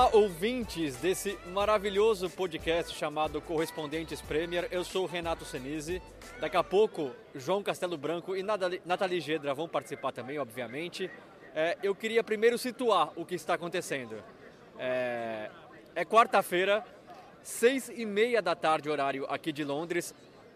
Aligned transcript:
Olá, 0.00 0.16
ouvintes 0.16 0.96
desse 0.96 1.38
maravilhoso 1.48 2.30
podcast 2.30 2.96
chamado 2.96 3.38
Correspondentes 3.42 4.22
Premier. 4.22 4.66
Eu 4.70 4.82
sou 4.82 5.04
o 5.04 5.06
Renato 5.06 5.44
Senise. 5.44 6.00
Daqui 6.40 6.56
a 6.56 6.64
pouco, 6.64 7.10
João 7.34 7.62
Castelo 7.62 7.98
Branco 7.98 8.34
e 8.34 8.42
Nathalie- 8.42 9.20
Gedra 9.20 9.52
vão 9.52 9.68
participar 9.68 10.10
também, 10.10 10.38
obviamente. 10.38 11.10
É, 11.54 11.76
eu 11.82 11.94
queria 11.94 12.24
primeiro 12.24 12.56
situar 12.56 13.12
o 13.14 13.26
que 13.26 13.34
está 13.34 13.52
acontecendo. 13.52 14.16
É, 14.78 15.50
é 15.94 16.02
quarta-feira, 16.02 16.82
seis 17.42 17.90
e 17.90 18.06
meia 18.06 18.40
da 18.40 18.54
tarde, 18.54 18.88
horário 18.88 19.26
aqui 19.28 19.52
de 19.52 19.64
Londres, 19.64 20.14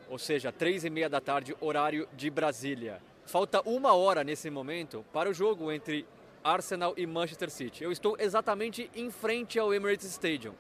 ou 0.09 0.19
seja, 0.19 0.51
três 0.51 0.87
e 0.87 0.91
meia 0.91 1.11
da 1.11 1.21
tarde, 1.21 1.55
horário 1.61 2.09
de 2.15 2.31
Brasília. 2.31 2.99
Falta 3.27 3.61
uma 3.69 3.93
hora 3.93 4.25
nesse 4.25 4.49
momento 4.49 5.05
para 5.13 5.29
o 5.29 5.35
jogo 5.35 5.71
entre 5.71 6.07
Arsenal 6.45 6.93
e 6.95 7.07
Manchester 7.07 7.51
City. 7.51 7.83
Eu 7.83 7.91
estou 7.91 8.17
exatamente 8.21 8.91
em 8.95 9.11
frente 9.11 9.59
ao 9.59 9.73
Emirates 9.73 10.07
Stadium. 10.07 10.53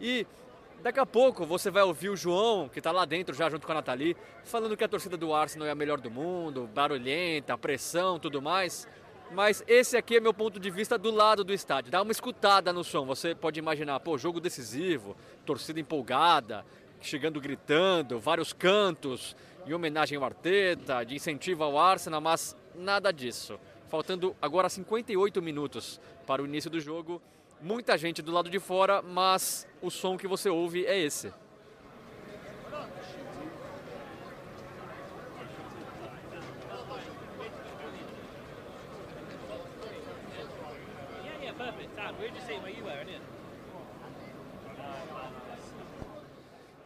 E 0.00 0.26
daqui 0.82 0.98
a 0.98 1.04
pouco 1.04 1.44
você 1.44 1.70
vai 1.70 1.82
ouvir 1.82 2.08
o 2.08 2.16
João, 2.16 2.70
que 2.70 2.80
está 2.80 2.90
lá 2.90 3.04
dentro 3.04 3.34
já 3.34 3.50
junto 3.50 3.66
com 3.66 3.72
a 3.72 3.76
Nathalie, 3.76 4.16
falando 4.44 4.74
que 4.78 4.82
a 4.82 4.88
torcida 4.88 5.18
do 5.18 5.34
Arsenal 5.34 5.68
é 5.68 5.70
a 5.70 5.74
melhor 5.74 6.00
do 6.00 6.10
mundo, 6.10 6.66
barulhenta, 6.74 7.58
pressão, 7.58 8.18
tudo 8.18 8.40
mais. 8.40 8.88
Mas 9.30 9.62
esse 9.68 9.96
aqui 9.96 10.16
é 10.16 10.20
meu 10.20 10.32
ponto 10.32 10.58
de 10.58 10.70
vista 10.70 10.96
do 10.96 11.10
lado 11.10 11.44
do 11.44 11.52
estádio. 11.52 11.92
Dá 11.92 12.00
uma 12.00 12.10
escutada 12.10 12.72
no 12.72 12.82
som. 12.82 13.04
Você 13.04 13.34
pode 13.34 13.60
imaginar, 13.60 14.00
pô, 14.00 14.16
jogo 14.16 14.40
decisivo, 14.40 15.14
torcida 15.44 15.78
empolgada, 15.78 16.64
chegando 17.00 17.40
gritando, 17.40 18.18
vários 18.18 18.52
cantos 18.52 19.36
em 19.66 19.74
homenagem 19.74 20.16
ao 20.16 20.24
Arteta, 20.24 21.04
de 21.04 21.14
incentivo 21.14 21.62
ao 21.62 21.78
Arsenal, 21.78 22.20
mas 22.20 22.56
nada 22.74 23.12
disso. 23.12 23.60
Faltando 23.90 24.36
agora 24.40 24.68
58 24.68 25.42
minutos 25.42 26.00
para 26.24 26.40
o 26.40 26.46
início 26.46 26.70
do 26.70 26.80
jogo. 26.80 27.20
Muita 27.60 27.98
gente 27.98 28.22
do 28.22 28.30
lado 28.30 28.48
de 28.48 28.60
fora, 28.60 29.02
mas 29.02 29.66
o 29.82 29.90
som 29.90 30.16
que 30.16 30.28
você 30.28 30.48
ouve 30.48 30.86
é 30.86 30.96
esse. 30.96 31.34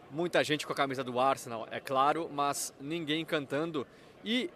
Muita 0.09 0.43
gente 0.43 0.65
com 0.65 0.73
a 0.73 0.75
camisa 0.75 1.03
do 1.03 1.19
Arsenal, 1.19 1.67
é 1.69 1.79
claro, 1.79 2.31
mas 2.33 2.73
ninguém 2.81 3.23
cantando. 3.23 3.85
E 4.23 4.49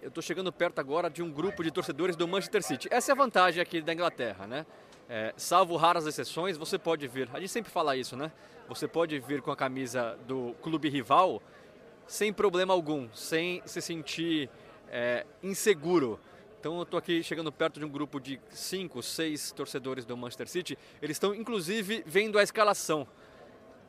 eu 0.00 0.08
estou 0.08 0.22
chegando 0.22 0.52
perto 0.52 0.78
agora 0.78 1.10
de 1.10 1.22
um 1.22 1.30
grupo 1.30 1.62
de 1.62 1.70
torcedores 1.70 2.16
do 2.16 2.26
Manchester 2.26 2.62
City. 2.62 2.88
Essa 2.90 3.10
é 3.10 3.12
a 3.12 3.16
vantagem 3.16 3.60
aqui 3.60 3.80
da 3.80 3.92
Inglaterra, 3.92 4.46
né? 4.46 4.66
É, 5.08 5.32
salvo 5.36 5.76
raras 5.76 6.06
exceções, 6.06 6.56
você 6.56 6.78
pode 6.78 7.06
vir. 7.08 7.28
A 7.32 7.40
gente 7.40 7.50
sempre 7.50 7.70
fala 7.70 7.96
isso, 7.96 8.16
né? 8.16 8.30
Você 8.68 8.86
pode 8.86 9.18
vir 9.18 9.42
com 9.42 9.50
a 9.50 9.56
camisa 9.56 10.18
do 10.26 10.54
clube 10.62 10.88
rival 10.88 11.42
sem 12.06 12.32
problema 12.32 12.72
algum, 12.72 13.08
sem 13.12 13.62
se 13.64 13.80
sentir 13.80 14.50
é, 14.90 15.26
inseguro. 15.42 16.20
Então 16.60 16.76
eu 16.76 16.82
estou 16.82 16.98
aqui 16.98 17.22
chegando 17.22 17.50
perto 17.50 17.78
de 17.78 17.86
um 17.86 17.88
grupo 17.88 18.20
de 18.20 18.40
cinco, 18.50 19.02
seis 19.02 19.52
torcedores 19.52 20.04
do 20.04 20.16
Manchester 20.16 20.48
City. 20.48 20.78
Eles 21.00 21.16
estão 21.16 21.34
inclusive 21.34 22.02
vendo 22.06 22.38
a 22.38 22.42
escalação 22.42 23.06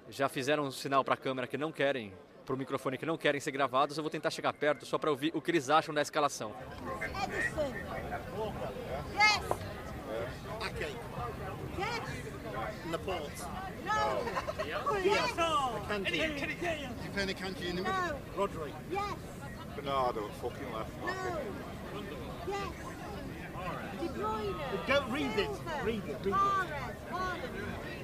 já 0.09 0.27
fizeram 0.27 0.63
um 0.63 0.71
sinal 0.71 1.03
para 1.03 1.13
a 1.13 1.17
câmera 1.17 1.47
que 1.47 1.57
não 1.57 1.71
querem, 1.71 2.11
para 2.49 2.55
o 2.55 2.57
microfone 2.57 2.97
que 2.97 3.05
não 3.05 3.15
querem 3.15 3.39
ser 3.39 3.51
gravados. 3.51 3.95
Eu 3.95 4.01
vou 4.03 4.09
tentar 4.09 4.31
chegar 4.31 4.51
perto 4.53 4.83
só 4.83 4.97
para 4.97 5.11
ouvir 5.11 5.31
o 5.35 5.41
que 5.41 5.51
eles 5.51 5.69
acham 5.69 5.93
da 5.93 6.01
escalação. 6.01 6.51
Edison. 6.99 7.71
Yes. 9.13 9.43
Ake, 10.65 10.95
Yes. 11.77 12.01
Laporte, 12.91 13.43
No. 13.85 14.97
Yes. 14.97 15.33
Kanji, 15.87 16.17
Depena 17.03 17.33
Kanji 17.35 17.69
in 17.69 17.75
the 17.75 17.81
middle, 17.83 17.93
No. 17.93 18.19
Rodri, 18.35 18.73
Yes. 18.91 19.15
Bernardo 19.75 20.27
fucking 20.41 20.73
left. 20.73 20.91
No. 21.01 21.07
Yes. 22.47 22.73
De 24.01 24.07
Bruyne. 24.09 24.55
Don't 24.87 25.11
read 25.11 25.37
it. 25.37 25.49
Read 25.85 26.03
it. 26.09 26.17
Read 26.23 26.25
it. 26.25 26.31
Mahrez. 26.31 26.95
Haaland. 27.11 27.98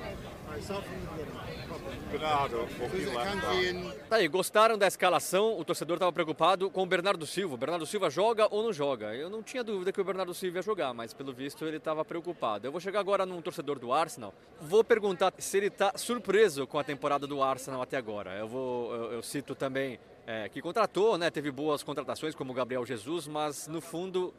Tá 4.10 4.16
aí, 4.16 4.28
gostaram 4.28 4.78
da 4.78 4.88
escalação? 4.88 5.60
O 5.60 5.66
torcedor 5.66 5.96
estava 5.96 6.12
preocupado 6.14 6.70
com 6.70 6.84
o 6.84 6.86
Bernardo 6.86 7.26
Silva. 7.26 7.56
O 7.56 7.58
Bernardo 7.58 7.86
Silva 7.86 8.10
joga 8.10 8.48
ou 8.50 8.64
não 8.64 8.72
joga? 8.72 9.14
Eu 9.14 9.30
não 9.30 9.44
tinha 9.44 9.64
dúvida 9.64 9.92
que 9.92 10.00
o 10.00 10.04
Bernardo 10.04 10.34
Silva 10.34 10.60
ia 10.60 10.62
jogar, 10.62 10.94
mas 10.94 11.14
pelo 11.14 11.34
visto 11.34 11.66
ele 11.66 11.78
estava 11.78 12.06
preocupado. 12.06 12.68
Eu 12.68 12.72
vou 12.72 12.80
chegar 12.80 13.00
agora 13.00 13.26
num 13.26 13.42
torcedor 13.42 13.80
do 13.80 13.92
Arsenal. 13.92 14.34
Vou 14.62 14.84
perguntar 14.84 15.34
se 15.38 15.58
ele 15.58 15.68
está 15.68 15.98
surpreso 15.98 16.66
com 16.66 16.80
a 16.80 16.84
temporada 16.84 17.28
do 17.28 17.44
Arsenal 17.44 17.82
até 17.82 17.98
agora. 17.98 18.34
Eu 18.38 18.48
vou, 18.48 18.94
eu, 18.94 19.12
eu 19.14 19.24
cito 19.24 19.56
também 19.56 20.00
é, 20.26 20.48
que 20.48 20.62
contratou, 20.62 21.18
né? 21.18 21.30
Teve 21.30 21.52
boas 21.52 21.84
contratações 21.84 22.34
como 22.34 22.52
o 22.52 22.56
Gabriel 22.56 22.86
Jesus, 22.86 23.28
mas 23.28 23.68
no 23.68 23.82
fundo 23.82 24.34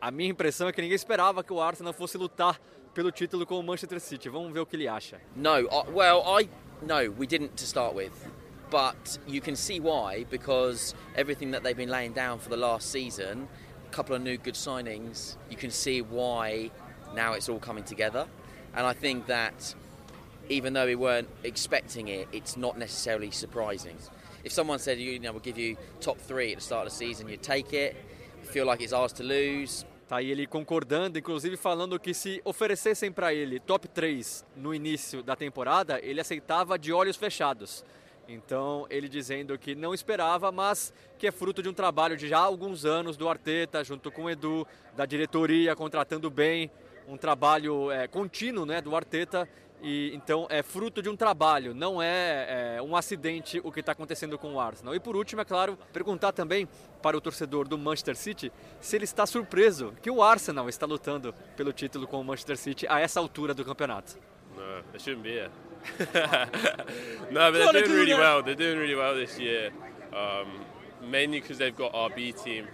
a 0.00 0.10
minha 0.10 0.30
impressão 0.30 0.68
é 0.68 0.72
que 0.72 0.82
ninguém 0.82 0.96
esperava 0.96 1.42
que 1.42 1.52
o 1.52 1.60
Arsenal 1.60 1.92
fosse 1.92 2.18
lutar 2.18 2.60
pelo 2.94 3.10
título 3.10 3.44
com 3.46 3.58
o 3.58 3.62
Manchester 3.62 4.00
City. 4.00 4.28
Vamos 4.28 4.52
ver 4.52 4.60
o 4.60 4.66
que 4.66 4.76
ele 4.76 4.86
acha. 4.86 5.18
No, 5.34 5.66
I, 5.68 5.90
well, 5.90 6.22
I 6.26 6.48
no, 6.82 7.10
we 7.10 7.26
didn't 7.26 7.56
to 7.56 7.66
start 7.66 7.94
with, 7.94 8.12
but 8.70 9.18
you 9.26 9.40
can 9.40 9.56
see 9.56 9.80
why 9.80 10.24
because 10.30 10.94
everything 11.16 11.50
that 11.50 11.62
they've 11.62 11.76
been 11.76 11.90
laying 11.90 12.12
down 12.12 12.38
for 12.38 12.48
the 12.48 12.56
last 12.56 12.90
season, 12.90 13.48
a 13.86 13.90
couple 13.90 14.14
of 14.14 14.22
new 14.22 14.36
good 14.36 14.54
signings, 14.54 15.36
you 15.50 15.56
can 15.56 15.70
see 15.70 16.02
why 16.02 16.70
now 17.14 17.32
it's 17.32 17.48
all 17.48 17.58
coming 17.58 17.84
together, 17.84 18.26
and 18.74 18.86
I 18.86 18.92
think 18.92 19.26
that 19.26 19.74
even 20.48 20.74
though 20.74 20.86
we 20.86 20.94
weren't 20.94 21.28
expecting 21.42 22.08
it, 22.08 22.28
it's 22.32 22.56
not 22.56 22.78
necessarily 22.78 23.30
surprising. 23.30 23.96
If 24.44 24.52
someone 24.52 24.78
said, 24.78 24.98
you 24.98 25.18
know, 25.18 25.32
we'll 25.32 25.40
give 25.40 25.56
you 25.56 25.76
top 26.00 26.18
three 26.18 26.52
at 26.52 26.58
the 26.58 26.64
start 26.64 26.86
of 26.86 26.92
the 26.92 26.96
season, 26.96 27.28
you'd 27.28 27.42
take 27.42 27.72
it. 27.72 27.96
Feel 28.42 28.66
like 28.66 28.82
it's 28.82 28.92
ours 28.92 29.14
to 29.14 29.22
lose. 29.22 29.86
Tá 30.06 30.16
aí 30.16 30.30
ele 30.30 30.46
concordando, 30.46 31.18
inclusive 31.18 31.56
falando 31.56 31.98
que 31.98 32.12
se 32.12 32.42
oferecessem 32.44 33.10
para 33.10 33.32
ele 33.32 33.58
top 33.58 33.88
3 33.88 34.44
no 34.54 34.74
início 34.74 35.22
da 35.22 35.34
temporada, 35.34 35.98
ele 36.02 36.20
aceitava 36.20 36.78
de 36.78 36.92
olhos 36.92 37.16
fechados. 37.16 37.82
Então, 38.28 38.86
ele 38.90 39.08
dizendo 39.08 39.58
que 39.58 39.74
não 39.74 39.94
esperava, 39.94 40.52
mas 40.52 40.92
que 41.18 41.26
é 41.26 41.32
fruto 41.32 41.62
de 41.62 41.68
um 41.70 41.74
trabalho 41.74 42.16
de 42.16 42.28
já 42.28 42.38
alguns 42.38 42.84
anos 42.84 43.16
do 43.16 43.28
Arteta, 43.28 43.82
junto 43.82 44.10
com 44.10 44.24
o 44.24 44.30
Edu, 44.30 44.66
da 44.94 45.06
diretoria, 45.06 45.74
contratando 45.74 46.30
bem, 46.30 46.70
um 47.08 47.16
trabalho 47.16 47.90
é, 47.90 48.06
contínuo 48.06 48.66
né, 48.66 48.80
do 48.80 48.94
Arteta. 48.94 49.48
E, 49.82 50.14
então, 50.14 50.46
é 50.48 50.62
fruto 50.62 51.02
de 51.02 51.10
um 51.10 51.16
trabalho, 51.16 51.74
não 51.74 52.00
é, 52.00 52.76
é 52.76 52.82
um 52.82 52.96
acidente 52.96 53.60
o 53.62 53.70
que 53.70 53.80
está 53.80 53.92
acontecendo 53.92 54.38
com 54.38 54.54
o 54.54 54.60
Arsenal. 54.60 54.94
E 54.94 55.00
por 55.00 55.14
último, 55.14 55.42
é 55.42 55.44
claro, 55.44 55.78
perguntar 55.92 56.32
também 56.32 56.66
para 57.02 57.16
o 57.16 57.20
torcedor 57.20 57.68
do 57.68 57.76
Manchester 57.76 58.16
City 58.16 58.50
se 58.80 58.96
ele 58.96 59.04
está 59.04 59.26
surpreso 59.26 59.92
que 60.00 60.10
o 60.10 60.22
Arsenal 60.22 60.68
está 60.70 60.86
lutando 60.86 61.34
pelo 61.54 61.72
título 61.72 62.06
com 62.06 62.18
o 62.20 62.24
Manchester 62.24 62.56
City 62.56 62.86
a 62.88 62.98
essa 62.98 63.20
altura 63.20 63.52
do 63.52 63.64
campeonato. 63.64 64.18
No, 64.56 64.82
they 64.92 65.00
shouldn't 65.00 65.22
be 65.22 65.50
no, 67.30 67.52
but 67.52 67.72
they're 67.72 67.82
doing 67.82 67.90
really 67.90 68.14
well. 68.14 68.42
They're 68.42 68.54
doing 68.54 68.78
really 68.78 68.94
well 68.94 69.14
this 69.14 69.38
year. 69.38 69.70
Um, 70.12 70.64
mainly 71.10 71.40
because 71.40 71.58
they've 71.58 71.76
got 71.76 71.94
our 71.94 72.10
B 72.10 72.32
team, 72.32 72.66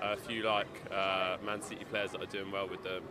a 0.00 0.16
few 0.16 0.42
like 0.42 0.66
uh, 0.90 1.36
Man 1.44 1.62
City 1.62 1.84
players 1.84 2.12
that 2.12 2.22
are 2.22 2.26
doing 2.26 2.50
well 2.50 2.68
with 2.68 2.82
them, 2.82 3.02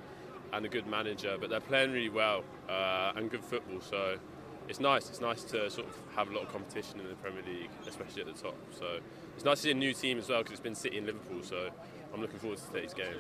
and 0.54 0.66
a 0.66 0.70
good 0.70 0.88
manager. 0.88 1.38
But 1.40 1.50
they're 1.50 1.60
playing 1.60 1.92
really 1.92 2.10
well 2.10 2.44
uh, 2.70 3.14
and 3.16 3.30
good 3.30 3.44
football. 3.44 3.82
So 3.82 4.18
it's 4.68 4.80
nice. 4.80 5.10
It's 5.10 5.22
nice 5.22 5.44
to 5.46 5.70
sort 5.70 5.88
of 5.88 5.96
have 6.16 6.30
a 6.30 6.34
lot 6.34 6.44
of 6.44 6.52
competition 6.52 7.00
in 7.00 7.08
the 7.08 7.16
Premier 7.16 7.44
League, 7.46 7.70
especially 7.88 8.22
at 8.22 8.28
the 8.28 8.42
top. 8.42 8.56
So 8.78 9.00
it's 9.36 9.46
nice 9.46 9.58
to 9.60 9.64
see 9.64 9.72
a 9.72 9.76
new 9.76 9.94
team 9.94 10.18
as 10.18 10.30
well 10.30 10.40
because 10.40 10.54
it's 10.54 10.62
been 10.62 10.76
City 10.76 10.98
and 10.98 11.08
Liverpool. 11.08 11.44
So 11.44 11.70
I'm 12.14 12.22
looking 12.22 12.40
forward 12.40 12.60
to 12.60 12.68
today's 12.68 12.94
game. 12.94 13.16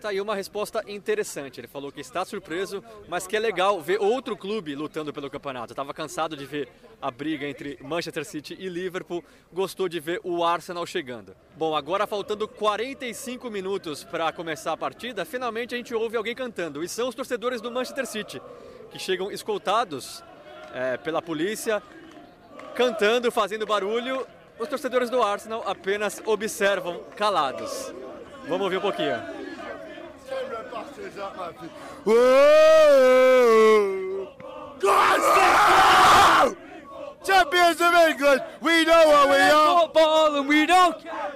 Tá 0.00 0.10
aí 0.10 0.20
uma 0.20 0.36
resposta 0.36 0.84
interessante. 0.86 1.58
Ele 1.60 1.66
falou 1.66 1.90
que 1.90 2.00
está 2.00 2.24
surpreso, 2.24 2.84
mas 3.08 3.26
que 3.26 3.36
é 3.36 3.40
legal 3.40 3.80
ver 3.80 4.00
outro 4.00 4.36
clube 4.36 4.76
lutando 4.76 5.12
pelo 5.12 5.28
campeonato. 5.28 5.72
Estava 5.72 5.92
cansado 5.92 6.36
de 6.36 6.46
ver 6.46 6.68
a 7.02 7.10
briga 7.10 7.46
entre 7.46 7.76
Manchester 7.82 8.24
City 8.24 8.56
e 8.58 8.68
Liverpool, 8.68 9.24
gostou 9.52 9.88
de 9.88 9.98
ver 9.98 10.20
o 10.22 10.44
Arsenal 10.44 10.86
chegando. 10.86 11.34
Bom, 11.56 11.74
agora 11.74 12.06
faltando 12.06 12.46
45 12.46 13.50
minutos 13.50 14.04
para 14.04 14.32
começar 14.32 14.72
a 14.72 14.76
partida, 14.76 15.24
finalmente 15.24 15.74
a 15.74 15.78
gente 15.78 15.94
ouve 15.94 16.16
alguém 16.16 16.34
cantando, 16.34 16.82
e 16.82 16.88
são 16.88 17.08
os 17.08 17.14
torcedores 17.14 17.60
do 17.60 17.70
Manchester 17.70 18.06
City. 18.06 18.40
que 18.90 18.98
chegam 18.98 19.30
escoltados 19.30 20.24
é, 20.72 20.96
pela 20.96 21.20
polícia, 21.20 21.82
cantando, 22.74 23.30
fazendo 23.30 23.66
barulho. 23.66 24.26
Os 24.58 24.68
torcedores 24.68 25.10
do 25.10 25.22
Arsenal 25.22 25.62
apenas 25.66 26.22
observam 26.24 27.02
calados. 27.16 27.92
Vamos 28.48 28.62
ouvir 28.62 28.78
um 28.78 28.80
pouquinho. 28.80 29.47
Champions 37.24 37.80
of 37.80 37.94
England, 37.94 38.42
we 38.60 38.84
know 38.84 39.06
what 39.06 39.28
we 39.28 39.36
are. 39.36 39.80
Football 39.80 40.36
and 40.36 40.48
we 40.48 40.66
don't 40.66 41.02
care. 41.02 41.34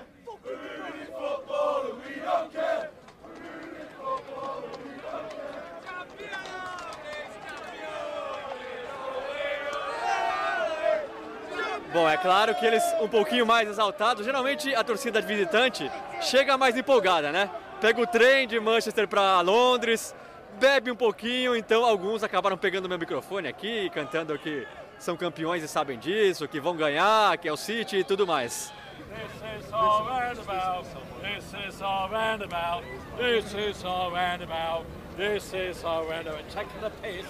Bom, 11.93 12.09
é 12.09 12.17
claro 12.17 12.55
que 12.55 12.64
eles 12.64 12.82
um 13.03 13.09
pouquinho 13.09 13.44
mais 13.44 13.69
exaltados. 13.69 14.25
Geralmente 14.25 14.75
a 14.75 14.82
torcida 14.82 15.20
visitante 15.20 15.91
chega 16.23 16.56
mais 16.56 16.75
empolgada, 16.75 17.31
né? 17.31 17.50
Pega 17.82 18.00
o 18.00 18.06
trem 18.06 18.46
de 18.46 18.61
Manchester 18.61 19.08
para 19.08 19.40
Londres, 19.40 20.14
bebe 20.61 20.93
um 20.93 20.94
pouquinho, 20.94 21.56
então 21.56 21.84
alguns 21.84 22.23
acabaram 22.23 22.56
pegando 22.56 22.88
meu 22.88 22.96
microfone 22.96 23.49
aqui, 23.49 23.90
cantando 23.90 24.38
que 24.38 24.64
são 25.00 25.17
campeões 25.17 25.64
e 25.64 25.67
sabem 25.67 25.99
disso, 25.99 26.46
que 26.46 26.61
vão 26.61 26.76
ganhar, 26.76 27.37
que 27.38 27.49
é 27.49 27.52
o 27.52 27.56
City 27.56 27.96
e 27.96 28.05
tudo 28.05 28.25
mais. 28.25 28.73
This 29.11 29.64
is 29.67 29.73
our 29.73 30.05
roundabout. 30.05 30.88
This 31.23 31.75
is 31.75 31.82
our 31.82 32.08
roundabout. 32.08 32.84
This 33.17 33.52
is 33.52 33.85
our 33.85 34.12
roundabout. 34.12 34.87
This 35.17 35.52
is 35.52 35.85
our 35.85 36.06
roundabout. 36.06 36.44
Taking 36.55 36.81
the 36.81 36.90
piss, 37.02 37.26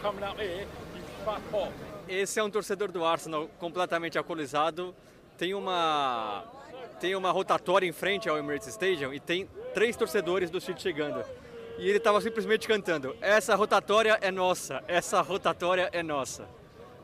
coming 0.00 0.22
up 0.22 0.40
here, 0.40 0.68
you 0.94 1.02
fuck 1.24 1.42
off. 1.52 1.72
Esse 2.08 2.38
é 2.38 2.44
um 2.44 2.48
torcedor 2.48 2.92
do 2.92 3.04
Arsenal 3.04 3.50
completamente 3.58 4.16
alcoolizado. 4.16 4.94
Tem 5.36 5.54
uma 5.54 6.44
tem 6.98 7.14
uma 7.14 7.30
rotatória 7.30 7.86
em 7.86 7.92
frente 7.92 8.28
ao 8.28 8.38
Emirates 8.38 8.68
Stadium 8.68 9.12
e 9.12 9.20
tem 9.20 9.46
três 9.74 9.94
torcedores 9.96 10.50
do 10.50 10.60
City 10.60 10.80
chegando. 10.80 11.22
E 11.78 11.86
ele 11.88 11.98
estava 11.98 12.20
simplesmente 12.22 12.66
cantando: 12.66 13.14
"Essa 13.20 13.54
rotatória 13.54 14.18
é 14.22 14.30
nossa, 14.30 14.82
essa 14.88 15.20
rotatória 15.20 15.90
é 15.92 16.02
nossa". 16.02 16.48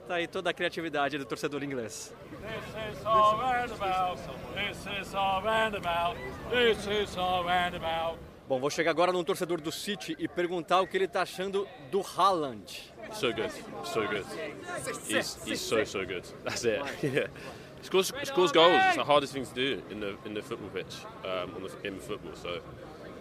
Tá 0.09 0.15
aí 0.15 0.27
toda 0.27 0.51
a 0.51 0.53
criatividade 0.55 1.19
do 1.19 1.25
torcedor 1.25 1.63
inglês. 1.63 2.13
This 2.41 2.99
is 2.99 3.07
our 3.07 3.37
roundabout. 3.37 4.21
This 4.55 4.79
is 5.01 5.15
our 5.15 5.43
roundabout. 5.43 6.17
This 6.51 6.87
is 6.87 7.17
our 7.17 7.45
roundabout. 7.45 8.19
Bom, 8.49 8.59
vou 8.59 8.71
chegar 8.71 8.91
agora 8.91 9.13
num 9.13 9.23
torcedor 9.23 9.61
do 9.61 9.71
City 9.71 10.17
e 10.19 10.27
perguntar 10.27 10.81
o 10.81 10.87
que 10.87 10.97
ele 10.97 11.05
está 11.05 11.23
achando 11.23 11.69
do 11.91 12.01
Haaland. 12.01 12.93
So 13.13 13.33
good, 13.33 13.53
so 13.85 14.07
good. 14.09 14.25
He's, 15.09 15.39
he's 15.47 15.61
so 15.61 15.85
so 15.85 16.01
good. 16.05 16.25
That's 16.45 16.65
it. 16.65 16.83
Yeah. 17.03 17.31
Scores 17.83 18.13
scores 18.25 18.53
goals. 18.53 18.81
It's 18.87 18.97
the 18.97 19.05
hardest 19.05 19.33
thing 19.33 19.45
to 19.45 19.55
do 19.55 19.83
in 19.91 20.01
the 20.01 20.17
in 20.25 20.35
the 20.35 20.43
football 20.43 20.71
pitch, 20.71 20.95
um, 21.25 21.55
on 21.57 21.63
the, 21.63 21.87
in 21.87 21.99
football. 21.99 22.35
So 22.35 22.61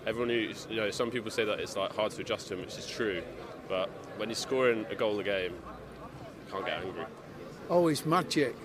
everyone 0.05 0.29
who 0.29 0.53
you 0.69 0.75
know, 0.75 0.91
some 0.91 1.09
people 1.09 1.31
say 1.31 1.45
that 1.45 1.59
it's 1.59 1.75
like 1.75 1.95
hard 1.95 2.11
to 2.11 2.21
adjust 2.21 2.47
to 2.47 2.53
him, 2.53 2.61
which 2.61 2.77
is 2.77 2.87
true. 2.87 3.21
But 3.67 3.89
when 4.17 4.29
he's 4.29 4.37
scoring 4.37 4.85
a 4.89 4.95
goal 4.95 5.19
a 5.19 5.23
game, 5.23 5.53
you 5.53 6.51
can't 6.51 6.65
get 6.65 6.83
angry. 6.83 7.05
Oh, 7.69 7.87
it's 7.87 8.05
magic. 8.05 8.55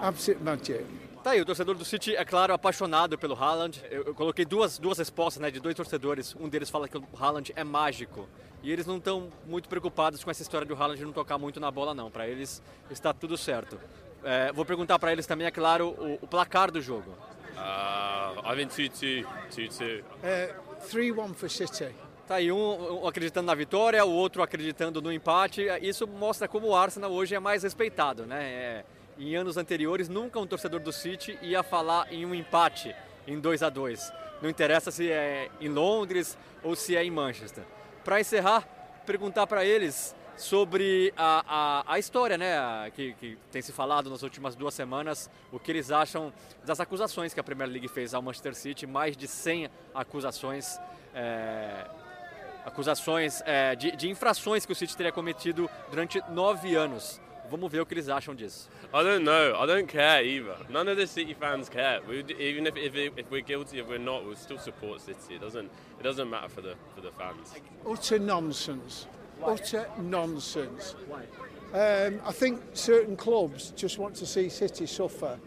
Absolute 0.00 0.42
magic. 0.42 0.84
Tá 1.22 1.30
aí, 1.30 1.40
o 1.40 1.44
torcedor 1.44 1.76
do 1.76 1.84
City, 1.84 2.16
é 2.16 2.24
claro, 2.24 2.52
apaixonado 2.52 3.16
pelo 3.16 3.36
Haaland. 3.36 3.80
Eu, 3.88 4.02
eu 4.06 4.14
coloquei 4.14 4.44
duas, 4.44 4.76
duas 4.76 4.98
respostas 4.98 5.40
né, 5.40 5.52
de 5.52 5.60
dois 5.60 5.76
torcedores. 5.76 6.34
Um 6.34 6.48
deles 6.48 6.68
fala 6.68 6.88
que 6.88 6.98
o 6.98 7.04
Haaland 7.16 7.52
é 7.54 7.62
mágico. 7.62 8.28
E 8.60 8.72
eles 8.72 8.86
não 8.86 8.96
estão 8.96 9.28
muito 9.46 9.68
preocupados 9.68 10.24
com 10.24 10.32
essa 10.32 10.42
história 10.42 10.66
de 10.66 10.72
o 10.72 10.76
Haaland 10.76 11.00
não 11.04 11.12
tocar 11.12 11.38
muito 11.38 11.60
na 11.60 11.70
bola, 11.70 11.94
não. 11.94 12.10
Para 12.10 12.26
eles 12.26 12.60
está 12.90 13.12
tudo 13.12 13.36
certo. 13.36 13.78
É, 14.24 14.52
vou 14.52 14.64
perguntar 14.64 14.98
para 14.98 15.12
eles 15.12 15.26
também, 15.26 15.46
é 15.46 15.50
claro, 15.50 15.88
o, 15.88 16.18
o 16.22 16.26
placar 16.26 16.70
do 16.70 16.80
jogo. 16.80 17.10
Uh, 17.52 18.52
I 18.52 18.66
think 18.66 18.90
2-2, 18.90 19.26
2-2. 19.50 20.00
Uh, 20.00 20.72
3-1 20.88 21.34
for 21.34 21.50
City. 21.50 21.94
Tá 22.26 22.36
aí 22.36 22.50
um, 22.50 23.02
um 23.02 23.06
acreditando 23.06 23.46
na 23.46 23.54
vitória, 23.54 24.04
o 24.04 24.10
outro 24.10 24.42
acreditando 24.42 25.02
no 25.02 25.12
empate. 25.12 25.66
Isso 25.80 26.06
mostra 26.06 26.48
como 26.48 26.68
o 26.68 26.76
Arsenal 26.76 27.12
hoje 27.12 27.34
é 27.34 27.40
mais 27.40 27.62
respeitado, 27.62 28.24
né? 28.24 28.42
É, 28.42 28.84
em 29.18 29.36
anos 29.36 29.56
anteriores, 29.56 30.08
nunca 30.08 30.38
um 30.38 30.46
torcedor 30.46 30.80
do 30.80 30.92
City 30.92 31.38
ia 31.42 31.62
falar 31.62 32.12
em 32.12 32.24
um 32.24 32.34
empate, 32.34 32.94
em 33.26 33.38
2 33.38 33.62
a 33.62 33.68
2 33.68 34.12
Não 34.40 34.48
interessa 34.48 34.90
se 34.90 35.10
é 35.10 35.48
em 35.60 35.68
Londres 35.68 36.38
ou 36.62 36.74
se 36.74 36.96
é 36.96 37.04
em 37.04 37.10
Manchester. 37.10 37.64
Para 38.04 38.20
encerrar, 38.20 38.66
perguntar 39.04 39.46
para 39.46 39.64
eles 39.64 40.14
sobre 40.42 41.14
a, 41.16 41.44
a, 41.86 41.94
a 41.94 41.98
história 41.98 42.36
né, 42.36 42.90
que, 42.94 43.14
que, 43.14 43.38
tem 43.50 43.62
se 43.62 43.72
falado 43.72 44.10
nas 44.10 44.22
últimas 44.22 44.56
duas 44.56 44.74
semanas, 44.74 45.30
o 45.52 45.58
que 45.58 45.70
eles 45.70 45.90
acham 45.92 46.32
das 46.64 46.80
acusações 46.80 47.32
que 47.32 47.38
a 47.38 47.44
Premier 47.44 47.68
League 47.68 47.88
fez 47.88 48.12
ao 48.12 48.20
Manchester 48.20 48.54
City, 48.54 48.86
mais 48.86 49.16
de 49.16 49.28
100 49.28 49.70
acusações, 49.94 50.78
é, 51.14 51.86
acusações 52.64 53.40
é, 53.46 53.76
de, 53.76 53.92
de 53.92 54.08
infrações 54.10 54.66
que 54.66 54.72
o 54.72 54.74
City 54.74 54.96
teria 54.96 55.12
cometido 55.12 55.70
durante 55.90 56.20
nove 56.30 56.74
anos. 56.74 57.20
Vamos 57.48 57.70
ver 57.70 57.80
o 57.80 57.86
que 57.86 57.94
eles 57.94 58.08
acham 58.08 58.34
disso. 58.34 58.68
I 58.94 59.04
don't 59.04 59.24
know. 59.24 59.62
I 59.62 59.66
don't 59.66 59.86
care 59.86 60.24
either. 60.26 60.56
None 60.70 60.90
of 60.90 60.98
the 60.98 61.06
City 61.06 61.34
fans 61.34 61.68
care. 61.68 62.00
We, 62.08 62.20
even 62.38 62.66
if, 62.66 62.76
if, 62.76 62.94
if 62.96 63.30
we're 63.30 63.44
guilty, 63.44 63.78
if 63.78 63.86
we're 63.86 63.98
not, 63.98 64.24
we'll 64.24 64.36
still 64.36 64.58
support 64.58 65.02
City. 65.02 65.34
It 65.34 65.40
doesn't. 65.40 65.70
It 66.00 66.02
doesn't 66.02 66.30
matter 66.30 66.48
for 66.48 66.62
the 66.62 66.76
for 66.94 67.02
the 67.02 67.12
fans. 67.12 67.52
Utter 67.86 68.18
nonsense. 68.18 69.06
Utter 69.44 69.86
nonsense. 69.98 70.94
Um, 71.72 72.20
I 72.24 72.32
think 72.32 72.60
certain 72.74 73.16
clubs 73.16 73.72
just 73.76 73.98
want 73.98 74.14
to 74.16 74.26
see 74.26 74.48
City 74.48 74.86
suffer. 74.86 75.38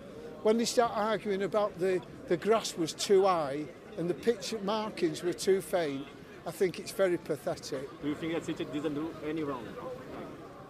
When 0.44 0.58
they 0.58 0.66
start 0.66 0.92
arguing 0.96 1.44
about 1.44 1.78
the, 1.80 2.02
the 2.28 2.38
grass 2.38 2.78
was 2.78 2.94
too 2.94 3.26
high 3.26 3.66
and 3.98 4.10
the 4.10 4.14
pitch 4.14 4.54
markings 4.64 5.24
were 5.24 5.34
too 5.34 5.62
faint, 5.62 6.06
I 6.46 6.52
think 6.52 6.80
it's 6.80 6.92
very 6.92 7.18
pathetic. 7.18 7.90
Do 8.02 8.10
you 8.10 8.16
think 8.16 8.34
that 8.34 8.46
City 8.46 8.66
didn't 8.66 8.96
do 8.96 9.14
any 9.28 9.44
wrong? 9.44 9.66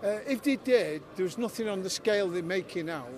Uh, 0.03 0.19
if 0.27 0.41
they 0.43 0.57
did, 0.57 1.01
there 1.15 1.23
was 1.23 1.37
nothing 1.37 1.67
on 1.67 1.81
the 1.81 1.89
scale 1.89 2.29
they're 2.29 2.43
making 2.43 2.89
out. 2.89 3.09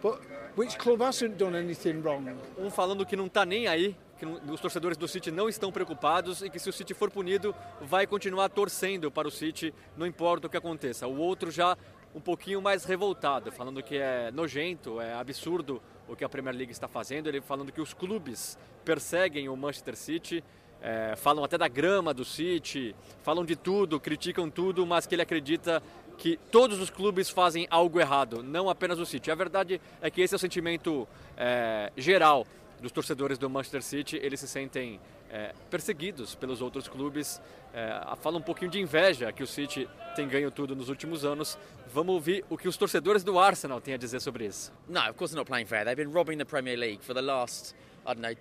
But 0.00 0.20
which 0.56 0.78
club 0.78 1.00
hasn't 1.00 1.38
done 1.38 1.54
anything 1.54 2.02
wrong? 2.02 2.28
Um 2.58 2.70
falando 2.70 3.06
que 3.06 3.16
não 3.16 3.26
está 3.26 3.44
nem 3.44 3.66
aí, 3.66 3.96
que 4.22 4.50
os 4.52 4.60
torcedores 4.60 4.96
do 4.96 5.08
City 5.08 5.32
não 5.32 5.48
estão 5.48 5.72
preocupados 5.72 6.42
e 6.42 6.48
que 6.48 6.60
se 6.60 6.70
o 6.70 6.72
City 6.72 6.94
for 6.94 7.10
punido, 7.10 7.52
vai 7.80 8.06
continuar 8.06 8.48
torcendo 8.50 9.10
para 9.10 9.26
o 9.26 9.30
City, 9.32 9.74
não 9.96 10.06
importa 10.06 10.46
o 10.46 10.50
que 10.50 10.56
aconteça. 10.56 11.08
O 11.08 11.16
outro 11.16 11.50
já 11.50 11.76
um 12.14 12.20
pouquinho 12.20 12.62
mais 12.62 12.84
revoltado, 12.84 13.50
falando 13.50 13.82
que 13.82 13.96
é 13.96 14.30
nojento, 14.30 15.00
é 15.00 15.12
absurdo 15.14 15.82
o 16.08 16.14
que 16.14 16.22
a 16.22 16.28
Premier 16.28 16.54
League 16.54 16.70
está 16.70 16.86
fazendo, 16.86 17.28
ele 17.28 17.40
falando 17.40 17.72
que 17.72 17.80
os 17.80 17.92
clubes 17.92 18.56
perseguem 18.84 19.48
o 19.48 19.56
Manchester 19.56 19.96
City, 19.96 20.44
é, 20.80 21.16
falam 21.16 21.42
até 21.42 21.58
da 21.58 21.66
grama 21.66 22.14
do 22.14 22.24
City, 22.24 22.94
falam 23.22 23.44
de 23.44 23.56
tudo, 23.56 23.98
criticam 23.98 24.48
tudo, 24.48 24.86
mas 24.86 25.04
que 25.04 25.16
ele 25.16 25.22
acredita 25.22 25.82
que 26.16 26.38
todos 26.52 26.78
os 26.78 26.90
clubes 26.90 27.28
fazem 27.28 27.66
algo 27.68 27.98
errado, 27.98 28.40
não 28.40 28.70
apenas 28.70 29.00
o 29.00 29.06
City. 29.06 29.32
A 29.32 29.34
verdade 29.34 29.80
é 30.00 30.08
que 30.08 30.20
esse 30.20 30.32
é 30.32 30.36
o 30.36 30.38
sentimento 30.38 31.08
é, 31.36 31.90
geral 31.96 32.46
dos 32.82 32.92
torcedores 32.92 33.38
do 33.38 33.48
Manchester 33.48 33.82
City, 33.82 34.16
eles 34.16 34.40
se 34.40 34.48
sentem 34.48 35.00
é, 35.30 35.54
perseguidos 35.70 36.34
pelos 36.34 36.60
outros 36.60 36.88
clubes, 36.88 37.40
é, 37.72 38.02
fala 38.20 38.38
um 38.38 38.42
pouquinho 38.42 38.70
de 38.70 38.80
inveja 38.80 39.32
que 39.32 39.42
o 39.42 39.46
City 39.46 39.88
tem 40.14 40.28
ganho 40.28 40.50
tudo 40.50 40.74
nos 40.74 40.88
últimos 40.88 41.24
anos. 41.24 41.56
Vamos 41.94 42.14
ouvir 42.14 42.44
o 42.50 42.58
que 42.58 42.68
os 42.68 42.76
torcedores 42.76 43.22
do 43.22 43.38
Arsenal 43.38 43.80
têm 43.80 43.94
a 43.94 43.96
dizer 43.96 44.20
sobre 44.20 44.46
isso. 44.46 44.72
No, 44.88 45.00
of 45.00 45.14
course 45.14 45.32
they're 45.32 45.40
not 45.40 45.46
playing 45.46 45.66
fair. 45.66 45.84
They've 45.84 45.96
been 45.96 46.12
robbing 46.12 46.38
the 46.38 46.44
Premier 46.44 46.76
League 46.76 47.02
for 47.02 47.14
the 47.14 47.22
last, 47.22 47.74
I 48.04 48.14
don't 48.14 48.20
know, 48.20 48.34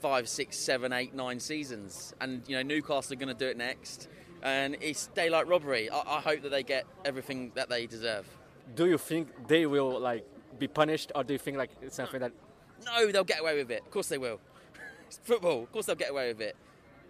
five, 0.00 0.28
six, 0.28 0.56
seven, 0.58 0.92
eight, 0.92 1.14
nine 1.14 1.40
seasons, 1.40 2.14
and 2.20 2.42
you 2.46 2.56
know 2.56 2.62
Newcastle 2.62 3.14
are 3.14 3.16
going 3.16 3.34
to 3.34 3.44
do 3.44 3.48
it 3.50 3.56
next, 3.56 4.08
and 4.42 4.76
it's 4.80 5.08
daylight 5.14 5.48
robbery. 5.48 5.88
I, 5.90 6.18
I 6.18 6.20
hope 6.20 6.42
that 6.42 6.50
they 6.50 6.62
get 6.62 6.84
everything 7.04 7.50
that 7.54 7.68
they 7.68 7.86
deserve. 7.86 8.26
Do 8.74 8.86
you 8.86 8.98
think 8.98 9.48
they 9.48 9.66
will 9.66 9.98
like 9.98 10.24
be 10.58 10.68
punished, 10.68 11.12
or 11.14 11.24
do 11.24 11.32
you 11.32 11.38
think 11.38 11.56
like 11.56 11.70
it's 11.80 11.96
something 11.96 12.20
that? 12.20 12.32
No, 12.84 13.10
they'll 13.10 13.24
get 13.24 13.40
away 13.40 13.56
with 13.56 13.70
it. 13.70 13.82
Of 13.82 13.90
course 13.90 14.08
they 14.08 14.18
will. 14.18 14.38
It's 15.06 15.20
football. 15.22 15.62
Of 15.62 15.72
course 15.72 15.86
they'll 15.86 15.96
get 15.96 16.10
away 16.10 16.32
with 16.32 16.40
it. 16.40 16.56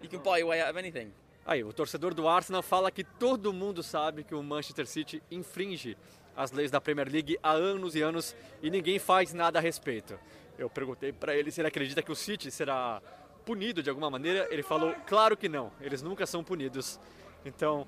You 0.03 0.09
can 0.09 0.21
buy 0.23 0.39
your 0.39 0.49
way 0.49 0.61
out 0.61 0.71
of 0.71 0.77
anything. 0.77 1.13
Aí, 1.47 1.63
o 1.63 1.73
torcedor 1.73 2.13
do 2.13 2.27
Arsenal 2.27 2.63
fala 2.63 2.91
que 2.91 3.05
todo 3.05 3.53
mundo 3.53 3.83
sabe 3.83 4.25
que 4.25 4.35
o 4.35 4.43
Manchester 4.43 4.87
City 4.87 5.23
infringe 5.31 5.97
as 6.37 6.51
leis 6.51 6.71
da 6.71 6.81
Premier 6.81 7.09
League 7.09 7.39
há 7.43 7.53
anos 7.53 7.95
e 7.95 8.03
anos 8.03 8.35
e 8.61 8.69
ninguém 8.69 8.99
faz 8.99 9.33
nada 9.33 9.59
a 9.59 9.63
respeito. 9.63 10.19
Eu 10.59 10.69
perguntei 10.69 11.13
para 11.13 11.37
ele 11.37 11.51
se 11.51 11.61
ele 11.61 11.69
acredita 11.69 12.03
que 12.03 12.11
o 12.11 12.17
City 12.17 12.51
será 12.51 13.01
punido 13.45 13.83
de 13.83 13.89
alguma 13.89 14.11
maneira. 14.11 14.49
Ele 14.51 14.63
falou, 14.63 14.93
claro 15.07 15.37
que 15.37 15.49
não, 15.49 15.73
eles 15.81 16.03
nunca 16.03 16.27
são 16.27 16.43
punidos. 16.43 16.99
Então, 17.45 17.87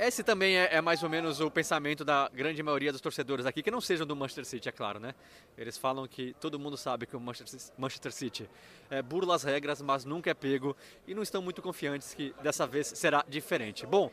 Esse 0.00 0.22
também 0.22 0.56
é, 0.56 0.76
é, 0.76 0.80
mais 0.80 1.02
ou 1.02 1.08
menos 1.08 1.40
o 1.40 1.50
pensamento 1.50 2.04
da 2.04 2.30
grande 2.32 2.62
maioria 2.62 2.92
dos 2.92 3.00
torcedores 3.00 3.44
aqui, 3.44 3.64
que 3.64 3.70
não 3.70 3.80
sejam 3.80 4.06
do 4.06 4.14
Manchester 4.14 4.44
City, 4.44 4.68
é 4.68 4.72
claro, 4.72 5.00
né? 5.00 5.12
Eles 5.56 5.76
falam 5.76 6.06
que 6.06 6.36
todo 6.40 6.56
mundo 6.56 6.76
sabe 6.76 7.04
que 7.04 7.16
o 7.16 7.20
Manchester 7.20 8.12
City 8.12 8.48
é, 8.88 9.02
burla 9.02 9.34
as 9.34 9.42
regras, 9.42 9.82
mas 9.82 10.04
nunca 10.04 10.30
é 10.30 10.34
pego 10.34 10.76
e 11.04 11.16
não 11.16 11.22
estão 11.24 11.42
muito 11.42 11.60
confiantes 11.60 12.14
que 12.14 12.32
dessa 12.40 12.64
vez 12.64 12.86
será 12.86 13.24
diferente. 13.28 13.86
Bom, 13.86 14.08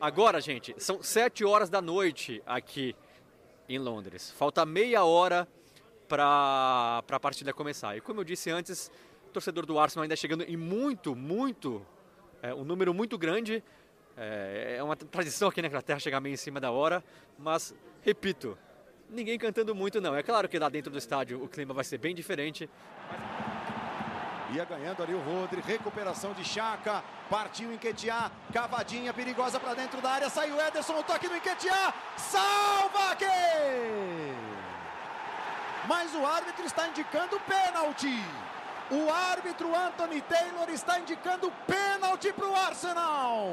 agora, 0.00 0.40
gente, 0.40 0.74
são 0.76 1.04
sete 1.04 1.44
horas 1.44 1.70
da 1.70 1.80
noite 1.80 2.42
aqui 2.44 2.96
em 3.68 3.78
Londres. 3.78 4.32
Falta 4.32 4.66
meia 4.66 5.04
hora 5.04 5.46
para 6.08 7.04
a 7.08 7.20
partida 7.20 7.52
começar. 7.52 7.96
E 7.96 8.00
como 8.00 8.18
eu 8.18 8.24
disse 8.24 8.50
antes, 8.50 8.90
o 9.28 9.30
torcedor 9.30 9.64
do 9.64 9.78
Arsenal 9.78 10.02
ainda 10.02 10.16
chegando 10.16 10.42
em 10.42 10.56
muito, 10.56 11.14
muito, 11.14 11.86
é, 12.42 12.52
um 12.52 12.64
número 12.64 12.92
muito 12.92 13.16
grande 13.16 13.62
é, 14.18 14.76
é 14.78 14.82
uma 14.82 14.96
tradição 14.96 15.48
aqui 15.48 15.62
na 15.62 15.68
Inglaterra 15.68 16.00
chegar 16.00 16.20
meio 16.20 16.34
em 16.34 16.36
cima 16.36 16.58
da 16.58 16.72
hora, 16.72 17.04
mas, 17.38 17.72
repito, 18.02 18.58
ninguém 19.08 19.38
cantando 19.38 19.74
muito 19.74 20.00
não. 20.00 20.14
É 20.14 20.22
claro 20.24 20.48
que 20.48 20.58
lá 20.58 20.68
dentro 20.68 20.90
do 20.90 20.98
estádio 20.98 21.42
o 21.42 21.48
clima 21.48 21.72
vai 21.72 21.84
ser 21.84 21.98
bem 21.98 22.14
diferente. 22.14 22.68
Ia 24.52 24.64
ganhando 24.64 25.02
ali 25.02 25.14
o 25.14 25.20
Rodri, 25.20 25.60
recuperação 25.60 26.32
de 26.32 26.42
Chaka, 26.44 27.04
partiu 27.30 27.72
Enquetear, 27.72 28.32
cavadinha 28.52 29.12
perigosa 29.12 29.60
para 29.60 29.74
dentro 29.74 30.00
da 30.00 30.10
área, 30.10 30.30
saiu 30.30 30.60
Ederson, 30.60 30.98
o 30.98 31.02
toque 31.04 31.28
do 31.28 31.36
Enquetear, 31.36 31.94
salva 32.16 33.12
aqui! 33.12 33.26
Mas 35.86 36.14
o 36.14 36.26
árbitro 36.26 36.64
está 36.64 36.88
indicando 36.88 37.38
pênalti. 37.40 38.18
O 38.90 39.12
árbitro 39.12 39.74
Anthony 39.76 40.22
Taylor 40.22 40.68
está 40.70 40.98
indicando 40.98 41.52
pênalti 41.66 42.32
para 42.32 42.48
o 42.48 42.56
Arsenal 42.56 43.52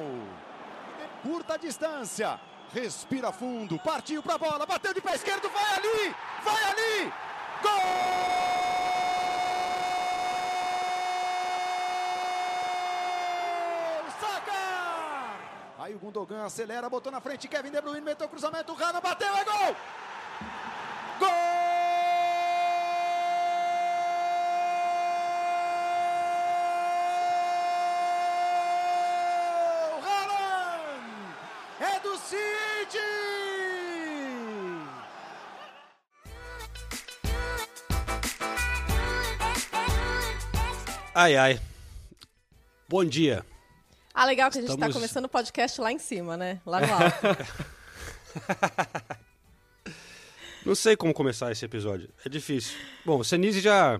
curta 1.25 1.57
distância. 1.57 2.39
Respira 2.71 3.31
fundo, 3.31 3.79
partiu 3.79 4.21
para 4.21 4.35
a 4.35 4.37
bola, 4.37 4.65
bateu 4.65 4.93
de 4.93 5.01
pé 5.01 5.15
esquerdo, 5.15 5.49
vai 5.49 5.75
ali, 5.77 6.15
vai 6.43 6.63
ali. 6.63 7.13
Gol! 7.63 7.71
Saca! 14.19 15.37
Aí 15.79 15.95
o 15.95 15.99
Gundogan 15.99 16.45
acelera, 16.45 16.89
botou 16.89 17.11
na 17.11 17.21
frente, 17.21 17.47
Kevin 17.47 17.71
De 17.71 17.81
Bruyne 17.81 18.01
meteu 18.01 18.27
cruzamento, 18.27 18.73
Rana 18.73 19.01
bateu, 19.01 19.33
é! 19.35 19.45
Gol! 19.45 19.75
Ai, 41.25 41.35
ai. 41.37 41.59
Bom 42.87 43.03
dia. 43.03 43.43
Ah, 44.13 44.25
legal 44.25 44.51
que 44.51 44.59
a 44.59 44.61
gente 44.61 44.71
está 44.71 44.93
começando 44.93 45.25
o 45.25 45.29
podcast 45.29 45.81
lá 45.81 45.91
em 45.91 45.97
cima, 45.97 46.37
né? 46.37 46.61
Lá 46.63 46.79
no 46.79 46.93
alto. 46.93 47.17
Não 50.63 50.75
sei 50.75 50.95
como 50.95 51.15
começar 51.15 51.51
esse 51.51 51.65
episódio. 51.65 52.11
É 52.23 52.29
difícil. 52.29 52.77
Bom, 53.03 53.17
o 53.17 53.25
Senise 53.25 53.59
já 53.59 53.99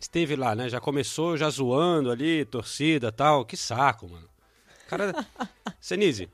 esteve 0.00 0.36
lá, 0.36 0.54
né? 0.54 0.70
Já 0.70 0.80
começou 0.80 1.36
já 1.36 1.50
zoando 1.50 2.10
ali, 2.10 2.46
torcida 2.46 3.12
tal. 3.12 3.44
Que 3.44 3.54
saco, 3.54 4.08
mano. 4.08 4.26
Cara, 4.88 5.12
Senise, 5.78 6.30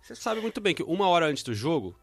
você 0.00 0.14
sabe 0.14 0.40
muito 0.40 0.62
bem 0.62 0.74
que 0.74 0.82
uma 0.82 1.08
hora 1.08 1.26
antes 1.26 1.42
do 1.42 1.54
jogo, 1.54 1.94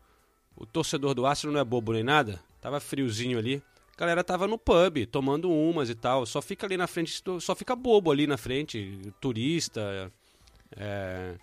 o 0.56 0.68
torcedor 0.68 1.16
do 1.16 1.26
Arsenal 1.26 1.56
não 1.56 1.62
é 1.62 1.66
bobo 1.66 1.94
nem 1.94 2.04
nada. 2.04 2.40
Tava 2.62 2.80
friozinho 2.80 3.40
ali 3.40 3.64
a 4.00 4.06
galera 4.06 4.24
tava 4.24 4.48
no 4.48 4.58
pub, 4.58 5.06
tomando 5.12 5.52
umas 5.52 5.90
e 5.90 5.96
tal. 5.96 6.26
Só 6.26 6.42
fica 6.42 6.66
ali 6.66 6.78
na 6.78 6.88
frente, 6.88 7.22
só 7.42 7.54
fica 7.54 7.76
bobo 7.76 8.10
ali 8.10 8.26
na 8.26 8.38
frente, 8.38 8.98
turista. 9.20 10.10
É... 10.78 11.36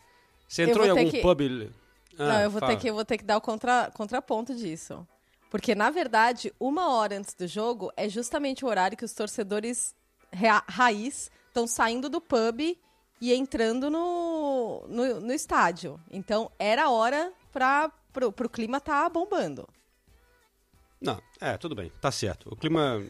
Você 0.49 0.63
entrou 0.63 0.87
em 0.87 0.89
algum 0.89 1.11
que... 1.11 1.21
pub? 1.21 1.71
Ah, 2.19 2.25
Não, 2.25 2.41
eu 2.41 2.51
vou 2.51 2.63
ter, 2.63 2.77
que, 2.79 2.89
eu 2.89 2.95
vou 2.95 3.05
ter 3.05 3.19
que 3.19 3.25
dar 3.25 3.37
o 3.37 3.43
contra, 3.43 3.91
contraponto 3.93 4.55
disso. 4.55 5.07
Porque, 5.51 5.75
na 5.75 5.91
verdade, 5.91 6.51
uma 6.59 6.95
hora 6.95 7.19
antes 7.19 7.35
do 7.35 7.47
jogo 7.47 7.93
é 7.95 8.09
justamente 8.09 8.65
o 8.65 8.69
horário 8.69 8.97
que 8.97 9.05
os 9.05 9.13
torcedores 9.13 9.95
ra 10.33 10.65
raiz 10.67 11.31
estão 11.49 11.67
saindo 11.67 12.09
do 12.09 12.23
pub 12.23 12.61
e 13.21 13.35
entrando 13.35 13.91
no, 13.91 14.83
no, 14.89 15.21
no 15.21 15.33
estádio. 15.33 16.01
Então, 16.11 16.51
era 16.59 16.85
a 16.85 16.91
hora 16.91 17.33
para 17.53 17.93
o 18.27 18.49
clima 18.49 18.79
estar 18.79 19.03
tá 19.03 19.09
bombando. 19.11 19.69
Não, 21.01 21.21
é, 21.41 21.57
tudo 21.57 21.75
bem, 21.75 21.91
tá 22.01 22.11
certo. 22.11 22.49
O 22.51 22.57
clima. 22.57 23.05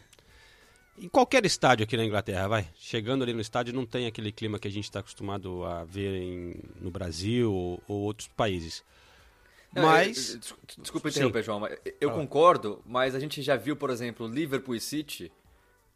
Em 0.97 1.07
qualquer 1.07 1.45
estádio 1.45 1.83
aqui 1.83 1.95
na 1.95 2.03
Inglaterra, 2.03 2.47
vai. 2.47 2.67
Chegando 2.75 3.23
ali 3.23 3.33
no 3.33 3.41
estádio, 3.41 3.73
não 3.73 3.85
tem 3.85 4.07
aquele 4.07 4.31
clima 4.31 4.57
que 4.57 4.67
a 4.67 4.71
gente 4.71 4.85
está 4.85 4.99
acostumado 4.99 5.63
a 5.63 5.83
ver 5.83 6.15
em, 6.15 6.55
no 6.81 6.89
Brasil 6.89 7.53
ou, 7.53 7.83
ou 7.87 8.01
outros 8.01 8.27
países. 8.29 8.83
Não, 9.73 9.83
mas. 9.83 10.33
Eu, 10.33 10.39
eu, 10.77 10.81
desculpa 10.81 11.09
interromper, 11.09 11.43
João, 11.43 11.59
mas 11.59 11.77
eu 12.01 12.09
ah. 12.09 12.13
concordo, 12.13 12.81
mas 12.85 13.13
a 13.13 13.19
gente 13.19 13.41
já 13.41 13.55
viu, 13.55 13.75
por 13.75 13.89
exemplo, 13.89 14.27
Liverpool 14.27 14.75
e 14.75 14.79
City, 14.79 15.31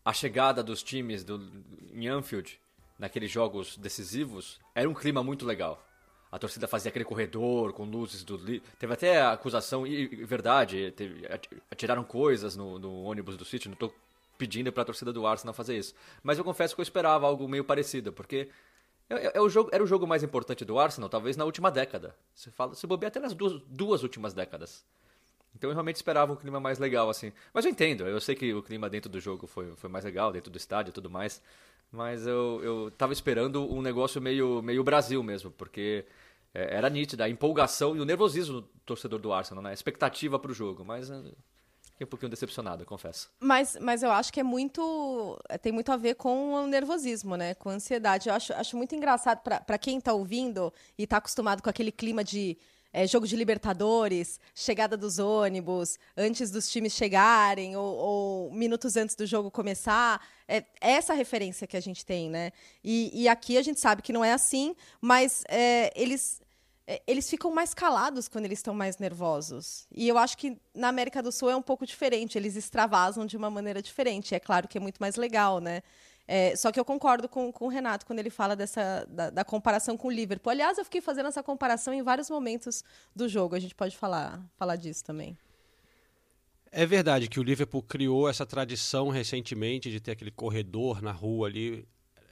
a 0.05 0.13
chegada 0.13 0.63
dos 0.63 0.83
times 0.83 1.23
do, 1.23 1.49
em 1.93 2.07
Anfield, 2.07 2.59
naqueles 2.99 3.31
jogos 3.31 3.77
decisivos, 3.77 4.59
era 4.75 4.87
um 4.87 4.93
clima 4.93 5.23
muito 5.23 5.45
legal 5.45 5.83
a 6.31 6.39
torcida 6.39 6.67
fazia 6.67 6.89
aquele 6.89 7.03
corredor 7.03 7.73
com 7.73 7.83
luzes 7.83 8.23
do. 8.23 8.37
Teve 8.79 8.93
até 8.93 9.21
acusação, 9.21 9.85
e 9.85 10.07
verdade, 10.23 10.91
teve, 10.91 11.27
atiraram 11.69 12.03
coisas 12.03 12.55
no, 12.55 12.79
no, 12.79 13.03
ônibus 13.03 13.35
do 13.35 13.43
City. 13.43 13.67
Não 13.67 13.73
estou 13.73 13.93
pedindo 14.37 14.71
para 14.71 14.83
a 14.83 14.85
torcida 14.85 15.11
do 15.11 15.27
Arsenal 15.27 15.53
fazer 15.53 15.77
isso. 15.77 15.93
Mas 16.23 16.37
eu 16.37 16.43
confesso 16.43 16.73
que 16.73 16.79
eu 16.79 16.83
esperava 16.83 17.27
algo 17.27 17.47
meio 17.49 17.65
parecido, 17.65 18.13
porque 18.13 18.47
é, 19.09 19.27
é, 19.27 19.31
é 19.35 19.41
o 19.41 19.49
jogo, 19.49 19.69
era 19.73 19.83
o 19.83 19.87
jogo 19.87 20.07
mais 20.07 20.23
importante 20.23 20.63
do 20.63 20.79
Arsenal, 20.79 21.09
talvez 21.09 21.35
na 21.35 21.43
última 21.43 21.69
década. 21.69 22.15
Se, 22.33 22.49
fala, 22.49 22.73
se 22.75 22.87
bobear 22.87 23.09
até 23.09 23.19
nas 23.19 23.33
duas, 23.33 23.61
duas 23.67 24.01
últimas 24.01 24.33
décadas. 24.33 24.85
Então 25.55 25.69
eu 25.69 25.73
realmente 25.73 25.97
esperava 25.97 26.33
um 26.33 26.35
clima 26.35 26.59
mais 26.59 26.79
legal, 26.79 27.09
assim. 27.09 27.31
Mas 27.53 27.65
eu 27.65 27.71
entendo, 27.71 28.07
eu 28.07 28.19
sei 28.21 28.35
que 28.35 28.53
o 28.53 28.63
clima 28.63 28.89
dentro 28.89 29.09
do 29.09 29.19
jogo 29.19 29.47
foi, 29.47 29.71
foi 29.75 29.89
mais 29.89 30.05
legal, 30.05 30.31
dentro 30.31 30.51
do 30.51 30.57
estádio 30.57 30.91
e 30.91 30.93
tudo 30.93 31.09
mais. 31.09 31.41
Mas 31.91 32.25
eu, 32.25 32.61
eu 32.63 32.91
tava 32.91 33.11
esperando 33.11 33.69
um 33.71 33.81
negócio 33.81 34.21
meio, 34.21 34.61
meio 34.61 34.83
Brasil 34.83 35.21
mesmo, 35.21 35.51
porque 35.51 36.05
é, 36.53 36.75
era 36.75 36.89
nítida 36.89 37.25
a 37.25 37.29
empolgação 37.29 37.95
e 37.95 37.99
o 37.99 38.05
nervosismo 38.05 38.61
do 38.61 38.67
torcedor 38.85 39.19
do 39.19 39.33
Arsenal, 39.33 39.63
né? 39.63 39.71
A 39.71 39.73
expectativa 39.73 40.39
para 40.39 40.51
o 40.51 40.53
jogo, 40.53 40.85
mas 40.85 41.09
é, 41.09 41.15
fiquei 41.91 42.05
um 42.05 42.07
pouquinho 42.07 42.29
decepcionado, 42.29 42.85
confesso. 42.85 43.29
Mas, 43.39 43.77
mas 43.79 44.03
eu 44.03 44.11
acho 44.11 44.31
que 44.31 44.39
é 44.39 44.43
muito. 44.43 45.37
É, 45.49 45.57
tem 45.57 45.71
muito 45.71 45.91
a 45.91 45.97
ver 45.97 46.15
com 46.15 46.53
o 46.53 46.67
nervosismo, 46.67 47.35
né? 47.35 47.53
Com 47.55 47.69
a 47.69 47.73
ansiedade. 47.73 48.29
Eu 48.29 48.35
acho, 48.35 48.53
acho 48.53 48.77
muito 48.77 48.95
engraçado 48.95 49.41
para 49.41 49.77
quem 49.77 49.97
está 49.97 50.13
ouvindo 50.13 50.73
e 50.97 51.03
está 51.03 51.17
acostumado 51.17 51.61
com 51.61 51.69
aquele 51.69 51.91
clima 51.91 52.23
de. 52.23 52.57
É, 52.93 53.07
jogo 53.07 53.27
de 53.27 53.35
Libertadores, 53.35 54.39
chegada 54.53 54.97
dos 54.97 55.17
ônibus, 55.17 55.97
antes 56.17 56.51
dos 56.51 56.69
times 56.69 56.93
chegarem, 56.93 57.75
ou, 57.75 57.95
ou 57.95 58.51
minutos 58.51 58.97
antes 58.97 59.15
do 59.15 59.25
jogo 59.25 59.49
começar. 59.49 60.25
É 60.47 60.65
essa 60.81 61.13
referência 61.13 61.65
que 61.65 61.77
a 61.77 61.81
gente 61.81 62.05
tem, 62.05 62.29
né? 62.29 62.51
E, 62.83 63.11
e 63.13 63.27
aqui 63.27 63.57
a 63.57 63.61
gente 63.61 63.79
sabe 63.79 64.01
que 64.01 64.11
não 64.11 64.25
é 64.25 64.33
assim, 64.33 64.75
mas 64.99 65.43
é, 65.47 65.93
eles 65.95 66.41
é, 66.91 67.01
eles 67.07 67.29
ficam 67.29 67.51
mais 67.51 67.73
calados 67.73 68.27
quando 68.27 68.43
eles 68.43 68.59
estão 68.59 68.73
mais 68.73 68.97
nervosos. 68.97 69.87
E 69.95 70.07
eu 70.09 70.17
acho 70.17 70.37
que 70.37 70.57
na 70.75 70.89
América 70.89 71.23
do 71.23 71.31
Sul 71.31 71.49
é 71.49 71.55
um 71.55 71.61
pouco 71.61 71.85
diferente, 71.85 72.37
eles 72.37 72.57
extravasam 72.57 73.25
de 73.25 73.37
uma 73.37 73.49
maneira 73.49 73.81
diferente. 73.81 74.35
É 74.35 74.39
claro 74.39 74.67
que 74.67 74.77
é 74.77 74.81
muito 74.81 74.97
mais 74.99 75.15
legal, 75.15 75.59
né? 75.59 75.83
É, 76.33 76.55
só 76.55 76.71
que 76.71 76.79
eu 76.79 76.85
concordo 76.85 77.27
com, 77.27 77.51
com 77.51 77.65
o 77.65 77.67
Renato 77.67 78.05
quando 78.05 78.19
ele 78.19 78.29
fala 78.29 78.55
dessa, 78.55 79.05
da, 79.09 79.29
da, 79.29 79.43
comparação 79.43 79.97
com 79.97 80.07
o 80.07 80.11
Liverpool. 80.11 80.49
Aliás, 80.49 80.77
eu 80.77 80.85
fiquei 80.85 81.01
fazendo 81.01 81.27
essa 81.27 81.43
comparação 81.43 81.93
em 81.93 82.01
vários 82.01 82.29
momentos 82.29 82.85
do 83.13 83.27
jogo. 83.27 83.53
A 83.53 83.59
gente 83.59 83.75
pode 83.75 83.97
falar, 83.97 84.41
falar 84.55 84.77
disso 84.77 85.03
também. 85.03 85.37
É 86.71 86.85
verdade 86.85 87.27
que 87.27 87.37
o 87.37 87.43
Liverpool 87.43 87.83
criou 87.83 88.29
essa 88.29 88.45
tradição 88.45 89.09
recentemente 89.09 89.91
de 89.91 89.99
ter 89.99 90.11
aquele 90.11 90.31
corredor 90.31 91.01
na 91.01 91.11
rua 91.11 91.49
ali, 91.49 91.85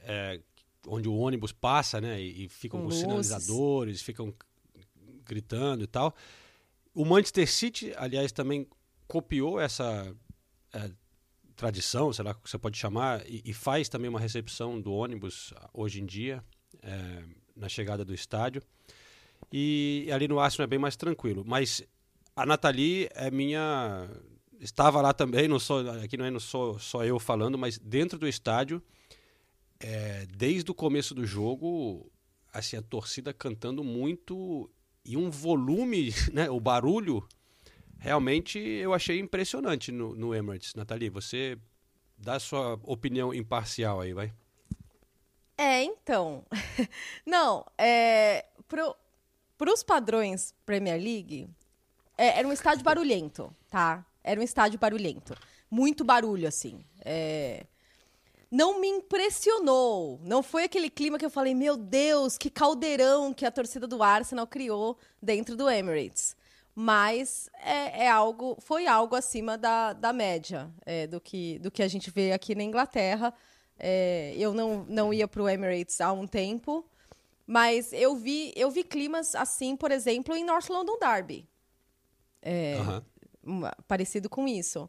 é, 0.04 0.40
onde 0.88 1.06
o 1.06 1.14
ônibus 1.14 1.52
passa, 1.52 2.00
né? 2.00 2.18
E, 2.18 2.46
e 2.46 2.48
ficam 2.48 2.80
com, 2.80 2.86
com 2.86 2.92
sinalizadores, 2.92 4.00
ficam 4.00 4.32
gritando 5.26 5.84
e 5.84 5.86
tal. 5.86 6.14
O 6.94 7.04
Manchester 7.04 7.46
City, 7.46 7.92
aliás, 7.98 8.32
também 8.32 8.66
copiou 9.06 9.60
essa 9.60 10.10
é, 10.72 10.90
tradição, 11.60 12.10
sei 12.10 12.24
lá 12.24 12.32
que 12.32 12.48
você 12.48 12.56
pode 12.56 12.78
chamar, 12.78 13.22
e, 13.28 13.42
e, 13.44 13.52
faz 13.52 13.86
também 13.86 14.08
uma 14.08 14.18
recepção 14.18 14.80
do 14.80 14.92
ônibus 14.92 15.52
hoje 15.74 16.00
em 16.00 16.06
dia, 16.06 16.42
é, 16.82 17.22
na 17.54 17.68
chegada 17.68 18.02
do 18.02 18.14
estádio. 18.14 18.62
E 19.52 20.08
ali 20.10 20.26
no 20.26 20.40
Arsenal 20.40 20.64
é 20.64 20.66
bem 20.66 20.78
mais 20.78 20.96
tranquilo. 20.96 21.44
Mas 21.46 21.82
a 22.34 22.46
Nathalie 22.46 23.10
é 23.14 23.30
minha. 23.30 24.08
Estava 24.58 25.02
lá 25.02 25.12
também, 25.12 25.48
não 25.48 25.58
sou, 25.58 25.88
aqui 26.02 26.16
não 26.16 26.24
é 26.24 26.38
só, 26.38 26.78
só 26.78 27.04
eu 27.04 27.18
falando, 27.18 27.58
mas 27.58 27.78
dentro 27.78 28.18
do 28.18 28.26
estádio 28.26 28.82
é, 29.78 30.26
desde 30.36 30.70
o 30.70 30.74
começo 30.74 31.14
do 31.14 31.26
jogo, 31.26 32.10
assim, 32.52 32.76
a 32.76 32.82
torcida 32.82 33.32
cantando 33.32 33.82
muito 33.82 34.70
e 35.04 35.16
um 35.16 35.30
volume, 35.30 36.12
né, 36.32 36.48
o 36.50 36.60
barulho, 36.60 37.26
realmente 38.00 38.58
eu 38.58 38.92
achei 38.92 39.20
impressionante 39.20 39.92
no, 39.92 40.14
no 40.16 40.34
Emirates. 40.34 40.74
Nathalie, 40.74 41.10
você 41.10 41.56
dá 42.18 42.40
sua 42.40 42.80
opinião 42.82 43.32
imparcial 43.32 44.00
aí, 44.00 44.12
vai. 44.12 44.32
É, 45.56 45.82
então. 45.82 46.44
Não, 47.24 47.64
é, 47.76 48.46
para 48.66 49.72
os 49.72 49.82
padrões 49.82 50.54
Premier 50.64 51.00
League, 51.00 51.48
é, 52.16 52.38
era 52.38 52.48
um 52.48 52.52
estádio 52.52 52.82
barulhento, 52.82 53.54
tá? 53.68 54.04
Era 54.24 54.40
um 54.40 54.42
estádio 54.42 54.78
barulhento. 54.78 55.34
Muito 55.70 56.02
barulho, 56.02 56.48
assim. 56.48 56.84
É, 57.02 57.66
não 58.50 58.80
me 58.80 58.88
impressionou. 58.88 60.18
Não 60.24 60.42
foi 60.42 60.64
aquele 60.64 60.90
clima 60.90 61.18
que 61.18 61.24
eu 61.24 61.30
falei, 61.30 61.54
meu 61.54 61.76
Deus, 61.76 62.36
que 62.36 62.50
caldeirão 62.50 63.32
que 63.32 63.46
a 63.46 63.50
torcida 63.50 63.86
do 63.86 64.02
Arsenal 64.02 64.46
criou 64.46 64.98
dentro 65.22 65.56
do 65.56 65.70
Emirates. 65.70 66.34
Mas 66.74 67.50
é, 67.62 68.04
é 68.04 68.08
algo, 68.08 68.56
foi 68.60 68.86
algo 68.86 69.16
acima 69.16 69.58
da, 69.58 69.92
da 69.92 70.12
média 70.12 70.70
é, 70.86 71.06
do, 71.06 71.20
que, 71.20 71.58
do 71.58 71.70
que 71.70 71.82
a 71.82 71.88
gente 71.88 72.10
vê 72.10 72.32
aqui 72.32 72.54
na 72.54 72.62
Inglaterra. 72.62 73.34
É, 73.78 74.34
eu 74.36 74.54
não, 74.54 74.84
não 74.88 75.12
ia 75.12 75.26
para 75.26 75.42
o 75.42 75.48
Emirates 75.48 76.00
há 76.00 76.12
um 76.12 76.26
tempo, 76.26 76.84
mas 77.46 77.92
eu 77.92 78.14
vi, 78.14 78.52
eu 78.54 78.70
vi 78.70 78.84
climas 78.84 79.34
assim, 79.34 79.74
por 79.76 79.90
exemplo, 79.90 80.36
em 80.36 80.44
North 80.44 80.68
London 80.68 80.98
Derby. 80.98 81.48
É, 82.42 82.76
Parecido 83.88 84.28
com 84.28 84.46
isso. 84.46 84.88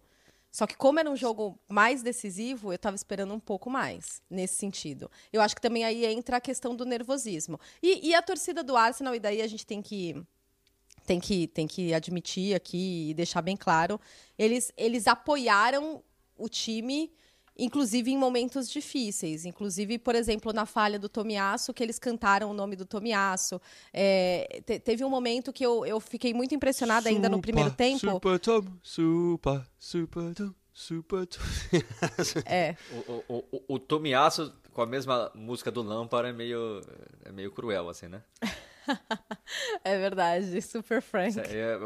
Só 0.51 0.67
que 0.67 0.75
como 0.75 0.99
era 0.99 1.09
um 1.09 1.15
jogo 1.15 1.57
mais 1.69 2.03
decisivo, 2.03 2.71
eu 2.71 2.75
estava 2.75 2.95
esperando 2.95 3.33
um 3.33 3.39
pouco 3.39 3.69
mais 3.69 4.21
nesse 4.29 4.55
sentido. 4.55 5.09
Eu 5.31 5.41
acho 5.41 5.55
que 5.55 5.61
também 5.61 5.85
aí 5.85 6.05
entra 6.05 6.37
a 6.37 6.41
questão 6.41 6.75
do 6.75 6.85
nervosismo. 6.85 7.57
E, 7.81 8.09
e 8.09 8.13
a 8.13 8.21
torcida 8.21 8.61
do 8.61 8.75
Arsenal, 8.75 9.15
e 9.15 9.19
daí 9.19 9.41
a 9.41 9.47
gente 9.47 9.65
tem 9.65 9.81
que 9.81 10.21
tem 11.11 11.19
que, 11.19 11.47
tem 11.47 11.67
que 11.67 11.93
admitir 11.93 12.55
aqui 12.55 13.09
e 13.09 13.13
deixar 13.13 13.41
bem 13.41 13.57
claro, 13.57 13.99
eles, 14.39 14.71
eles 14.77 15.07
apoiaram 15.07 16.01
o 16.37 16.47
time 16.47 17.11
inclusive 17.57 18.09
em 18.09 18.17
momentos 18.17 18.69
difíceis. 18.69 19.45
Inclusive, 19.45 19.99
por 19.99 20.15
exemplo, 20.15 20.53
na 20.53 20.65
falha 20.65 20.97
do 20.97 21.09
Tomiasso, 21.09 21.73
que 21.73 21.83
eles 21.83 21.99
cantaram 21.99 22.49
o 22.49 22.53
nome 22.53 22.77
do 22.77 22.85
Tomiasso. 22.85 23.61
É, 23.93 24.61
te, 24.65 24.79
teve 24.79 25.03
um 25.03 25.09
momento 25.09 25.51
que 25.51 25.63
eu, 25.63 25.85
eu 25.85 25.99
fiquei 25.99 26.33
muito 26.33 26.55
impressionada 26.55 27.03
super, 27.03 27.13
ainda 27.13 27.29
no 27.29 27.41
primeiro 27.41 27.69
tempo. 27.71 27.99
Super 27.99 28.39
Tom, 28.39 28.63
super, 28.81 29.61
super 29.77 30.33
Tom. 30.33 30.53
Super 30.73 31.27
É. 32.47 32.77
O, 33.07 33.23
o, 33.27 33.37
o, 33.51 33.75
o 33.75 33.79
Tomiasso 33.79 34.53
com 34.71 34.81
a 34.81 34.85
mesma 34.85 35.31
música 35.35 35.69
do 35.69 35.81
Lampard 35.81 36.29
é 36.29 36.33
meio, 36.33 36.81
é 37.25 37.31
meio 37.31 37.51
cruel, 37.51 37.89
assim, 37.89 38.07
né? 38.07 38.23
é 39.83 39.97
verdade, 39.97 40.61
super 40.61 41.01
Frank. 41.01 41.39
É, 41.39 41.77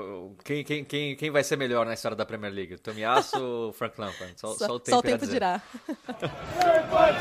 quem, 0.44 0.64
quem, 0.64 0.84
quem, 0.84 1.16
quem 1.16 1.32
vai 1.32 1.44
ser 1.44 1.58
melhor 1.58 1.86
na 1.86 1.94
história 1.94 2.16
da 2.16 2.26
Premier 2.26 2.54
League? 2.54 2.78
Tomiasso 2.78 3.44
ou 3.44 3.74
Frank 3.74 4.00
Lampard? 4.00 4.34
Só, 4.38 4.54
só, 4.54 4.68
só 4.68 4.76
o 4.76 4.80
tempo, 4.80 4.96
só 4.96 5.00
o 5.00 5.04
tempo 5.04 5.28
dirá. 5.28 5.62
super 6.06 7.16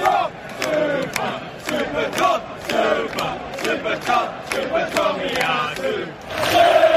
super, 1.64 2.10
super 2.14 2.54
super, 2.74 3.38
super 3.62 3.98
top, 4.00 4.28
super 4.50 4.90
Tomiasso. 4.90 5.82
Super, 6.50 6.93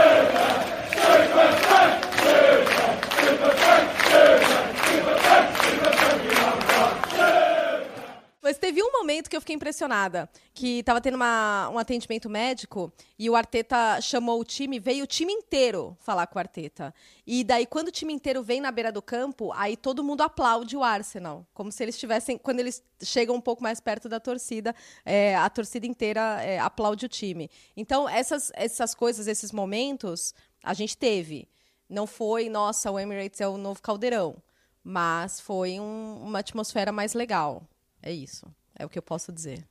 teve 8.67 8.83
um 8.83 8.91
momento 8.91 9.29
que 9.29 9.37
eu 9.37 9.39
fiquei 9.39 9.55
impressionada, 9.55 10.29
que 10.53 10.79
estava 10.79 10.99
tendo 10.99 11.15
uma, 11.15 11.69
um 11.69 11.77
atendimento 11.77 12.29
médico 12.29 12.91
e 13.17 13.29
o 13.29 13.35
Arteta 13.35 14.01
chamou 14.01 14.41
o 14.41 14.43
time, 14.43 14.77
veio 14.77 15.05
o 15.05 15.07
time 15.07 15.31
inteiro 15.31 15.95
falar 16.01 16.27
com 16.27 16.37
o 16.37 16.39
Arteta. 16.39 16.93
E 17.25 17.45
daí, 17.45 17.65
quando 17.65 17.87
o 17.87 17.91
time 17.91 18.11
inteiro 18.11 18.43
vem 18.43 18.59
na 18.59 18.69
beira 18.69 18.91
do 18.91 19.01
campo, 19.01 19.53
aí 19.53 19.77
todo 19.77 20.03
mundo 20.03 20.19
aplaude 20.19 20.75
o 20.75 20.83
Arsenal. 20.83 21.47
Como 21.53 21.71
se 21.71 21.81
eles 21.81 21.95
estivessem. 21.95 22.37
Quando 22.37 22.59
eles 22.59 22.83
chegam 23.01 23.35
um 23.35 23.41
pouco 23.41 23.63
mais 23.63 23.79
perto 23.79 24.09
da 24.09 24.19
torcida, 24.19 24.75
é, 25.05 25.33
a 25.37 25.49
torcida 25.49 25.87
inteira 25.87 26.43
é, 26.43 26.59
aplaude 26.59 27.05
o 27.05 27.09
time. 27.09 27.49
Então, 27.75 28.09
essas, 28.09 28.51
essas 28.53 28.93
coisas, 28.93 29.27
esses 29.27 29.53
momentos, 29.53 30.33
a 30.61 30.73
gente 30.73 30.97
teve. 30.97 31.47
Não 31.89 32.05
foi, 32.05 32.49
nossa, 32.49 32.91
o 32.91 32.99
Emirates 32.99 33.39
é 33.39 33.47
o 33.47 33.57
novo 33.57 33.81
caldeirão. 33.81 34.35
Mas 34.83 35.39
foi 35.39 35.79
um, 35.79 36.21
uma 36.21 36.39
atmosfera 36.39 36.91
mais 36.91 37.13
legal. 37.13 37.65
É 38.01 38.11
isso. 38.11 38.45
É 38.77 38.85
o 38.85 38.89
que 38.89 38.97
eu 38.97 39.03
posso 39.03 39.31
dizer. 39.31 39.65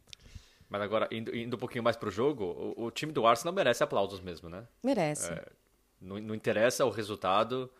Mas 0.69 0.83
agora, 0.83 1.09
indo, 1.13 1.35
indo 1.35 1.57
um 1.57 1.59
pouquinho 1.59 1.85
mais 1.85 1.97
pro 1.97 2.11
jogo, 2.11 2.45
o, 2.77 2.87
o, 2.87 2.91
time 2.91 3.13
do 3.13 3.27
Arsenal 3.27 3.55
merece 3.55 3.85
aplausos 3.85 4.21
mesmo, 4.21 4.49
né? 4.49 4.67
Merece. 4.83 5.33
É, 5.33 5.47
não, 6.01 6.19
não, 6.19 6.35
interessa 6.35 6.85
o 6.85 6.91
resultado. 6.91 7.71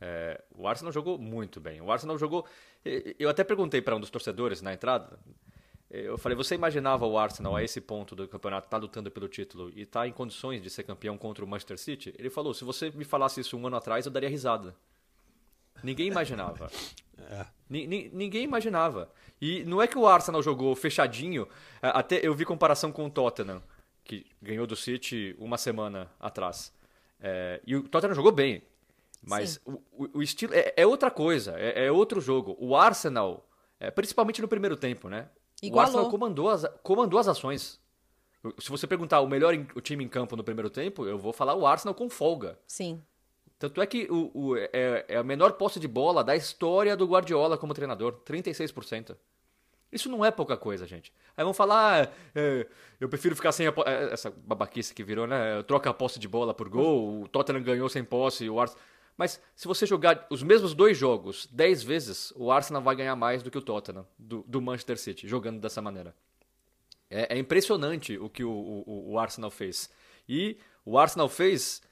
É, 0.00 0.42
o 0.56 0.66
Arsenal 0.66 0.92
jogou 0.92 1.16
muito 1.16 1.60
bem. 1.60 1.80
O 1.80 1.92
Arsenal 1.92 2.18
jogou. 2.18 2.44
Eu 3.18 3.30
até 3.30 3.44
perguntei 3.44 3.80
para 3.80 3.94
um 3.94 4.00
dos 4.00 4.10
torcedores 4.10 4.60
na 4.60 4.72
entrada. 4.72 5.18
Eu 5.88 6.16
falei, 6.16 6.34
você 6.34 6.54
imaginava 6.54 7.06
o 7.06 7.18
Arsenal 7.18 7.54
a 7.54 7.62
esse 7.62 7.78
ponto 7.78 8.16
do 8.16 8.26
campeonato, 8.26 8.66
tá 8.66 8.78
lutando 8.78 9.10
pelo 9.10 9.28
título 9.28 9.70
e 9.76 9.84
tá 9.84 10.08
em 10.08 10.12
condições 10.12 10.62
de 10.62 10.70
ser 10.70 10.84
campeão 10.84 11.18
contra 11.18 11.44
o 11.44 11.46
Manchester 11.46 11.78
City? 11.78 12.14
Ele 12.18 12.30
falou, 12.30 12.54
se 12.54 12.64
você 12.64 12.90
me 12.90 13.04
falasse 13.04 13.40
isso 13.40 13.58
um 13.58 13.66
ano 13.66 13.76
atrás, 13.76 14.06
eu 14.06 14.10
daria 14.10 14.28
risada. 14.28 14.74
Ninguém 15.82 16.08
imaginava. 16.08 16.70
É. 17.30 17.46
Ninguém 17.68 18.42
imaginava. 18.42 19.08
E 19.42 19.64
não 19.64 19.82
é 19.82 19.88
que 19.88 19.98
o 19.98 20.06
Arsenal 20.06 20.40
jogou 20.40 20.72
fechadinho, 20.76 21.48
é, 21.82 21.88
até 21.88 22.24
eu 22.24 22.32
vi 22.32 22.44
comparação 22.44 22.92
com 22.92 23.06
o 23.06 23.10
Tottenham, 23.10 23.60
que 24.04 24.24
ganhou 24.40 24.68
do 24.68 24.76
City 24.76 25.34
uma 25.36 25.58
semana 25.58 26.08
atrás. 26.20 26.72
É, 27.20 27.60
e 27.66 27.74
o 27.74 27.82
Tottenham 27.82 28.14
jogou 28.14 28.30
bem, 28.30 28.62
mas 29.20 29.60
o, 29.66 29.82
o, 30.14 30.22
estilo 30.22 30.54
é, 30.54 30.72
é 30.76 30.86
outra 30.86 31.10
coisa, 31.10 31.58
é, 31.58 31.86
é, 31.86 31.90
outro 31.90 32.20
jogo. 32.20 32.56
O 32.60 32.76
Arsenal, 32.76 33.44
é, 33.80 33.90
principalmente 33.90 34.40
no 34.40 34.46
primeiro 34.46 34.76
tempo, 34.76 35.08
né? 35.08 35.28
Igualou. 35.60 35.76
O 35.76 35.86
Arsenal 35.86 36.10
comandou 36.10 36.48
as, 36.48 36.64
comandou 36.84 37.18
as 37.18 37.26
ações. 37.26 37.80
Se 38.60 38.70
você 38.70 38.86
perguntar 38.86 39.20
o 39.22 39.26
melhor 39.26 39.54
o 39.74 39.80
time 39.80 40.04
em 40.04 40.08
campo 40.08 40.36
no 40.36 40.44
primeiro 40.44 40.70
tempo, 40.70 41.04
eu 41.04 41.18
vou 41.18 41.32
falar 41.32 41.56
o 41.56 41.66
Arsenal 41.66 41.96
com 41.96 42.08
folga. 42.08 42.56
Sim. 42.64 43.02
Tanto 43.58 43.82
é 43.82 43.86
que 43.86 44.06
o, 44.08 44.30
o, 44.34 44.56
é, 44.56 45.04
é 45.08 45.16
a 45.16 45.22
menor 45.24 45.54
posse 45.54 45.80
de 45.80 45.88
bola 45.88 46.22
da 46.22 46.36
história 46.36 46.96
do 46.96 47.06
Guardiola 47.06 47.58
como 47.58 47.74
treinador, 47.74 48.20
36%. 48.24 49.16
Isso 49.92 50.08
não 50.08 50.24
é 50.24 50.30
pouca 50.30 50.56
coisa, 50.56 50.86
gente. 50.86 51.12
Aí 51.36 51.44
vão 51.44 51.52
falar, 51.52 52.04
ah, 52.04 52.12
é, 52.34 52.66
eu 52.98 53.08
prefiro 53.08 53.36
ficar 53.36 53.52
sem 53.52 53.66
a 53.66 53.74
é, 53.84 54.12
essa 54.12 54.30
babaquice 54.30 54.94
que 54.94 55.04
virou, 55.04 55.26
né? 55.26 55.62
Troca 55.64 55.90
a 55.90 55.94
posse 55.94 56.18
de 56.18 56.26
bola 56.26 56.54
por 56.54 56.68
gol, 56.68 57.22
o 57.22 57.28
Tottenham 57.28 57.62
ganhou 57.62 57.88
sem 57.88 58.02
posse, 58.02 58.48
o 58.48 58.58
Arsenal. 58.58 58.82
Mas 59.16 59.40
se 59.54 59.68
você 59.68 59.84
jogar 59.84 60.26
os 60.30 60.42
mesmos 60.42 60.72
dois 60.72 60.96
jogos 60.96 61.46
10 61.52 61.82
vezes, 61.82 62.32
o 62.34 62.50
Arsenal 62.50 62.80
vai 62.80 62.96
ganhar 62.96 63.14
mais 63.14 63.42
do 63.42 63.50
que 63.50 63.58
o 63.58 63.62
Tottenham, 63.62 64.06
do, 64.18 64.42
do 64.48 64.62
Manchester 64.62 64.98
City, 64.98 65.28
jogando 65.28 65.60
dessa 65.60 65.82
maneira. 65.82 66.14
É, 67.10 67.36
é 67.36 67.38
impressionante 67.38 68.16
o 68.16 68.30
que 68.30 68.42
o, 68.42 68.50
o, 68.50 69.12
o 69.12 69.18
Arsenal 69.18 69.50
fez. 69.50 69.90
E 70.26 70.56
o 70.84 70.98
Arsenal 70.98 71.28
fez 71.28 71.82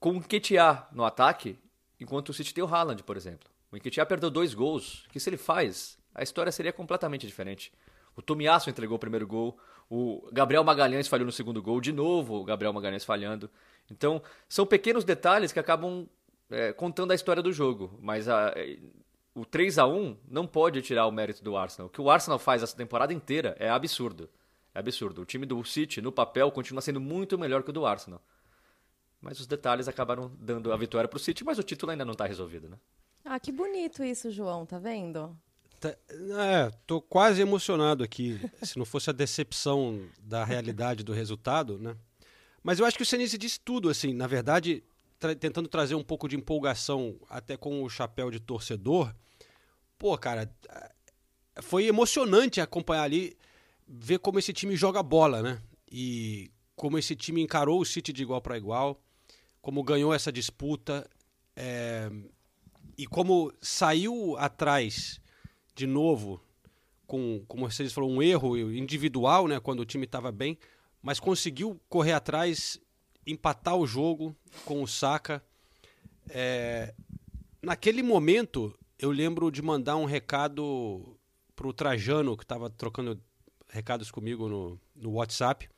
com 0.00 0.10
o 0.10 0.14
Nketiah 0.14 0.88
no 0.92 1.04
ataque, 1.04 1.56
enquanto 2.00 2.30
o 2.30 2.34
City 2.34 2.52
tem 2.52 2.64
o 2.64 2.66
Haaland, 2.66 3.04
por 3.04 3.16
exemplo. 3.16 3.48
O 3.70 3.76
Nketiah 3.76 4.04
perdeu 4.04 4.28
dois 4.28 4.52
gols, 4.52 5.06
que 5.12 5.20
se 5.20 5.30
ele 5.30 5.36
faz, 5.36 5.96
a 6.14 6.22
história 6.22 6.52
seria 6.52 6.72
completamente 6.72 7.26
diferente. 7.26 7.72
O 8.16 8.22
Tomiasso 8.22 8.68
entregou 8.68 8.96
o 8.96 9.00
primeiro 9.00 9.26
gol, 9.26 9.58
o 9.88 10.28
Gabriel 10.32 10.64
Magalhães 10.64 11.08
falhou 11.08 11.26
no 11.26 11.32
segundo 11.32 11.62
gol, 11.62 11.80
de 11.80 11.92
novo 11.92 12.36
o 12.36 12.44
Gabriel 12.44 12.72
Magalhães 12.72 13.04
falhando. 13.04 13.50
Então, 13.90 14.22
são 14.48 14.66
pequenos 14.66 15.04
detalhes 15.04 15.52
que 15.52 15.58
acabam 15.58 16.06
é, 16.50 16.72
contando 16.72 17.12
a 17.12 17.14
história 17.14 17.42
do 17.42 17.52
jogo, 17.52 17.98
mas 18.00 18.28
a, 18.28 18.54
o 19.34 19.44
3 19.44 19.78
a 19.78 19.86
1 19.86 20.16
não 20.28 20.46
pode 20.46 20.80
tirar 20.82 21.06
o 21.06 21.12
mérito 21.12 21.42
do 21.42 21.56
Arsenal. 21.56 21.88
O 21.88 21.90
que 21.90 22.00
o 22.00 22.10
Arsenal 22.10 22.38
faz 22.38 22.62
essa 22.62 22.76
temporada 22.76 23.12
inteira 23.12 23.56
é 23.58 23.68
absurdo. 23.68 24.28
É 24.74 24.78
absurdo. 24.78 25.22
O 25.22 25.26
time 25.26 25.46
do 25.46 25.62
City, 25.64 26.00
no 26.00 26.12
papel, 26.12 26.50
continua 26.50 26.80
sendo 26.80 27.00
muito 27.00 27.38
melhor 27.38 27.62
que 27.62 27.70
o 27.70 27.72
do 27.72 27.86
Arsenal. 27.86 28.22
Mas 29.20 29.40
os 29.40 29.46
detalhes 29.46 29.88
acabaram 29.88 30.32
dando 30.38 30.72
a 30.72 30.76
vitória 30.76 31.08
para 31.08 31.16
o 31.16 31.20
City, 31.20 31.44
mas 31.44 31.58
o 31.58 31.62
título 31.62 31.92
ainda 31.92 32.04
não 32.04 32.12
está 32.12 32.26
resolvido, 32.26 32.68
né? 32.68 32.78
Ah, 33.24 33.38
que 33.38 33.52
bonito 33.52 34.02
isso, 34.02 34.30
João, 34.30 34.66
tá 34.66 34.78
vendo? 34.78 35.36
Tá, 35.82 35.88
é, 35.88 36.70
tô 36.86 37.00
quase 37.00 37.42
emocionado 37.42 38.04
aqui, 38.04 38.40
se 38.62 38.78
não 38.78 38.84
fosse 38.84 39.10
a 39.10 39.12
decepção 39.12 40.00
da 40.22 40.44
realidade 40.44 41.02
do 41.02 41.12
resultado, 41.12 41.76
né? 41.76 41.96
Mas 42.62 42.78
eu 42.78 42.86
acho 42.86 42.96
que 42.96 43.02
o 43.02 43.06
Senise 43.06 43.36
disse 43.36 43.58
tudo, 43.58 43.88
assim, 43.88 44.14
na 44.14 44.28
verdade, 44.28 44.84
tra 45.18 45.34
tentando 45.34 45.68
trazer 45.68 45.96
um 45.96 46.04
pouco 46.04 46.28
de 46.28 46.36
empolgação 46.36 47.16
até 47.28 47.56
com 47.56 47.82
o 47.82 47.90
chapéu 47.90 48.30
de 48.30 48.38
torcedor. 48.38 49.12
Pô, 49.98 50.16
cara, 50.16 50.48
foi 51.60 51.86
emocionante 51.86 52.60
acompanhar 52.60 53.02
ali, 53.02 53.36
ver 53.88 54.20
como 54.20 54.38
esse 54.38 54.52
time 54.52 54.76
joga 54.76 55.02
bola, 55.02 55.42
né? 55.42 55.60
E 55.90 56.48
como 56.76 56.96
esse 56.96 57.16
time 57.16 57.42
encarou 57.42 57.80
o 57.80 57.84
City 57.84 58.12
de 58.12 58.22
igual 58.22 58.40
para 58.40 58.56
igual 58.56 59.02
como 59.62 59.82
ganhou 59.84 60.12
essa 60.12 60.32
disputa 60.32 61.08
é, 61.54 62.10
e 62.98 63.06
como 63.06 63.52
saiu 63.62 64.36
atrás 64.36 65.20
de 65.74 65.86
novo 65.86 66.40
com, 67.06 67.44
como 67.46 67.70
vocês 67.70 67.92
falou, 67.92 68.10
um 68.10 68.22
erro 68.22 68.56
individual, 68.70 69.46
né, 69.46 69.60
quando 69.60 69.80
o 69.80 69.84
time 69.84 70.06
estava 70.06 70.32
bem, 70.32 70.58
mas 71.02 71.20
conseguiu 71.20 71.78
correr 71.88 72.12
atrás 72.12 72.80
empatar 73.26 73.76
o 73.76 73.86
jogo 73.86 74.34
com 74.64 74.82
o 74.82 74.86
Saka. 74.86 75.42
É, 76.30 76.94
naquele 77.60 78.02
momento, 78.02 78.74
eu 78.98 79.10
lembro 79.10 79.50
de 79.50 79.60
mandar 79.60 79.96
um 79.96 80.04
recado 80.04 81.18
pro 81.54 81.72
Trajano, 81.72 82.36
que 82.36 82.44
estava 82.44 82.70
trocando 82.70 83.20
recados 83.68 84.10
comigo 84.10 84.48
no, 84.48 84.80
no 84.94 85.12
WhatsApp. 85.12 85.68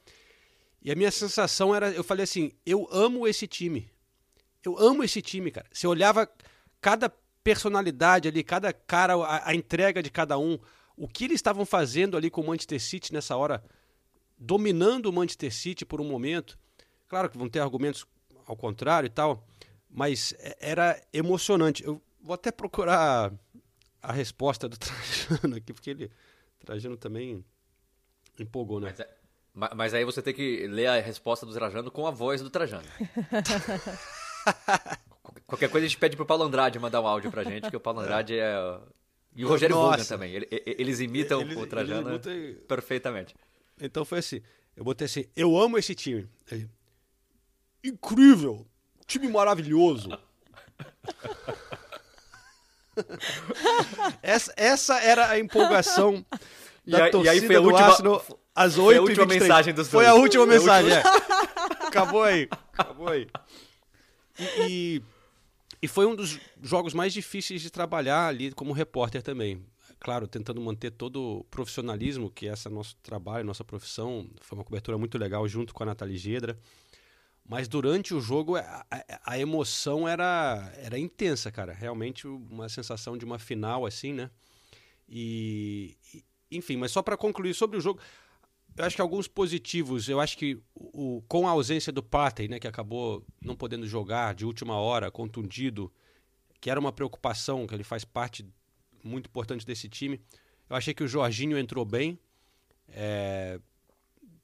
E 0.83 0.91
a 0.91 0.95
minha 0.95 1.11
sensação 1.11 1.75
era, 1.75 1.91
eu 1.91 2.05
falei 2.05 2.25
assim, 2.25 2.53
eu 2.65 2.87
amo 2.93 3.27
esse 3.27 3.47
time. 3.47 3.91
Eu 4.63 4.79
amo 4.79 5.03
esse 5.03 5.21
time, 5.21 5.51
cara. 5.51 5.67
Você 5.73 5.87
olhava 5.87 6.31
cada 6.81 7.13
personalidade 7.45 8.27
ali, 8.27 8.43
cada 8.43 8.73
cara, 8.73 9.15
a, 9.15 9.51
a 9.51 9.55
entrega 9.55 10.03
de 10.03 10.11
cada 10.11 10.39
um, 10.39 10.59
o 10.97 11.07
que 11.07 11.25
eles 11.25 11.37
estavam 11.37 11.67
fazendo 11.67 12.17
ali 12.17 12.31
com 12.31 12.41
o 12.41 12.47
Manchester 12.47 12.81
City 12.81 13.13
nessa 13.13 13.37
hora, 13.37 13.63
dominando 14.39 15.07
o 15.07 15.13
Manchester 15.13 15.53
City 15.53 15.85
por 15.85 16.01
um 16.01 16.05
momento. 16.05 16.59
Claro 17.07 17.29
que 17.29 17.37
vão 17.37 17.49
ter 17.49 17.61
argumentos 17.61 18.07
ao 18.47 18.57
contrário 18.57 19.07
e 19.07 19.11
tal, 19.11 19.47
mas 19.91 20.35
é, 20.39 20.57
era 20.59 21.01
emocionante. 21.13 21.85
Eu 21.85 22.01
vou 22.21 22.35
até 22.35 22.51
procurar 22.51 23.33
a 24.03 24.13
resposta 24.13 24.69
do 24.69 24.77
Trajano 24.79 25.57
aqui, 25.57 25.73
porque 25.73 25.91
ele, 25.91 26.11
Trajano 26.59 26.97
também 26.97 27.45
empolgou, 28.39 28.81
né? 28.81 28.89
Mas, 28.91 29.01
é, 29.01 29.75
mas, 29.75 29.95
aí 29.95 30.05
você 30.05 30.23
tem 30.23 30.33
que 30.33 30.67
ler 30.67 30.87
a 30.87 31.01
resposta 31.01 31.45
do 31.45 31.53
Trajano 31.53 31.91
com 31.91 32.07
a 32.07 32.11
voz 32.11 32.41
do 32.41 32.49
Trajano. 32.49 32.89
Qualquer 35.47 35.69
coisa 35.69 35.87
a 35.87 35.89
gente 35.89 35.99
pede 35.99 36.17
pro 36.17 36.25
Paulo 36.25 36.45
Andrade 36.45 36.79
mandar 36.79 37.01
um 37.01 37.07
áudio 37.07 37.31
pra 37.31 37.45
gente, 37.45 37.71
que 37.71 37.77
o 37.77 37.81
Paulo 37.81 38.01
Andrade 38.01 38.39
é. 38.39 38.79
E 39.37 39.45
o 39.45 39.49
Rogério 39.49 39.77
Vogan 39.77 40.05
também. 40.05 40.33
Eles 40.51 41.01
imitam 41.01 41.41
eles, 41.41 41.57
o 41.57 41.67
Trajano 41.67 42.21
eles 42.25 42.59
perfeitamente. 42.67 43.35
Então 43.81 44.05
foi 44.05 44.19
assim. 44.19 44.41
Eu 44.77 44.85
botei 44.85 45.05
assim, 45.05 45.25
eu 45.37 45.57
amo 45.57 45.79
esse 45.79 45.95
time. 45.95 46.29
Ele, 46.51 46.69
Incrível! 47.85 48.67
Time 49.07 49.29
maravilhoso! 49.29 50.09
essa, 54.23 54.53
essa 54.57 54.99
era 55.01 55.29
a 55.29 55.39
empolgação 55.39 56.25
da 56.87 57.09
e, 57.09 57.11
torcida 57.11 57.35
e 57.35 57.41
aí 57.41 57.47
foi 57.47 57.57
a 57.57 57.61
última, 57.61 57.87
Arsenal 57.87 58.25
às 58.55 58.79
8 58.79 58.85
Foi 58.85 58.97
a 58.97 59.03
última 59.03 59.27
mensagem 59.27 59.75
dos 59.75 59.89
Foi 59.89 60.07
a 60.07 60.15
última 60.15 60.47
mensagem, 60.47 60.93
é. 60.93 61.03
Acabou 61.87 62.23
aí. 62.23 62.49
Acabou 62.73 63.09
aí. 63.09 63.29
E, 64.39 64.45
e, 64.69 65.03
e, 65.85 65.89
foi 65.89 66.07
um 66.07 66.15
dos 66.15 66.39
jogos 66.63 66.95
mais 66.95 67.13
difíceis 67.13 67.61
de 67.61 67.71
trabalhar 67.71 68.27
ali 68.27 68.53
como 68.53 68.73
repórter 68.73 69.23
também. 69.23 69.65
Claro, 70.01 70.27
tentando 70.27 70.61
manter 70.61 70.91
todo 70.91 71.39
o 71.39 71.45
profissionalismo, 71.45 72.31
que 72.31 72.49
é 72.49 72.53
esse 72.53 72.69
nosso 72.69 72.97
trabalho, 73.03 73.45
nossa 73.45 73.65
profissão. 73.65 74.29
Foi 74.41 74.59
uma 74.59 74.65
cobertura 74.65 74.99
muito 74.99 75.19
legal 75.19 75.47
junto 75.47 75.73
com 75.73 75.83
a 75.83 75.87
Nathalie 75.87 76.17
Gedra. 76.17 76.59
Mas 77.47 77.69
durante 77.69 78.15
o 78.15 78.21
jogo 78.21 78.57
a, 78.57 78.87
a, 78.91 79.33
a, 79.33 79.39
emoção 79.39 80.09
era, 80.09 80.73
era 80.79 80.99
intensa, 80.99 81.53
cara. 81.53 81.73
Realmente 81.73 82.27
uma 82.27 82.69
sensação 82.69 83.19
de 83.19 83.25
uma 83.25 83.39
final 83.39 83.85
assim, 83.85 84.13
né? 84.13 84.31
E 85.09 85.97
enfim, 86.51 86.77
mas 86.77 86.93
só 86.93 87.03
para 87.03 87.17
concluir 87.17 87.55
sobre 87.55 87.77
o 87.77 87.81
jogo, 87.81 88.01
eu 88.77 88.85
acho 88.85 88.97
que 88.97 89.03
alguns 89.03 89.29
positivos. 89.29 90.09
Eu 90.09 90.21
acho 90.21 90.37
que 90.37 90.59
o, 90.75 91.23
com 91.29 91.47
a 91.47 91.53
ausência 91.53 91.93
do 91.93 92.03
Partey, 92.03 92.49
né, 92.49 92.59
que 92.59 92.67
acabou 92.67 93.25
não 93.41 93.55
podendo 93.55 93.87
jogar 93.87 94.35
de 94.35 94.45
última 94.45 94.77
hora, 94.77 95.11
contundido, 95.11 95.93
que 96.61 96.71
era 96.71 96.81
uma 96.81 96.93
preocupação, 96.93 97.67
que 97.67 97.75
ele 97.75 97.85
faz 97.85 98.05
parte 98.05 98.45
muito 99.03 99.27
importante 99.27 99.65
desse 99.65 99.89
time. 99.89 100.21
Eu 100.69 100.77
achei 100.77 100.93
que 100.93 101.05
o 101.05 101.09
Jorginho 101.09 101.57
entrou 101.59 101.85
bem. 101.85 102.19
É, 102.89 103.61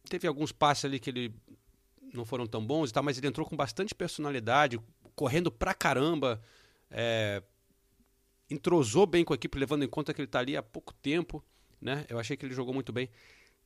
teve 0.09 0.27
alguns 0.27 0.53
passes 0.53 0.85
ali 0.85 1.01
que 1.01 1.11
ele 1.11 1.35
não 2.13 2.25
foram 2.25 2.47
tão 2.47 2.65
bons 2.65 2.91
e 2.91 2.93
tal, 2.93 3.03
mas 3.03 3.19
ele 3.19 3.27
entrou 3.27 3.47
com 3.47 3.57
bastante 3.57 3.95
personalidade, 3.95 4.79
correndo 5.15 5.51
pra 5.51 5.75
caramba, 5.75 6.41
é, 6.91 7.43
entrosou 8.49 9.07
bem 9.07 9.25
com 9.25 9.33
a 9.33 9.37
equipe, 9.37 9.59
levando 9.59 9.85
em 9.85 9.89
conta 9.89 10.13
que 10.13 10.21
ele 10.21 10.29
tá 10.29 10.41
ali 10.41 10.57
há 10.57 10.63
pouco 10.63 10.93
tempo, 10.95 11.43
né? 11.81 12.05
Eu 12.09 12.19
achei 12.19 12.37
que 12.37 12.45
ele 12.45 12.55
jogou 12.55 12.75
muito 12.75 12.93
bem. 12.93 13.09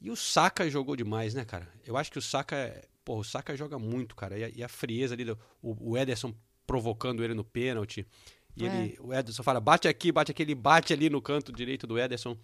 E 0.05 0.11
o 0.11 0.17
Saka 0.17 0.69
jogou 0.69 0.95
demais, 0.95 1.33
né, 1.33 1.47
cara? 1.47 1.67
Eu 1.83 1.97
acho 1.97 2.13
que 2.13 2.19
o 2.19 2.23
Saka, 2.23 2.79
pô, 3.03 3.21
o 3.21 3.25
Saka 3.25 3.57
joga 3.57 3.79
muito, 3.79 4.15
cara. 4.15 4.37
E 4.37 4.45
a, 4.45 4.49
e 4.51 4.63
a 4.63 4.69
frieza 4.69 5.15
ali, 5.15 5.25
do, 5.25 5.39
o, 5.63 5.93
o, 5.93 5.97
Ederson 5.97 6.35
provocando 6.67 7.25
ele 7.25 7.33
no 7.33 7.43
pênalti. 7.43 8.07
E 8.55 8.67
é. 8.67 8.67
ele, 8.67 8.99
o 9.01 9.15
Ederson 9.15 9.43
fala, 9.43 9.61
bate 9.61 9.89
aqui, 9.89 10.13
bate 10.13 10.31
aqui, 10.31 10.43
ele 10.43 10.55
bate 10.55 10.93
ali 10.93 11.09
no 11.09 11.23
canto 11.23 11.51
direito 11.51 11.87
do 11.87 11.99
Ederson. 11.99 12.37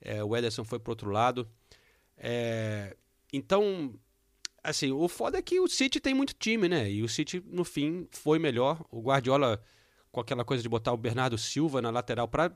É, 0.00 0.24
o 0.24 0.36
Ederson 0.36 0.64
foi 0.64 0.80
pro 0.80 0.90
outro 0.90 1.10
lado. 1.10 1.48
É, 2.16 2.96
então, 3.32 3.94
assim, 4.60 4.90
o 4.90 5.06
foda 5.06 5.38
é 5.38 5.42
que 5.42 5.60
o 5.60 5.68
City 5.68 6.00
tem 6.00 6.12
muito 6.12 6.34
time, 6.34 6.68
né? 6.68 6.90
E 6.90 7.04
o 7.04 7.08
City, 7.08 7.40
no 7.46 7.62
fim, 7.62 8.08
foi 8.10 8.40
melhor. 8.40 8.84
O 8.90 9.00
Guardiola, 9.00 9.62
com 10.10 10.20
aquela 10.20 10.44
coisa 10.44 10.60
de 10.60 10.68
botar 10.68 10.92
o 10.92 10.96
Bernardo 10.96 11.38
Silva 11.38 11.80
na 11.80 11.90
lateral 11.90 12.26
para 12.26 12.52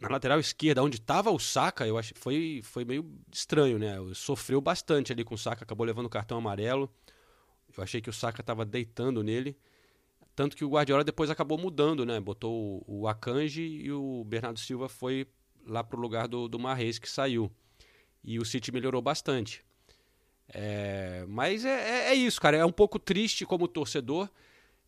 na 0.00 0.08
lateral 0.08 0.40
esquerda, 0.40 0.82
onde 0.82 0.96
estava 0.96 1.30
o 1.30 1.38
Saka, 1.38 1.86
eu 1.86 1.96
acho 1.96 2.14
foi 2.16 2.60
foi 2.62 2.84
meio 2.84 3.10
estranho, 3.32 3.78
né? 3.78 3.96
Sofreu 4.14 4.60
bastante 4.60 5.12
ali 5.12 5.24
com 5.24 5.34
o 5.34 5.38
Saka, 5.38 5.64
acabou 5.64 5.86
levando 5.86 6.06
o 6.06 6.10
cartão 6.10 6.38
amarelo. 6.38 6.92
Eu 7.76 7.82
achei 7.82 8.00
que 8.00 8.10
o 8.10 8.12
Saka 8.12 8.40
estava 8.40 8.64
deitando 8.64 9.22
nele. 9.22 9.56
Tanto 10.34 10.56
que 10.56 10.64
o 10.64 10.68
Guardiola 10.68 11.04
depois 11.04 11.30
acabou 11.30 11.56
mudando, 11.56 12.04
né? 12.04 12.18
Botou 12.20 12.84
o, 12.86 13.06
Akanji 13.06 13.62
e 13.62 13.92
o 13.92 14.24
Bernardo 14.24 14.58
Silva 14.58 14.88
foi 14.88 15.26
lá 15.66 15.82
pro 15.84 16.00
lugar 16.00 16.26
do, 16.26 16.48
do 16.48 16.58
Marrez, 16.58 16.98
que 16.98 17.08
saiu. 17.08 17.50
E 18.22 18.38
o 18.38 18.44
City 18.44 18.72
melhorou 18.72 19.00
bastante. 19.00 19.64
É, 20.48 21.24
mas 21.28 21.64
é, 21.64 21.68
é, 21.68 22.10
é, 22.10 22.14
isso, 22.14 22.40
cara. 22.40 22.56
É 22.56 22.64
um 22.64 22.72
pouco 22.72 22.98
triste 22.98 23.46
como 23.46 23.68
torcedor 23.68 24.28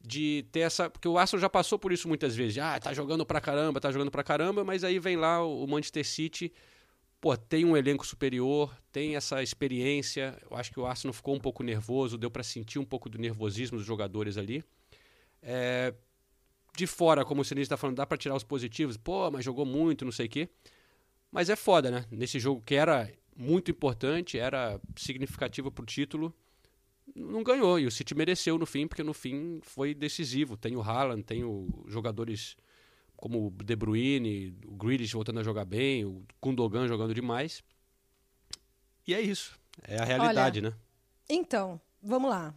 de 0.06 0.46
ter 0.52 0.60
essa. 0.60 0.88
Porque 0.88 1.08
o 1.08 1.18
Arsenal 1.18 1.40
já 1.40 1.50
passou 1.50 1.78
por 1.78 1.92
isso 1.92 2.06
muitas 2.06 2.36
vezes. 2.36 2.58
Ah, 2.58 2.78
tá 2.78 2.94
jogando 2.94 3.26
pra 3.26 3.40
caramba, 3.40 3.80
tá 3.80 3.90
jogando 3.90 4.10
pra 4.10 4.22
caramba, 4.22 4.62
mas 4.64 4.84
aí 4.84 4.98
vem 4.98 5.16
lá 5.16 5.44
o 5.44 5.66
Manchester 5.66 6.06
City. 6.06 6.52
Pô, 7.20 7.36
tem 7.36 7.64
um 7.64 7.76
elenco 7.76 8.06
superior, 8.06 8.74
tem 8.92 9.16
essa 9.16 9.42
experiência. 9.42 10.38
Eu 10.48 10.56
acho 10.56 10.70
que 10.70 10.78
o 10.78 10.86
Arsenal 10.86 11.12
ficou 11.12 11.34
um 11.34 11.40
pouco 11.40 11.62
nervoso, 11.62 12.16
deu 12.16 12.30
para 12.30 12.42
sentir 12.44 12.78
um 12.78 12.84
pouco 12.84 13.08
do 13.08 13.18
nervosismo 13.18 13.78
dos 13.78 13.86
jogadores 13.86 14.36
ali. 14.36 14.62
É, 15.42 15.92
de 16.76 16.86
fora, 16.86 17.24
como 17.24 17.40
o 17.40 17.44
Sinistro 17.44 17.74
está 17.74 17.76
falando, 17.76 17.96
dá 17.96 18.06
para 18.06 18.18
tirar 18.18 18.36
os 18.36 18.44
positivos. 18.44 18.96
Pô, 18.96 19.28
mas 19.30 19.44
jogou 19.44 19.66
muito, 19.66 20.04
não 20.04 20.12
sei 20.12 20.26
o 20.26 20.28
quê. 20.28 20.48
Mas 21.32 21.50
é 21.50 21.56
foda, 21.56 21.90
né? 21.90 22.04
Nesse 22.10 22.38
jogo 22.38 22.62
que 22.64 22.76
era 22.76 23.10
muito 23.36 23.70
importante, 23.70 24.38
era 24.38 24.80
significativo 24.94 25.70
para 25.70 25.82
o 25.82 25.86
título, 25.86 26.32
não 27.14 27.42
ganhou. 27.42 27.78
E 27.78 27.86
o 27.86 27.90
City 27.90 28.14
mereceu 28.14 28.58
no 28.58 28.66
fim, 28.66 28.86
porque 28.86 29.02
no 29.02 29.14
fim 29.14 29.60
foi 29.62 29.94
decisivo. 29.94 30.56
Tem 30.56 30.76
o 30.76 30.82
Haaland, 30.82 31.22
tem 31.22 31.44
o 31.44 31.84
jogadores 31.86 32.56
como 33.16 33.46
o 33.46 33.50
De 33.50 33.74
Bruyne, 33.74 34.54
o 34.66 34.76
Grealish 34.76 35.14
voltando 35.14 35.40
a 35.40 35.42
jogar 35.42 35.64
bem, 35.64 36.04
o 36.04 36.24
Gundogan 36.40 36.86
jogando 36.86 37.14
demais. 37.14 37.62
E 39.06 39.14
é 39.14 39.20
isso. 39.20 39.58
É 39.82 39.98
a 39.98 40.04
realidade, 40.04 40.60
Olha, 40.60 40.70
né? 40.70 40.76
Então, 41.28 41.80
vamos 42.02 42.30
lá. 42.30 42.54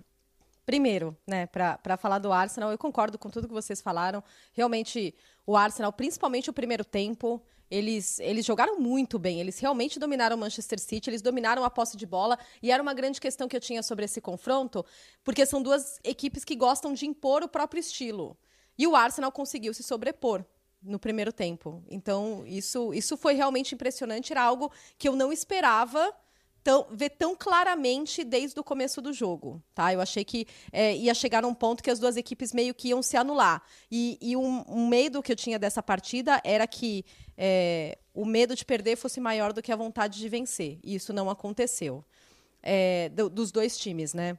Primeiro, 0.66 1.18
né, 1.26 1.48
para 1.48 1.98
falar 1.98 2.20
do 2.20 2.32
Arsenal, 2.32 2.72
eu 2.72 2.78
concordo 2.78 3.18
com 3.18 3.30
tudo 3.30 3.48
que 3.48 3.54
vocês 3.54 3.82
falaram. 3.82 4.24
Realmente, 4.54 5.16
o 5.46 5.58
Arsenal, 5.58 5.92
principalmente 5.92 6.50
o 6.50 6.54
primeiro 6.54 6.86
tempo, 6.86 7.42
eles, 7.70 8.20
eles 8.20 8.46
jogaram 8.46 8.80
muito 8.80 9.20
bem, 9.20 9.40
eles 9.40 9.60
realmente 9.60 10.00
dominaram 10.00 10.36
o 10.36 10.40
Manchester 10.40 10.80
City, 10.80 11.10
eles 11.10 11.22
dominaram 11.22 11.64
a 11.64 11.70
posse 11.70 11.96
de 11.96 12.06
bola, 12.06 12.38
e 12.62 12.72
era 12.72 12.82
uma 12.82 12.94
grande 12.94 13.22
questão 13.22 13.48
que 13.48 13.56
eu 13.56 13.60
tinha 13.60 13.84
sobre 13.84 14.06
esse 14.06 14.20
confronto, 14.20 14.86
porque 15.24 15.46
são 15.46 15.62
duas 15.62 16.00
equipes 16.04 16.44
que 16.44 16.56
gostam 16.56 16.94
de 16.94 17.06
impor 17.06 17.44
o 17.44 17.48
próprio 17.48 17.80
estilo. 17.80 18.38
E 18.78 18.88
o 18.88 18.96
Arsenal 18.96 19.32
conseguiu 19.32 19.74
se 19.74 19.84
sobrepor 19.84 20.44
no 20.82 20.98
primeiro 20.98 21.34
tempo. 21.34 21.84
Então, 21.90 22.44
isso, 22.48 22.94
isso 22.94 23.18
foi 23.18 23.34
realmente 23.34 23.76
impressionante, 23.76 24.32
era 24.32 24.42
algo 24.42 24.72
que 24.98 25.08
eu 25.08 25.16
não 25.16 25.32
esperava 25.32 26.14
tão, 26.64 26.88
ver 26.92 27.10
tão 27.12 27.36
claramente 27.36 28.24
desde 28.24 28.60
o 28.60 28.64
começo 28.64 29.02
do 29.02 29.14
jogo, 29.14 29.62
tá? 29.74 29.94
Eu 29.94 30.02
achei 30.02 30.24
que 30.24 30.48
é, 30.72 30.96
ia 30.96 31.14
chegar 31.14 31.42
num 31.42 31.54
ponto 31.54 31.84
que 31.84 31.90
as 31.90 32.00
duas 32.00 32.18
equipes 32.18 32.54
meio 32.54 32.74
que 32.74 32.90
iam 32.90 33.02
se 33.02 33.18
anular. 33.18 33.62
E, 33.92 34.18
e 34.22 34.36
um, 34.36 34.64
um 34.68 34.88
medo 34.88 35.22
que 35.22 35.32
eu 35.32 35.36
tinha 35.36 35.58
dessa 35.58 35.82
partida 35.82 36.42
era 36.44 36.68
que 36.68 37.06
é, 37.38 37.98
o 38.14 38.26
medo 38.26 38.56
de 38.56 38.66
perder 38.66 38.96
fosse 38.96 39.20
maior 39.20 39.54
do 39.54 39.62
que 39.62 39.72
a 39.72 39.76
vontade 39.76 40.20
de 40.20 40.30
vencer. 40.30 40.80
E 40.84 40.96
isso 40.96 41.14
não 41.14 41.30
aconteceu. 41.30 42.04
É, 42.62 43.10
do, 43.10 43.30
dos 43.30 43.52
dois 43.52 43.78
times, 43.78 44.14
né? 44.14 44.38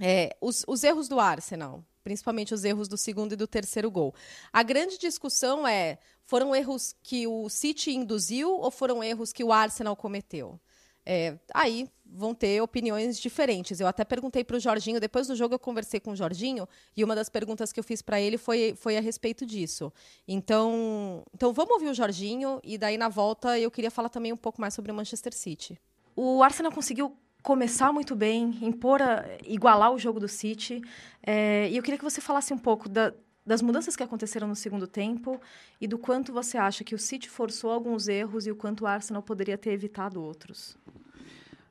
É, 0.00 0.36
os, 0.40 0.64
os 0.66 0.84
erros 0.84 1.08
do 1.08 1.18
Arsenal, 1.18 1.84
principalmente 2.02 2.54
os 2.54 2.64
erros 2.64 2.88
do 2.88 2.96
segundo 2.96 3.32
e 3.32 3.36
do 3.36 3.46
terceiro 3.46 3.90
gol. 3.90 4.14
A 4.52 4.62
grande 4.62 4.98
discussão 4.98 5.66
é: 5.66 5.98
foram 6.24 6.54
erros 6.54 6.94
que 7.02 7.26
o 7.26 7.48
City 7.48 7.92
induziu 7.92 8.50
ou 8.50 8.70
foram 8.70 9.02
erros 9.02 9.32
que 9.32 9.44
o 9.44 9.52
Arsenal 9.52 9.96
cometeu? 9.96 10.60
É, 11.04 11.36
aí 11.52 11.88
vão 12.14 12.34
ter 12.34 12.60
opiniões 12.60 13.18
diferentes. 13.18 13.80
Eu 13.80 13.86
até 13.86 14.04
perguntei 14.04 14.44
para 14.44 14.56
o 14.56 14.60
Jorginho, 14.60 15.00
depois 15.00 15.26
do 15.26 15.34
jogo 15.34 15.54
eu 15.54 15.58
conversei 15.58 15.98
com 15.98 16.12
o 16.12 16.16
Jorginho, 16.16 16.68
e 16.96 17.02
uma 17.02 17.14
das 17.14 17.28
perguntas 17.28 17.72
que 17.72 17.80
eu 17.80 17.84
fiz 17.84 18.02
para 18.02 18.20
ele 18.20 18.36
foi, 18.36 18.74
foi 18.76 18.96
a 18.96 19.00
respeito 19.00 19.46
disso. 19.46 19.92
Então, 20.28 21.22
então 21.34 21.52
vamos 21.52 21.72
ouvir 21.72 21.88
o 21.88 21.94
Jorginho, 21.94 22.60
e 22.62 22.76
daí 22.76 22.98
na 22.98 23.08
volta 23.08 23.58
eu 23.58 23.70
queria 23.70 23.90
falar 23.90 24.08
também 24.08 24.32
um 24.32 24.36
pouco 24.36 24.60
mais 24.60 24.74
sobre 24.74 24.92
o 24.92 24.94
Manchester 24.94 25.32
City. 25.32 25.80
O 26.14 26.42
Arsenal 26.42 26.70
conseguiu 26.70 27.16
começar 27.42 27.92
muito 27.92 28.14
bem, 28.14 28.58
impor, 28.62 29.02
a, 29.02 29.24
igualar 29.44 29.92
o 29.92 29.98
jogo 29.98 30.20
do 30.20 30.28
City. 30.28 30.80
É, 31.26 31.68
e 31.70 31.76
eu 31.76 31.82
queria 31.82 31.98
que 31.98 32.04
você 32.04 32.20
falasse 32.20 32.52
um 32.52 32.58
pouco 32.58 32.88
da, 32.88 33.12
das 33.44 33.60
mudanças 33.60 33.96
que 33.96 34.02
aconteceram 34.02 34.46
no 34.46 34.54
segundo 34.54 34.86
tempo 34.86 35.40
e 35.80 35.86
do 35.86 35.98
quanto 35.98 36.32
você 36.32 36.56
acha 36.56 36.84
que 36.84 36.94
o 36.94 36.98
City 36.98 37.28
forçou 37.28 37.70
alguns 37.70 38.08
erros 38.08 38.46
e 38.46 38.50
o 38.50 38.56
quanto 38.56 38.82
o 38.82 38.86
Arsenal 38.86 39.22
poderia 39.22 39.58
ter 39.58 39.70
evitado 39.70 40.22
outros. 40.22 40.76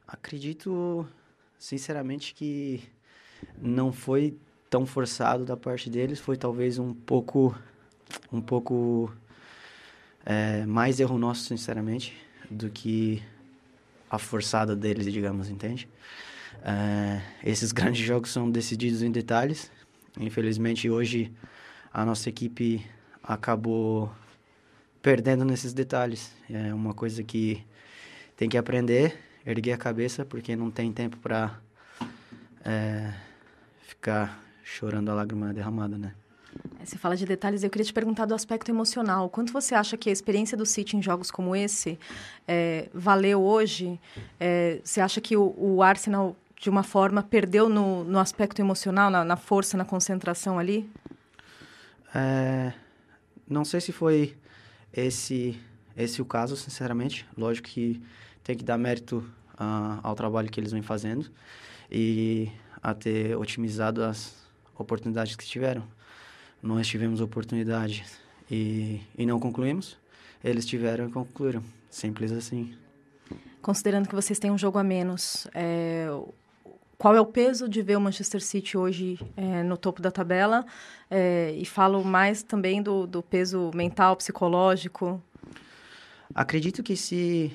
Acredito, 0.05 1.07
sinceramente, 1.57 2.33
que 2.33 2.83
não 3.57 3.93
foi 3.93 4.37
tão 4.69 4.85
forçado 4.85 5.45
da 5.45 5.55
parte 5.55 5.89
deles, 5.89 6.19
foi 6.19 6.35
talvez 6.35 6.77
um 6.77 6.93
pouco, 6.93 7.57
um 8.31 8.41
pouco 8.41 9.11
é, 10.25 10.65
mais 10.65 10.99
erro 10.99 11.17
nosso, 11.17 11.45
sinceramente, 11.45 12.15
do 12.49 12.69
que 12.69 13.23
a 14.09 14.17
forçada 14.17 14.75
deles, 14.75 15.11
digamos, 15.11 15.49
entende? 15.49 15.87
É, 16.63 17.21
esses 17.43 17.71
grandes 17.73 18.05
jogos 18.05 18.29
são 18.29 18.51
decididos 18.51 19.01
em 19.01 19.11
detalhes. 19.11 19.71
Infelizmente, 20.19 20.89
hoje 20.89 21.31
a 21.93 22.05
nossa 22.05 22.29
equipe 22.29 22.85
acabou 23.23 24.11
perdendo 25.01 25.43
nesses 25.43 25.73
detalhes. 25.73 26.31
É 26.49 26.73
uma 26.73 26.93
coisa 26.93 27.23
que 27.23 27.63
tem 28.35 28.49
que 28.49 28.57
aprender, 28.57 29.17
erguer 29.45 29.73
a 29.73 29.77
cabeça, 29.77 30.25
porque 30.25 30.55
não 30.55 30.71
tem 30.71 30.91
tempo 30.91 31.17
para 31.17 31.59
é, 32.63 33.13
ficar 33.81 34.41
chorando 34.63 35.09
a 35.09 35.13
lágrima 35.13 35.53
derramada, 35.53 35.97
né? 35.97 36.13
É, 36.79 36.85
você 36.85 36.97
fala 36.97 37.15
de 37.15 37.25
detalhes, 37.25 37.63
eu 37.63 37.69
queria 37.69 37.85
te 37.85 37.93
perguntar 37.93 38.25
do 38.25 38.33
aspecto 38.33 38.69
emocional. 38.69 39.29
Quanto 39.29 39.53
você 39.53 39.73
acha 39.75 39.97
que 39.97 40.09
a 40.09 40.13
experiência 40.13 40.57
do 40.57 40.65
City 40.65 40.97
em 40.97 41.01
jogos 41.01 41.31
como 41.31 41.55
esse 41.55 41.97
é, 42.47 42.89
valeu 42.93 43.41
hoje? 43.41 43.99
É, 44.39 44.79
você 44.83 45.01
acha 45.01 45.21
que 45.21 45.35
o, 45.35 45.55
o, 45.57 45.81
Arsenal, 45.81 46.35
de 46.59 46.69
uma 46.69 46.83
forma, 46.83 47.23
perdeu 47.23 47.69
no, 47.69 48.03
no 48.03 48.19
aspecto 48.19 48.61
emocional, 48.61 49.09
na, 49.09 49.23
na, 49.23 49.37
força, 49.37 49.77
na 49.77 49.85
concentração 49.85 50.59
ali? 50.59 50.89
É, 52.13 52.73
não 53.47 53.63
sei 53.63 53.81
se 53.81 53.91
foi 53.91 54.37
esse, 54.93 55.59
esse 55.95 56.21
o 56.21 56.25
caso, 56.25 56.55
sinceramente. 56.55 57.25
Lógico 57.37 57.67
que 57.67 58.01
tem 58.43 58.55
que 58.55 58.63
dar 58.63 58.77
mérito 58.77 59.17
uh, 59.53 59.99
ao 60.03 60.15
trabalho 60.15 60.49
que 60.49 60.59
eles 60.59 60.71
vêm 60.71 60.81
fazendo 60.81 61.29
e 61.89 62.51
a 62.81 62.93
ter 62.93 63.35
otimizado 63.37 64.03
as 64.03 64.35
oportunidades 64.77 65.35
que 65.35 65.45
tiveram 65.45 65.87
nós 66.61 66.87
tivemos 66.87 67.21
oportunidade 67.21 68.05
e, 68.49 69.01
e 69.17 69.25
não 69.25 69.39
concluímos. 69.39 69.97
Eles 70.43 70.65
tiveram 70.65 71.07
e 71.07 71.11
concluíram. 71.11 71.63
Simples 71.89 72.31
assim. 72.31 72.73
Considerando 73.61 74.07
que 74.07 74.15
vocês 74.15 74.39
têm 74.39 74.51
um 74.51 74.57
jogo 74.57 74.77
a 74.77 74.83
menos, 74.83 75.47
é, 75.53 76.07
qual 77.01 77.15
é 77.15 77.19
o 77.19 77.25
peso 77.25 77.67
de 77.67 77.81
ver 77.81 77.95
o 77.95 77.99
Manchester 77.99 78.39
City 78.39 78.77
hoje 78.77 79.19
é, 79.35 79.63
no 79.63 79.75
topo 79.75 80.03
da 80.03 80.11
tabela? 80.11 80.63
É, 81.09 81.51
e 81.57 81.65
falo 81.65 82.05
mais 82.05 82.43
também 82.43 82.79
do, 82.79 83.07
do 83.07 83.23
peso 83.23 83.71
mental, 83.73 84.15
psicológico. 84.15 85.19
Acredito 86.35 86.83
que 86.83 86.95
se 86.95 87.51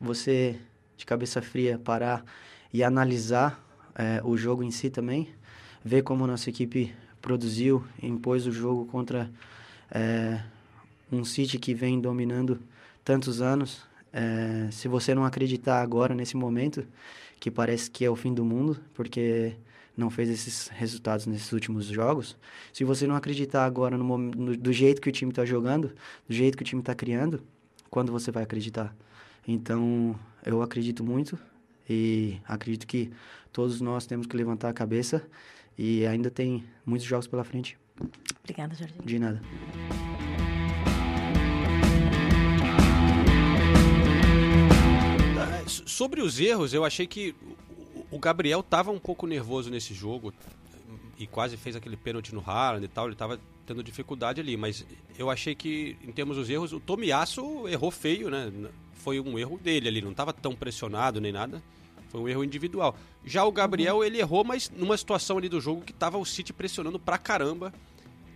você, 0.00 0.58
de 0.96 1.06
cabeça 1.06 1.40
fria, 1.40 1.78
parar 1.78 2.24
e 2.72 2.82
analisar 2.82 3.64
é, 3.94 4.20
o 4.24 4.36
jogo 4.36 4.64
em 4.64 4.72
si 4.72 4.90
também, 4.90 5.28
ver 5.84 6.02
como 6.02 6.26
nossa 6.26 6.50
equipe 6.50 6.92
produziu, 7.20 7.84
impôs 8.02 8.48
o 8.48 8.50
jogo 8.50 8.84
contra 8.86 9.30
é, 9.92 10.42
um 11.12 11.24
City 11.24 11.56
que 11.56 11.72
vem 11.72 12.00
dominando 12.00 12.60
tantos 13.04 13.40
anos. 13.40 13.86
É, 14.12 14.68
se 14.72 14.88
você 14.88 15.14
não 15.14 15.24
acreditar 15.24 15.80
agora, 15.80 16.16
nesse 16.16 16.36
momento, 16.36 16.84
que 17.42 17.50
parece 17.50 17.90
que 17.90 18.04
é 18.04 18.08
o 18.08 18.14
fim 18.14 18.32
do 18.32 18.44
mundo, 18.44 18.78
porque 18.94 19.56
não 19.96 20.08
fez 20.08 20.30
esses 20.30 20.68
resultados 20.68 21.26
nesses 21.26 21.50
últimos 21.50 21.86
jogos, 21.86 22.36
se 22.72 22.84
você 22.84 23.04
não 23.04 23.16
acreditar 23.16 23.64
agora 23.64 23.98
no, 23.98 24.16
no 24.16 24.56
do 24.56 24.72
jeito 24.72 25.02
que 25.02 25.08
o 25.08 25.12
time 25.12 25.32
está 25.32 25.44
jogando, 25.44 25.88
do 26.28 26.32
jeito 26.32 26.56
que 26.56 26.62
o 26.62 26.64
time 26.64 26.80
está 26.80 26.94
criando, 26.94 27.42
quando 27.90 28.12
você 28.12 28.30
vai 28.30 28.44
acreditar? 28.44 28.94
Então, 29.46 30.14
eu 30.46 30.62
acredito 30.62 31.02
muito 31.02 31.36
e 31.90 32.38
acredito 32.46 32.86
que 32.86 33.10
todos 33.52 33.80
nós 33.80 34.06
temos 34.06 34.28
que 34.28 34.36
levantar 34.36 34.68
a 34.68 34.72
cabeça 34.72 35.20
e 35.76 36.06
ainda 36.06 36.30
tem 36.30 36.64
muitos 36.86 37.08
jogos 37.08 37.26
pela 37.26 37.42
frente. 37.42 37.76
Obrigada, 38.44 38.72
Jorge. 38.76 38.94
De 39.04 39.18
nada. 39.18 39.42
Sobre 45.86 46.20
os 46.20 46.38
erros, 46.40 46.74
eu 46.74 46.84
achei 46.84 47.06
que 47.06 47.34
o 48.10 48.18
Gabriel 48.18 48.60
estava 48.60 48.90
um 48.90 48.98
pouco 48.98 49.26
nervoso 49.26 49.70
nesse 49.70 49.94
jogo 49.94 50.32
e 51.18 51.26
quase 51.26 51.56
fez 51.56 51.76
aquele 51.76 51.96
pênalti 51.96 52.34
no 52.34 52.42
Haaland 52.44 52.84
e 52.84 52.88
tal, 52.88 53.06
ele 53.06 53.14
estava 53.14 53.38
tendo 53.66 53.82
dificuldade 53.82 54.40
ali, 54.40 54.56
mas 54.56 54.84
eu 55.18 55.30
achei 55.30 55.54
que 55.54 55.96
em 56.02 56.12
termos 56.12 56.36
dos 56.36 56.50
erros, 56.50 56.72
o 56.72 56.80
Tomiasso 56.80 57.68
errou 57.68 57.90
feio, 57.90 58.28
né? 58.28 58.52
Foi 58.94 59.20
um 59.20 59.38
erro 59.38 59.58
dele 59.58 59.88
ali, 59.88 60.02
não 60.02 60.10
estava 60.10 60.32
tão 60.32 60.54
pressionado 60.54 61.20
nem 61.20 61.32
nada. 61.32 61.62
Foi 62.08 62.20
um 62.20 62.28
erro 62.28 62.44
individual. 62.44 62.96
Já 63.24 63.44
o 63.44 63.50
Gabriel, 63.50 63.96
uhum. 63.96 64.04
ele 64.04 64.18
errou, 64.18 64.44
mas 64.44 64.70
numa 64.70 64.96
situação 64.96 65.38
ali 65.38 65.48
do 65.48 65.60
jogo 65.60 65.80
que 65.80 65.92
tava 65.92 66.18
o 66.18 66.26
City 66.26 66.52
pressionando 66.52 66.98
pra 66.98 67.16
caramba, 67.16 67.72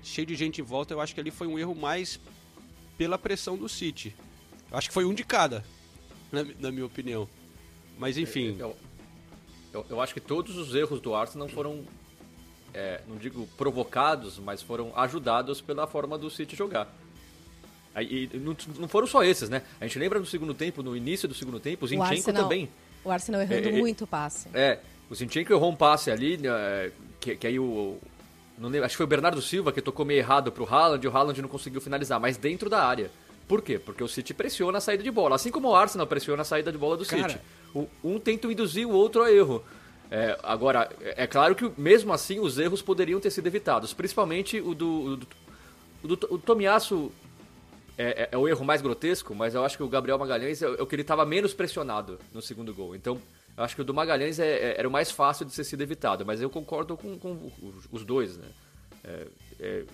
cheio 0.03 0.27
de 0.27 0.35
gente 0.35 0.61
em 0.61 0.65
volta, 0.65 0.95
eu 0.95 1.01
acho 1.01 1.15
que 1.15 1.21
ali 1.21 1.31
foi 1.31 1.47
um 1.47 1.59
erro 1.59 1.75
mais 1.75 2.19
pela 2.97 3.19
pressão 3.19 3.57
do 3.57 3.69
City. 3.69 4.15
Eu 4.71 4.79
acho 4.79 4.89
que 4.89 4.95
foi 4.95 5.05
um 5.05 5.13
de 5.13 5.25
cada, 5.25 5.65
na, 6.31 6.45
na 6.59 6.71
minha 6.71 6.87
opinião. 6.87 7.29
Mas 7.99 8.19
enfim. 8.19 8.57
Eu, 8.59 8.77
eu, 9.73 9.87
eu, 9.91 10.01
acho 10.01 10.15
que 10.15 10.21
todos 10.21 10.57
os 10.57 10.75
erros 10.75 11.01
do 11.01 11.15
Arsenal 11.15 11.49
foram, 11.49 11.85
é, 12.73 13.01
não 13.07 13.17
digo 13.17 13.47
provocados, 13.57 14.39
mas 14.39 14.63
foram 14.63 14.93
ajudados 14.97 15.61
pela 15.61 15.87
forma 15.87 16.17
do 16.19 16.31
City 16.31 16.57
jogar. 16.57 16.89
E 17.99 18.29
não, 18.35 18.55
não 18.79 18.89
foram 18.89 19.07
só 19.07 19.25
esses, 19.25 19.49
né? 19.49 19.63
A 19.81 19.87
gente 19.87 19.99
lembra 19.99 20.19
no 20.21 20.27
segundo 20.27 20.53
tempo, 20.53 20.83
no 20.83 20.95
início 20.95 21.27
do 21.27 21.35
segundo 21.35 21.59
tempo, 21.59 21.87
o 21.87 21.89
Zinchenko 21.89 22.13
Arsenal... 22.13 22.43
também 22.43 22.69
o 23.07 23.11
Arsenal 23.11 23.41
errando 23.41 23.69
é, 23.69 23.73
é, 23.73 23.81
muito 23.81 24.05
o 24.05 24.07
passe. 24.07 24.49
É, 24.53 24.81
o 25.09 25.15
Zinchenko 25.15 25.53
errou 25.53 25.71
um 25.71 25.77
passe 25.77 26.11
ali, 26.11 26.37
né, 26.37 26.91
que, 27.21 27.37
que 27.37 27.47
aí 27.47 27.59
o... 27.59 27.99
Não 28.59 28.69
lembro, 28.69 28.87
acho 28.87 28.95
que 28.95 28.97
foi 28.97 29.07
o 29.07 29.09
Bernardo 29.09 29.41
Silva 29.41 29.71
que 29.71 29.81
tocou 29.81 30.05
meio 30.05 30.19
errado 30.19 30.51
pro 30.51 30.65
Haaland 30.65 31.05
e 31.05 31.09
o 31.09 31.17
Haaland 31.17 31.41
não 31.41 31.49
conseguiu 31.49 31.81
finalizar, 31.81 32.19
mas 32.19 32.37
dentro 32.37 32.69
da 32.69 32.85
área. 32.85 33.11
Por 33.47 33.63
quê? 33.63 33.79
Porque 33.79 34.03
o 34.03 34.09
City 34.09 34.35
pressiona 34.35 34.79
a 34.79 34.81
saída 34.81 35.03
de 35.03 35.11
bola, 35.11 35.37
assim 35.37 35.51
como 35.51 35.69
o 35.69 35.75
Arsenal 35.75 36.07
pressiona 36.07 36.43
a 36.43 36.45
saída 36.45 36.73
de 36.73 36.79
bola 36.79 36.97
do 36.97 37.07
Cara. 37.07 37.29
City. 37.29 37.41
O, 37.75 37.89
um 38.03 38.19
tenta 38.19 38.47
induzir 38.51 38.87
o 38.87 38.93
outro 38.93 39.23
a 39.23 39.31
erro. 39.31 39.65
É, 40.11 40.39
agora, 40.43 40.91
é 41.01 41.27
claro 41.27 41.55
que 41.55 41.71
mesmo 41.77 42.13
assim 42.13 42.39
os 42.39 42.59
erros 42.59 42.81
poderiam 42.81 43.19
ter 43.19 43.31
sido 43.31 43.47
evitados, 43.47 43.93
principalmente 43.93 44.61
o 44.61 44.73
do, 44.73 45.19
o 46.03 46.07
do, 46.07 46.19
o 46.31 46.39
Tomiasso 46.39 47.11
é, 47.99 48.05
é, 48.05 48.29
é, 48.33 48.39
o 48.39 48.47
erro 48.47 48.65
mais 48.65 48.83
grotesco, 48.83 49.35
mas 49.35 49.55
eu 49.55 49.65
acho 49.65 49.77
que 49.77 49.83
o 49.83 49.89
Gabriel 49.89 50.19
Magalhães 50.19 50.63
é, 50.63 50.67
é 50.67 50.83
o 50.83 50.87
que 50.87 50.95
ele 50.95 51.03
estava 51.03 51.25
menos 51.25 51.55
pressionado 51.55 52.19
no 52.33 52.43
segundo 52.43 52.73
gol. 52.75 52.95
Então, 52.95 53.21
eu 53.57 53.65
acho 53.65 53.75
que 53.75 53.81
o 53.81 53.85
do 53.85 53.95
Magalhães 53.95 54.39
é, 54.39 54.47
é, 54.47 54.75
era 54.79 54.87
o 54.87 54.91
mais 54.91 55.11
fácil 55.11 55.47
de 55.47 55.53
ser 55.53 55.65
sido 55.65 55.83
evitado, 55.83 56.25
mas 56.25 56.43
eu 56.43 56.51
concordo 56.51 56.97
com, 56.97 57.19
com 57.19 57.51
os 57.91 58.05
dois, 58.05 58.37
né? 58.37 58.49
É, 59.03 59.85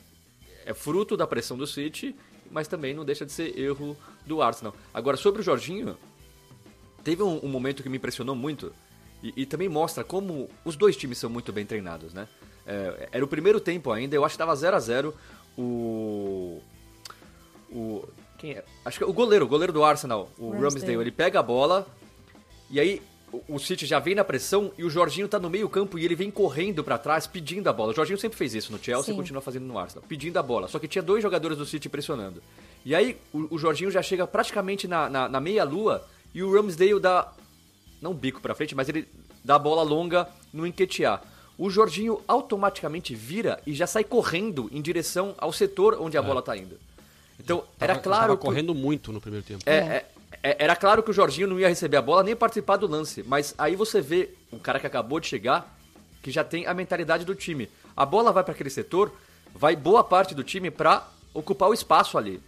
é, 0.67 0.75
fruto 0.75 1.17
da 1.17 1.27
pressão 1.27 1.57
do 1.57 1.67
City, 1.67 2.17
mas 2.53 2.69
também 2.69 2.95
não 2.95 3.05
deixa 3.05 3.27
de 3.27 3.33
ser 3.33 3.59
erro 3.59 3.97
do 4.27 4.43
Arsenal. 4.43 4.75
Agora, 4.93 5.17
sobre 5.17 5.41
o 5.41 5.45
Jorginho, 5.45 5.97
teve 7.03 7.23
um, 7.23 7.41
um 7.43 7.49
momento 7.49 7.83
que 7.83 7.89
me 7.89 7.97
impressionou 7.97 8.37
muito 8.37 8.73
e, 9.23 9.33
e, 9.37 9.47
também 9.47 9.69
mostra 9.69 10.05
como 10.05 10.49
os 10.65 10.77
dois 10.77 10.97
times 10.97 11.19
são 11.19 11.31
muito 11.31 11.53
bem 11.53 11.65
treinados, 11.65 12.13
né? 12.13 12.29
era 13.11 13.25
o 13.25 13.29
primeiro 13.29 13.61
tempo 13.61 13.91
ainda, 13.91 14.15
eu 14.15 14.25
acho 14.25 14.35
que 14.35 14.37
estava 14.37 14.55
0 14.55 14.77
a 14.77 14.79
0 14.79 15.15
o 15.59 16.61
o 17.73 18.09
quem 18.39 18.53
é? 18.53 18.65
Acho 18.85 18.99
que 18.99 19.05
é 19.05 19.07
o 19.07 19.13
goleiro, 19.13 19.45
o 19.45 19.49
goleiro 19.49 19.73
do 19.73 19.85
Arsenal, 19.85 20.31
o 20.39 20.51
Ramsdale 20.51 20.95
ele 20.95 21.11
pega 21.11 21.41
a 21.41 21.43
bola 21.43 21.87
e 22.71 22.79
aí 22.79 23.03
o, 23.49 23.59
City 23.59 23.87
já 23.87 23.99
vem 23.99 24.15
na 24.15 24.25
pressão 24.25 24.73
e 24.77 24.85
o 24.85 24.91
Jorginho 24.91 25.27
tá 25.27 25.39
no 25.39 25.49
meio-campo 25.49 25.99
e 25.99 26.05
ele 26.05 26.15
vem 26.15 26.31
correndo 26.31 26.85
para 26.85 26.99
trás 26.99 27.27
pedindo 27.27 27.69
a 27.69 27.73
bola. 27.73 27.93
O 27.93 27.95
Jorginho 27.95 28.19
sempre 28.19 28.37
fez 28.37 28.55
isso 28.55 28.71
no 28.73 28.79
Chelsea 28.83 29.07
Sim. 29.07 29.13
e 29.13 29.17
continua 29.17 29.41
fazendo 29.41 29.65
no 29.65 29.79
Arsenal, 29.79 30.05
pedindo 30.07 30.37
a 30.39 30.43
bola. 30.43 30.69
Só 30.69 30.79
que 30.79 30.87
tinha 30.87 31.03
dois 31.03 31.23
jogadores 31.23 31.57
do 31.57 31.65
City 31.65 31.89
pressionando. 31.89 32.43
E 32.85 32.95
aí 32.95 33.17
o, 33.33 33.55
o 33.55 33.59
Jorginho 33.59 33.91
já 33.91 34.03
chega 34.03 34.27
praticamente 34.27 34.87
na, 34.87 35.09
na, 35.09 35.29
na 35.29 35.41
meia-lua 35.41 36.07
e 36.35 36.43
o 36.43 36.53
Ramsdale 36.53 37.01
dá. 37.01 37.33
Não 38.01 38.13
bico 38.13 38.41
pra 38.41 38.55
frente, 38.55 38.75
mas 38.75 38.89
ele 38.89 39.09
dá 39.45 39.55
a 39.55 39.59
bola 39.59 39.83
longa 39.83 40.29
no 40.53 40.67
enquetear. 40.67 41.23
O 41.57 41.71
Jorginho 41.71 42.21
automaticamente 42.27 43.15
vira 43.15 43.61
e 43.67 43.75
já 43.75 43.87
sai 43.87 44.03
correndo 44.03 44.69
em 44.73 44.83
direção 44.83 45.35
ao 45.39 45.53
setor 45.53 45.97
onde 46.01 46.17
a 46.17 46.21
é. 46.21 46.25
bola 46.25 46.43
tá 46.43 46.57
indo. 46.57 46.77
Então, 47.39 47.65
era 47.79 47.99
claro. 47.99 48.23
Tava 48.23 48.37
que... 48.37 48.45
correndo 48.45 48.75
muito 48.75 49.13
no 49.13 49.21
primeiro 49.21 49.45
tempo. 49.45 49.63
É, 49.67 49.77
é, 49.77 49.79
é, 49.79 50.07
era 50.43 50.75
claro 50.75 51.03
que 51.03 51.11
o 51.11 51.15
Jorginho 51.15 51.47
não 51.47 51.61
ia 51.61 51.69
receber 51.69 51.97
a 51.97 52.03
bola 52.03 52.23
nem 52.23 52.35
participar 52.35 52.77
do 52.77 52.87
lance. 52.87 53.23
Mas 53.23 53.55
aí 53.57 53.77
você 53.77 54.01
vê 54.01 54.31
um 54.53 54.59
cara 54.59 54.81
que 54.81 54.87
acabou 54.87 55.21
de 55.21 55.29
chegar, 55.29 55.79
que 56.21 56.31
já 56.31 56.43
tem 56.43 56.67
a 56.67 56.75
mentalidade 56.75 57.25
do 57.25 57.35
time. 57.35 57.71
A 57.97 58.05
bola 58.05 58.33
vai 58.33 58.43
para 58.43 58.53
aquele 58.53 58.71
setor, 58.71 59.13
vai 59.55 59.77
boa 59.77 60.03
parte 60.03 60.35
do 60.35 60.43
time 60.43 60.71
para 60.71 61.07
ocupar 61.33 61.69
o 61.69 61.75
espaço 61.75 62.19
ali. 62.19 62.41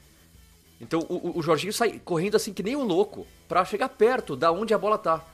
Então 0.80 1.06
o, 1.08 1.38
o, 1.38 1.42
Jorginho 1.42 1.72
sai 1.72 2.00
correndo 2.04 2.36
assim 2.36 2.52
que 2.52 2.62
nem 2.62 2.74
um 2.74 2.82
louco 2.82 3.26
para 3.48 3.64
chegar 3.64 3.88
perto 3.88 4.34
da 4.34 4.50
onde 4.50 4.74
a 4.74 4.78
bola 4.78 4.98
tá. 4.98 5.24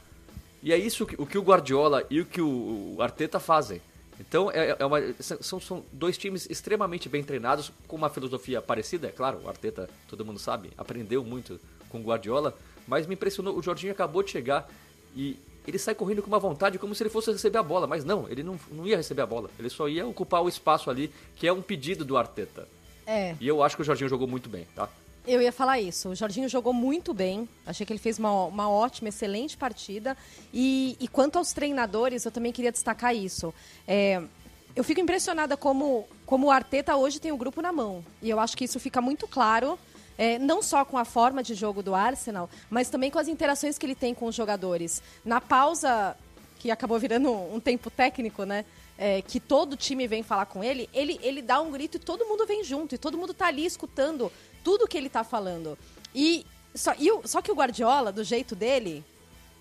E 0.62 0.73
é 0.73 0.77
isso 0.77 1.07
que, 1.07 1.20
o 1.20 1.25
que 1.25 1.38
o 1.38 1.42
Guardiola 1.42 2.05
e 2.11 2.20
o 2.20 2.27
que 2.27 2.42
o, 2.42 2.96
o 2.96 3.03
Arteta 3.03 3.40
fazem. 3.40 3.81
Então, 4.20 4.51
é, 4.51 4.77
é 4.79 4.85
uma, 4.85 4.99
são, 5.18 5.59
são 5.59 5.83
dois 5.90 6.18
times 6.18 6.46
extremamente 6.51 7.09
bem 7.09 7.25
treinados, 7.25 7.73
com 7.88 7.96
uma 7.96 8.11
filosofia 8.11 8.61
parecida, 8.61 9.09
é 9.09 9.11
claro, 9.11 9.40
o 9.42 9.49
Arteta, 9.49 9.88
todo 10.07 10.27
mundo 10.27 10.38
sabe, 10.38 10.70
aprendeu 10.77 11.25
muito 11.25 11.59
com 11.90 11.98
o 11.98 12.03
Guardiola, 12.03 12.57
mas 12.87 13.07
me 13.07 13.14
impressionou, 13.14 13.57
o 13.57 13.62
Jorginho 13.62 13.92
acabou 13.92 14.22
de 14.22 14.31
chegar 14.31 14.70
e 15.14 15.37
ele 15.66 15.79
sai 15.79 15.94
correndo 15.94 16.22
com 16.22 16.29
uma 16.29 16.38
vontade 16.38 16.79
como 16.79 16.94
se 16.94 17.03
ele 17.03 17.11
fosse 17.11 17.31
receber 17.31 17.59
a 17.59 17.62
bola, 17.62 17.87
mas 17.87 18.05
não, 18.05 18.29
ele 18.29 18.42
não, 18.42 18.59
não 18.70 18.87
ia 18.87 18.96
receber 18.96 19.22
a 19.22 19.26
bola, 19.26 19.50
ele 19.59 19.68
só 19.68 19.88
ia 19.88 20.07
ocupar 20.07 20.42
o 20.42 20.48
espaço 20.48 20.88
ali, 20.88 21.12
que 21.37 21.46
é 21.46 21.53
um 21.53 21.61
pedido 21.61 22.05
do 22.05 22.16
Arteta. 22.16 22.66
É. 23.07 23.35
E 23.40 23.46
eu 23.46 23.62
acho 23.62 23.76
que 23.76 23.83
o 23.83 23.85
Jorginho 23.85 24.09
jogou 24.09 24.26
muito 24.26 24.48
bem, 24.48 24.66
tá? 24.74 24.88
Eu 25.26 25.42
ia 25.42 25.53
falar 25.53 25.81
isso. 25.81 26.11
O 26.11 26.14
Jorginho 26.14 26.48
jogou 26.48 26.72
muito 26.72 27.12
bem. 27.12 27.48
Achei 27.66 27.85
que 27.85 27.92
ele 27.92 28.00
fez 28.00 28.18
uma, 28.18 28.44
uma 28.44 28.70
ótima, 28.70 29.11
excelente 29.11 29.57
partida. 29.57 30.16
E, 30.53 30.96
e 30.98 31.07
quanto 31.07 31.37
aos 31.37 31.53
treinadores, 31.53 32.24
eu 32.24 32.31
também 32.31 32.53
queria 32.53 32.72
destacar 32.72 33.14
isso. 33.14 33.53
É, 33.87 34.22
eu 34.74 34.83
fico 34.83 35.00
impressionada 35.00 35.57
como, 35.57 36.09
como 36.24 36.46
o 36.46 36.50
Arteta 36.50 36.96
hoje 36.96 37.20
tem 37.20 37.33
o 37.33 37.37
grupo 37.37 37.61
na 37.61 37.72
mão. 37.72 38.05
E 38.22 38.31
eu 38.31 38.40
acho 38.40 38.57
que 38.57 38.64
isso 38.64 38.81
fica 38.81 39.00
muito 39.00 39.29
claro. 39.29 39.79
É, 40.21 40.39
não 40.39 40.61
só 40.61 40.85
com 40.85 40.99
a 40.99 41.05
forma 41.07 41.43
de 41.43 41.55
jogo 41.55 41.83
do 41.83 41.95
Arsenal, 41.95 42.51
mas 42.69 42.91
também 42.91 43.11
com 43.11 43.19
as 43.19 43.27
interações 43.27 43.79
que 43.79 43.87
ele 43.87 43.95
tem 43.95 44.15
com 44.15 44.27
os 44.27 44.35
jogadores. 44.35 45.03
Na 45.25 45.41
pausa, 45.41 46.15
que 46.59 46.71
acabou 46.71 46.99
virando 46.99 47.33
um 47.33 47.59
tempo 47.59 47.91
técnico, 47.91 48.45
né? 48.45 48.67
É, 48.99 49.23
que 49.23 49.41
todo 49.41 49.79
time 49.79 50.07
vem 50.07 50.23
falar 50.23 50.45
com 50.45 50.63
ele, 50.63 50.91
ele, 50.93 51.19
ele 51.23 51.41
dá 51.41 51.59
um 51.63 51.71
grito 51.71 51.97
e 51.97 51.99
todo 51.99 52.27
mundo 52.27 52.45
vem 52.45 52.63
junto, 52.63 52.95
e 52.95 52.99
todo 52.99 53.17
mundo 53.17 53.33
tá 53.33 53.47
ali 53.47 53.65
escutando 53.65 54.31
tudo 54.63 54.87
que 54.87 54.99
ele 54.99 55.09
tá 55.09 55.25
falando. 55.25 55.79
E 56.15 56.45
só, 56.75 56.95
e 56.99 57.11
o, 57.11 57.27
só 57.27 57.41
que 57.41 57.51
o 57.51 57.55
Guardiola, 57.55 58.13
do 58.13 58.23
jeito 58.23 58.55
dele, 58.55 59.03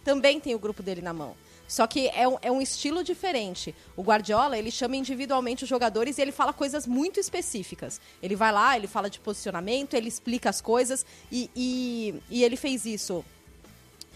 também 0.04 0.42
tem 0.42 0.54
o 0.56 0.60
grupo 0.60 0.84
dele 0.84 1.02
na 1.02 1.14
mão. 1.14 1.38
Só 1.70 1.86
que 1.86 2.10
é 2.10 2.28
um, 2.28 2.38
é 2.42 2.52
um 2.52 2.60
estilo 2.60 3.04
diferente. 3.04 3.76
O 3.96 4.02
Guardiola, 4.02 4.58
ele 4.58 4.72
chama 4.72 4.96
individualmente 4.96 5.64
os 5.66 5.70
jogadores 5.70 6.18
e 6.18 6.22
ele 6.22 6.32
fala 6.32 6.52
coisas 6.52 6.88
muito 6.88 7.20
específicas. 7.20 8.02
Ele 8.24 8.36
vai 8.36 8.52
lá, 8.52 8.76
ele 8.76 8.88
fala 8.88 9.08
de 9.08 9.20
posicionamento, 9.20 9.94
ele 9.94 10.08
explica 10.08 10.50
as 10.50 10.62
coisas 10.62 11.06
e, 11.32 11.48
e, 11.56 12.16
e 12.28 12.44
ele 12.44 12.56
fez 12.56 12.88
isso 12.88 13.24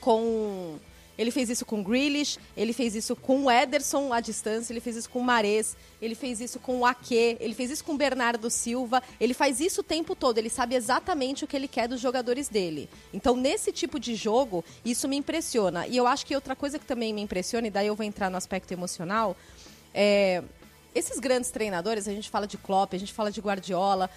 com 0.01 0.79
ele 1.17 1.29
fez 1.31 1.49
isso 1.49 1.65
com 1.65 1.83
Grealish, 1.83 2.39
ele 2.57 2.73
fez 2.73 2.95
isso 2.95 3.15
com 3.15 3.43
o 3.43 3.51
Ederson 3.51 4.11
à 4.11 4.19
distância, 4.19 4.73
ele 4.73 4.79
fez 4.79 4.95
isso 4.95 5.09
com 5.09 5.19
o 5.19 5.23
Mares, 5.23 5.77
ele 6.01 6.15
fez 6.15 6.41
isso 6.41 6.59
com 6.59 6.79
o 6.79 6.85
Ake, 6.85 7.37
ele 7.39 7.53
fez 7.53 7.69
isso 7.69 7.83
com 7.83 7.93
o 7.93 7.97
Bernardo 7.97 8.49
Silva. 8.49 9.01
Ele 9.19 9.33
faz 9.33 9.59
isso 9.59 9.81
o 9.81 9.83
tempo 9.83 10.15
todo, 10.15 10.37
ele 10.37 10.49
sabe 10.49 10.75
exatamente 10.75 11.43
o 11.43 11.47
que 11.47 11.55
ele 11.55 11.67
quer 11.67 11.87
dos 11.87 12.01
jogadores 12.01 12.49
dele. 12.49 12.89
Então, 13.13 13.35
nesse 13.35 13.71
tipo 13.71 13.99
de 13.99 14.15
jogo, 14.15 14.65
isso 14.83 15.07
me 15.07 15.15
impressiona. 15.15 15.85
E 15.87 15.95
eu 15.95 16.07
acho 16.07 16.25
que 16.25 16.33
outra 16.33 16.55
coisa 16.55 16.79
que 16.79 16.85
também 16.85 17.13
me 17.13 17.21
impressiona, 17.21 17.67
e 17.67 17.71
daí 17.71 17.87
eu 17.87 17.95
vou 17.95 18.05
entrar 18.05 18.29
no 18.29 18.37
aspecto 18.37 18.71
emocional, 18.71 19.37
é. 19.93 20.43
Esses 20.95 21.17
grandes 21.19 21.49
treinadores, 21.49 22.07
a 22.07 22.11
gente 22.11 22.29
fala 22.29 22.45
de 22.45 22.55
Klopp, 22.55 22.93
a 22.93 22.99
gente 22.99 23.11
fala 23.11 23.31
de 23.31 23.41
Guardiola, 23.41 24.11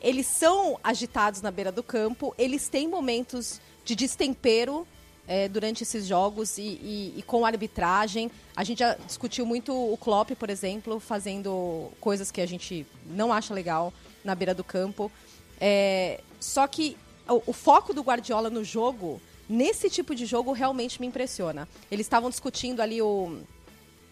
eles 0.00 0.28
são 0.28 0.78
agitados 0.84 1.42
na 1.42 1.50
beira 1.50 1.72
do 1.72 1.82
campo, 1.82 2.32
eles 2.38 2.68
têm 2.68 2.86
momentos 2.86 3.60
de 3.84 3.96
destempero 3.96 4.86
é, 5.26 5.48
durante 5.48 5.82
esses 5.82 6.06
jogos 6.06 6.58
e, 6.58 6.62
e, 6.62 7.14
e, 7.16 7.22
com 7.22 7.46
arbitragem. 7.46 8.30
A 8.54 8.62
gente 8.64 8.78
já 8.78 8.94
discutiu 8.94 9.46
muito 9.46 9.72
o 9.72 9.96
Klopp, 9.96 10.30
por 10.32 10.50
exemplo, 10.50 11.00
fazendo 11.00 11.90
coisas 12.00 12.30
que 12.30 12.40
a 12.40 12.46
gente 12.46 12.86
não 13.06 13.32
acha 13.32 13.54
legal 13.54 13.92
na 14.22 14.34
beira 14.34 14.54
do 14.54 14.64
campo. 14.64 15.10
É, 15.60 16.20
só 16.38 16.66
que 16.66 16.96
o, 17.28 17.42
o, 17.46 17.52
foco 17.52 17.94
do 17.94 18.02
Guardiola 18.02 18.50
no 18.50 18.62
jogo, 18.62 19.20
nesse 19.48 19.88
tipo 19.88 20.14
de 20.14 20.26
jogo, 20.26 20.52
realmente 20.52 21.00
me 21.00 21.06
impressiona. 21.06 21.68
Eles 21.90 22.06
estavam 22.06 22.28
discutindo 22.28 22.80
ali 22.80 23.00
o, 23.00 23.38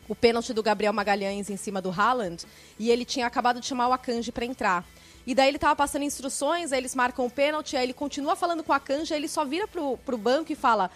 o 0.09 0.15
pênalti 0.15 0.53
do 0.53 0.63
Gabriel 0.63 0.93
Magalhães 0.93 1.51
em 1.51 1.57
cima 1.57 1.83
do 1.83 1.91
Haaland 1.91 2.45
e 2.79 2.91
ele 2.91 3.05
tinha 3.05 3.27
acabado 3.27 3.61
de 3.61 3.67
chamar 3.67 3.89
o 3.89 3.93
Akanji 3.93 4.33
para 4.33 4.45
entrar. 4.45 4.87
E 5.27 5.35
daí 5.35 5.49
ele 5.49 5.59
tava 5.59 5.77
passando 5.77 6.03
instruções, 6.03 6.73
aí 6.73 6.81
eles 6.81 6.95
marcam 6.95 7.27
o 7.27 7.31
pênalti, 7.31 7.77
aí 7.77 7.85
ele 7.85 7.93
continua 7.93 8.35
falando 8.35 8.65
com 8.65 8.73
a 8.73 8.81
Canja, 8.81 9.15
aí 9.15 9.21
ele 9.21 9.29
só 9.29 9.45
vira 9.45 9.69
pro, 9.69 9.97
pro 9.99 10.19
banco 10.19 10.53
e 10.53 10.57
fala: 10.57 10.91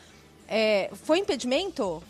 é, 0.49 0.91
Foi 1.05 1.19
impedimento? 1.19 2.03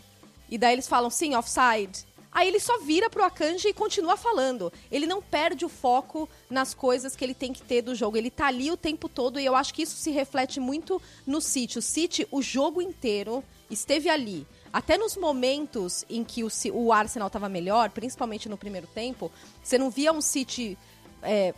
E 0.49 0.57
daí 0.57 0.73
eles 0.73 0.87
falam: 0.87 1.09
sim, 1.09 1.35
offside. 1.35 2.07
Aí 2.37 2.47
ele 2.47 2.59
só 2.59 2.77
vira 2.79 3.09
pro 3.09 3.23
Akanji 3.23 3.69
e 3.69 3.73
continua 3.73 4.15
falando. 4.15 4.71
Ele 4.91 5.07
não 5.07 5.23
perde 5.23 5.65
o 5.65 5.69
foco 5.69 6.29
nas 6.47 6.71
coisas 6.71 7.15
que 7.15 7.25
ele 7.25 7.33
tem 7.33 7.51
que 7.51 7.63
ter 7.63 7.81
do 7.81 7.95
jogo. 7.95 8.15
Ele 8.15 8.29
tá 8.29 8.45
ali 8.45 8.69
o 8.69 8.77
tempo 8.77 9.09
todo 9.09 9.39
e 9.39 9.45
eu 9.45 9.55
acho 9.55 9.73
que 9.73 9.81
isso 9.81 9.95
se 9.95 10.11
reflete 10.11 10.59
muito 10.59 11.01
no 11.25 11.41
City. 11.41 11.79
O 11.79 11.81
City, 11.81 12.27
o 12.29 12.39
jogo 12.39 12.79
inteiro, 12.79 13.43
esteve 13.71 14.07
ali. 14.07 14.45
Até 14.71 14.99
nos 14.99 15.15
momentos 15.15 16.05
em 16.07 16.23
que 16.23 16.43
o, 16.43 16.49
o 16.73 16.93
Arsenal 16.93 17.25
estava 17.25 17.49
melhor, 17.49 17.89
principalmente 17.89 18.47
no 18.47 18.55
primeiro 18.55 18.85
tempo, 18.85 19.31
você 19.63 19.79
não 19.79 19.89
via 19.89 20.13
um 20.13 20.21
City 20.21 20.77
é, 21.23 21.55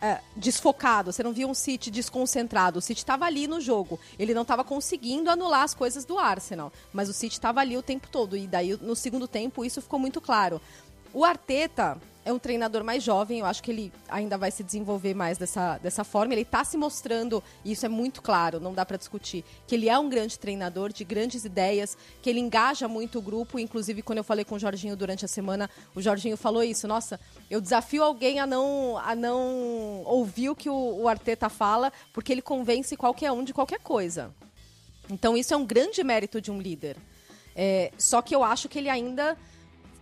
é, 0.00 0.20
desfocado, 0.36 1.12
você 1.12 1.22
não 1.22 1.32
via 1.32 1.46
um 1.46 1.54
City 1.54 1.90
desconcentrado. 1.90 2.78
O 2.78 2.82
City 2.82 3.00
estava 3.00 3.24
ali 3.24 3.46
no 3.46 3.60
jogo. 3.60 3.98
Ele 4.18 4.34
não 4.34 4.42
estava 4.42 4.62
conseguindo 4.62 5.30
anular 5.30 5.62
as 5.62 5.74
coisas 5.74 6.04
do 6.04 6.18
Arsenal, 6.18 6.72
mas 6.92 7.08
o 7.08 7.12
City 7.12 7.34
estava 7.34 7.60
ali 7.60 7.76
o 7.76 7.82
tempo 7.82 8.08
todo. 8.10 8.36
E 8.36 8.46
daí, 8.46 8.76
no 8.80 8.94
segundo 8.94 9.26
tempo, 9.26 9.64
isso 9.64 9.82
ficou 9.82 9.98
muito 9.98 10.20
claro. 10.20 10.60
O 11.12 11.24
Arteta 11.24 12.00
é 12.28 12.32
um 12.32 12.38
treinador 12.38 12.84
mais 12.84 13.02
jovem, 13.02 13.38
eu 13.38 13.46
acho 13.46 13.62
que 13.62 13.70
ele 13.70 13.90
ainda 14.06 14.36
vai 14.36 14.50
se 14.50 14.62
desenvolver 14.62 15.14
mais 15.14 15.38
dessa, 15.38 15.78
dessa 15.78 16.04
forma. 16.04 16.34
Ele 16.34 16.42
está 16.42 16.62
se 16.62 16.76
mostrando, 16.76 17.42
e 17.64 17.72
isso 17.72 17.86
é 17.86 17.88
muito 17.88 18.20
claro, 18.20 18.60
não 18.60 18.74
dá 18.74 18.84
para 18.84 18.98
discutir, 18.98 19.42
que 19.66 19.74
ele 19.74 19.88
é 19.88 19.98
um 19.98 20.10
grande 20.10 20.38
treinador 20.38 20.92
de 20.92 21.04
grandes 21.04 21.46
ideias, 21.46 21.96
que 22.20 22.28
ele 22.28 22.38
engaja 22.38 22.86
muito 22.86 23.18
o 23.18 23.22
grupo. 23.22 23.58
Inclusive, 23.58 24.02
quando 24.02 24.18
eu 24.18 24.24
falei 24.24 24.44
com 24.44 24.56
o 24.56 24.58
Jorginho 24.58 24.94
durante 24.94 25.24
a 25.24 25.28
semana, 25.28 25.70
o 25.94 26.02
Jorginho 26.02 26.36
falou 26.36 26.62
isso: 26.62 26.86
nossa, 26.86 27.18
eu 27.50 27.62
desafio 27.62 28.04
alguém 28.04 28.40
a 28.40 28.46
não, 28.46 28.98
a 28.98 29.14
não 29.14 30.02
ouvir 30.04 30.50
o 30.50 30.54
que 30.54 30.68
o, 30.68 31.00
o 31.00 31.08
Arteta 31.08 31.48
fala, 31.48 31.90
porque 32.12 32.30
ele 32.30 32.42
convence 32.42 32.94
qualquer 32.94 33.32
um 33.32 33.42
de 33.42 33.54
qualquer 33.54 33.80
coisa. 33.80 34.34
Então, 35.08 35.34
isso 35.34 35.54
é 35.54 35.56
um 35.56 35.64
grande 35.64 36.04
mérito 36.04 36.42
de 36.42 36.50
um 36.50 36.60
líder. 36.60 36.98
É, 37.56 37.90
só 37.96 38.20
que 38.20 38.36
eu 38.36 38.44
acho 38.44 38.68
que 38.68 38.78
ele 38.78 38.90
ainda 38.90 39.34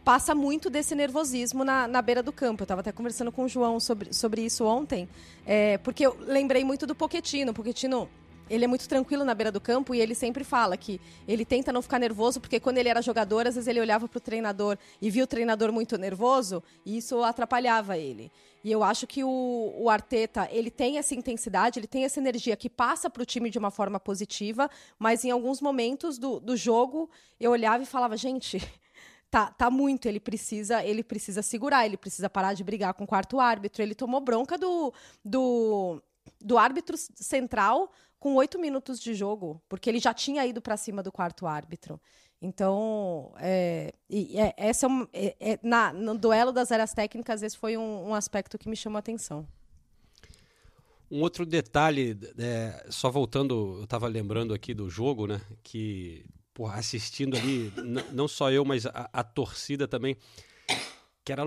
passa 0.07 0.37
muito 0.37 0.71
desse 0.71 0.95
nervosismo 0.95 1.65
na, 1.65 1.89
na 1.89 2.01
beira 2.01 2.23
do 2.23 2.31
campo. 2.31 2.63
Eu 2.63 2.65
estava 2.65 2.81
até 2.81 2.93
conversando 2.93 3.33
com 3.33 3.43
o 3.43 3.49
João 3.49 3.81
sobre, 3.81 4.15
sobre 4.15 4.41
isso 4.41 4.65
ontem, 4.65 5.09
é, 5.45 5.79
porque 5.79 6.07
eu 6.07 6.17
lembrei 6.21 6.63
muito 6.63 6.87
do 6.87 6.95
Poquetino. 6.95 7.51
O 7.51 7.55
Poquetino 7.55 8.09
ele 8.49 8.65
é 8.65 8.69
muito 8.69 8.89
tranquilo 8.89 9.25
na 9.25 9.35
beira 9.35 9.51
do 9.51 9.61
campo 9.61 9.93
e 9.97 10.01
ele 10.01 10.15
sempre 10.15 10.45
fala 10.45 10.77
que 10.77 11.01
ele 11.27 11.45
tenta 11.45 11.73
não 11.73 11.83
ficar 11.83 11.99
nervoso, 11.99 12.41
porque 12.41 12.61
quando 12.61 12.79
ele 12.79 12.89
era 12.89 13.03
jogador, 13.03 13.49
às 13.49 13.57
vezes 13.57 13.67
ele 13.67 13.81
olhava 13.81 14.07
para 14.07 14.19
o 14.19 14.21
treinador 14.21 14.79
e 15.03 15.11
via 15.11 15.25
o 15.25 15.27
treinador 15.27 15.73
muito 15.73 15.99
nervoso 15.99 16.63
e 16.85 16.99
isso 16.99 17.25
atrapalhava 17.25 17.99
ele. 17.99 18.31
E 18.63 18.71
eu 18.71 18.85
acho 18.85 19.09
que 19.09 19.25
o, 19.25 19.75
o 19.77 19.91
Arteta, 19.91 20.49
ele 20.53 20.71
tem 20.71 20.99
essa 20.99 21.17
intensidade, 21.17 21.81
ele 21.81 21.89
tem 21.89 22.05
essa 22.05 22.21
energia 22.21 22.55
que 22.55 22.71
passa 22.71 23.11
para 23.11 23.25
o 23.25 23.27
time 23.27 23.51
de 23.51 23.59
uma 23.59 23.73
forma 23.73 23.99
positiva, 23.99 24.71
mas 25.01 25.25
em 25.25 25.33
alguns 25.33 25.61
momentos 25.61 26.17
do, 26.17 26.39
do 26.39 26.57
jogo 26.57 27.11
eu 27.41 27.51
olhava 27.51 27.83
e 27.83 27.87
falava, 27.87 28.17
gente, 28.17 28.63
tá, 29.31 29.51
tá 29.51 29.71
muito, 29.71 30.07
ele 30.07 30.21
precisa, 30.21 30.85
ele 30.85 31.03
precisa 31.03 31.43
segurar, 31.43 31.87
ele 31.87 31.97
precisa 31.97 32.29
parar 32.29 32.55
de 32.55 32.65
brigar 32.65 32.95
com 32.95 33.05
o 33.05 33.07
quarto 33.07 33.41
árbitro. 33.41 33.83
Ele 33.83 33.95
tomou 33.95 34.21
bronca 34.21 34.57
do, 34.57 34.93
do, 35.25 36.03
do 36.41 36.59
árbitro 36.59 36.97
central 36.97 37.91
com 38.19 38.35
oito 38.35 38.59
minutos 38.59 38.99
de 38.99 39.15
jogo, 39.15 39.63
porque 39.69 39.89
ele 39.91 39.99
já 39.99 40.15
tinha 40.15 40.45
ido 40.47 40.61
para 40.61 40.77
cima 40.77 41.03
do 41.03 41.13
quarto 41.13 41.47
árbitro. 41.47 42.01
Então, 42.41 43.33
é, 43.39 43.93
é, 44.11 44.55
essa 44.57 44.87
é, 44.87 44.89
um, 44.89 45.07
é, 45.13 45.37
é, 45.41 45.59
na, 45.63 45.93
no 45.93 46.17
duelo 46.17 46.53
das 46.53 46.71
áreas 46.71 46.93
técnicas, 46.93 47.43
esse 47.43 47.57
foi 47.57 47.77
um, 47.77 48.09
um 48.09 48.15
aspecto 48.15 48.59
que 48.59 48.69
me 48.69 48.77
chamou 48.77 48.97
a 48.97 49.01
atenção. 49.01 49.47
Um 51.11 51.21
outro 51.23 51.47
detalhe, 51.47 52.19
é, 52.37 52.87
só 52.91 53.11
voltando, 53.11 53.77
eu 53.79 53.85
estava 53.85 54.09
lembrando 54.09 54.53
aqui 54.53 54.75
do 54.75 54.91
jogo, 54.91 55.27
né? 55.27 55.41
Que 55.63 56.27
porra, 56.57 56.79
assistindo 56.79 57.37
ali, 57.37 57.71
não 58.15 58.27
só 58.27 58.51
eu, 58.51 58.65
mas 58.65 58.87
a, 58.87 59.11
a, 59.13 59.23
torcida 59.23 59.87
também, 59.87 60.17
que 61.23 61.31
era 61.31 61.45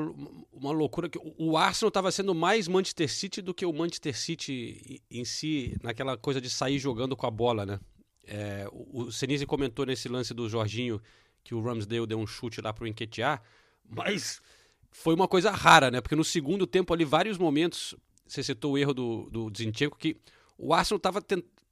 uma 0.54 0.72
loucura. 0.72 1.10
que 1.10 1.20
O 1.36 1.58
Arsenal 1.58 1.88
estava 1.88 2.12
sendo 2.12 2.36
mais 2.36 2.68
Manchester 2.68 3.10
City 3.12 3.42
do 3.42 3.52
que 3.52 3.66
o 3.66 3.74
Manchester 3.74 4.16
City 4.16 5.02
em 5.10 5.26
si, 5.26 5.76
naquela 5.82 6.16
coisa 6.16 6.40
de 6.40 6.48
sair 6.48 6.78
jogando 6.78 7.18
com 7.18 7.26
a 7.26 7.32
bola, 7.32 7.66
né? 7.66 7.80
É, 8.24 8.68
o, 8.72 9.12
Senise 9.12 9.48
comentou 9.48 9.84
nesse 9.84 10.08
lance 10.08 10.32
do 10.32 10.48
Jorginho 10.48 11.02
que 11.44 11.56
o 11.56 11.62
Ramsdale 11.62 12.06
deu 12.06 12.20
um 12.20 12.28
chute 12.28 12.62
lá 12.62 12.72
para 12.72 12.84
o 12.84 12.88
Enquetear, 12.88 13.42
mas 13.84 14.40
foi 14.92 15.16
uma 15.16 15.28
coisa 15.28 15.50
rara, 15.50 15.90
né? 15.90 16.02
Porque 16.02 16.16
no 16.16 16.24
segundo 16.24 16.68
tempo 16.68 16.94
ali, 16.94 17.04
vários 17.04 17.40
momentos, 17.40 17.96
você 18.28 18.44
citou 18.44 18.74
o 18.74 18.78
erro 18.78 18.94
do, 18.94 19.30
do 19.32 19.52
Zinchenko, 19.58 19.98
que 19.98 20.18
o 20.56 20.72
Arsenal 20.72 20.98
estava 20.98 21.20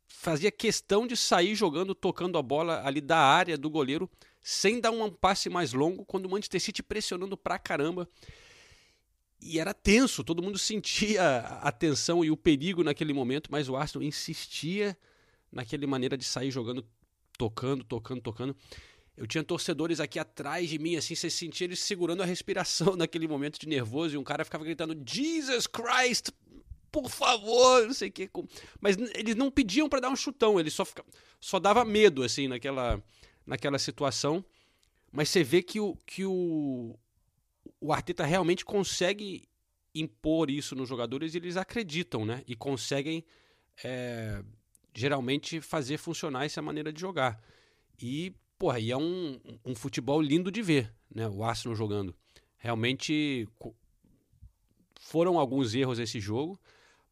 fazia 0.07 0.51
questão 0.51 1.05
de 1.05 1.15
sair 1.15 1.53
jogando, 1.53 1.93
tocando 1.93 2.37
a 2.37 2.41
bola 2.41 2.81
ali 2.85 3.01
da 3.01 3.17
área 3.17 3.57
do 3.57 3.69
goleiro, 3.69 4.09
sem 4.41 4.79
dar 4.79 4.91
um 4.91 5.11
passe 5.11 5.49
mais 5.49 5.73
longo, 5.73 6.05
quando 6.05 6.25
o 6.25 6.29
Manchester 6.29 6.61
City 6.61 6.81
pressionando 6.81 7.35
pra 7.37 7.59
caramba. 7.59 8.09
E 9.39 9.59
era 9.59 9.73
tenso, 9.73 10.23
todo 10.23 10.41
mundo 10.41 10.57
sentia 10.59 11.39
a 11.61 11.71
tensão 11.71 12.23
e 12.23 12.31
o 12.31 12.37
perigo 12.37 12.83
naquele 12.83 13.13
momento, 13.13 13.51
mas 13.51 13.69
o 13.69 13.75
Arsenal 13.75 14.07
insistia 14.07 14.97
naquela 15.51 15.85
maneira 15.85 16.17
de 16.17 16.23
sair 16.23 16.49
jogando, 16.49 16.85
tocando, 17.37 17.83
tocando, 17.83 18.21
tocando. 18.21 18.55
eu 19.15 19.27
tinha 19.27 19.43
torcedores 19.43 19.99
aqui 19.99 20.17
atrás 20.17 20.69
de 20.69 20.79
mim, 20.79 20.95
assim, 20.95 21.15
você 21.15 21.29
sentia 21.29 21.65
eles 21.65 21.79
segurando 21.79 22.23
a 22.23 22.25
respiração 22.25 22.95
naquele 22.97 23.27
momento 23.27 23.59
de 23.59 23.67
nervoso 23.67 24.15
e 24.15 24.17
um 24.17 24.23
cara 24.23 24.43
ficava 24.43 24.63
gritando: 24.63 24.97
Jesus 25.05 25.67
Christ, 25.67 26.29
por 26.91 27.09
favor, 27.09 27.85
não 27.85 27.93
sei 27.93 28.09
o 28.09 28.11
que. 28.11 28.29
Mas 28.79 28.97
eles 29.15 29.35
não 29.35 29.51
pediam 29.51 29.89
para 29.89 29.99
dar 29.99 30.09
um 30.09 30.15
chutão, 30.15 30.59
eles 30.59 30.73
só, 30.73 30.85
fica, 30.85 31.03
só 31.39 31.59
dava 31.59 31.83
medo, 31.85 32.23
assim, 32.23 32.47
naquela, 32.47 33.03
naquela 33.45 33.79
situação. 33.79 34.43
Mas 35.11 35.29
você 35.29 35.43
vê 35.43 35.61
que 35.61 35.79
o, 35.79 35.95
que 36.05 36.25
o, 36.25 36.97
o 37.79 37.93
Arteta 37.93 38.25
realmente 38.25 38.65
consegue 38.65 39.47
impor 39.93 40.49
isso 40.49 40.75
nos 40.75 40.87
jogadores 40.87 41.33
e 41.33 41.37
eles 41.37 41.57
acreditam, 41.57 42.25
né? 42.25 42.43
E 42.47 42.55
conseguem 42.55 43.25
é, 43.83 44.43
geralmente 44.93 45.61
fazer 45.61 45.97
funcionar 45.97 46.45
essa 46.45 46.61
maneira 46.61 46.91
de 46.91 46.99
jogar. 46.99 47.41
E 47.99 48.35
Porra, 48.57 48.79
e 48.79 48.89
é 48.91 48.97
um, 48.97 49.39
um 49.63 49.75
futebol 49.75 50.19
lindo 50.19 50.51
de 50.51 50.63
ver, 50.63 50.91
né? 51.13 51.27
O 51.29 51.43
Arsenal 51.43 51.75
jogando. 51.75 52.15
Realmente 52.57 53.47
foram 54.99 55.37
alguns 55.37 55.75
erros 55.75 55.99
esse 55.99 56.19
jogo, 56.19 56.59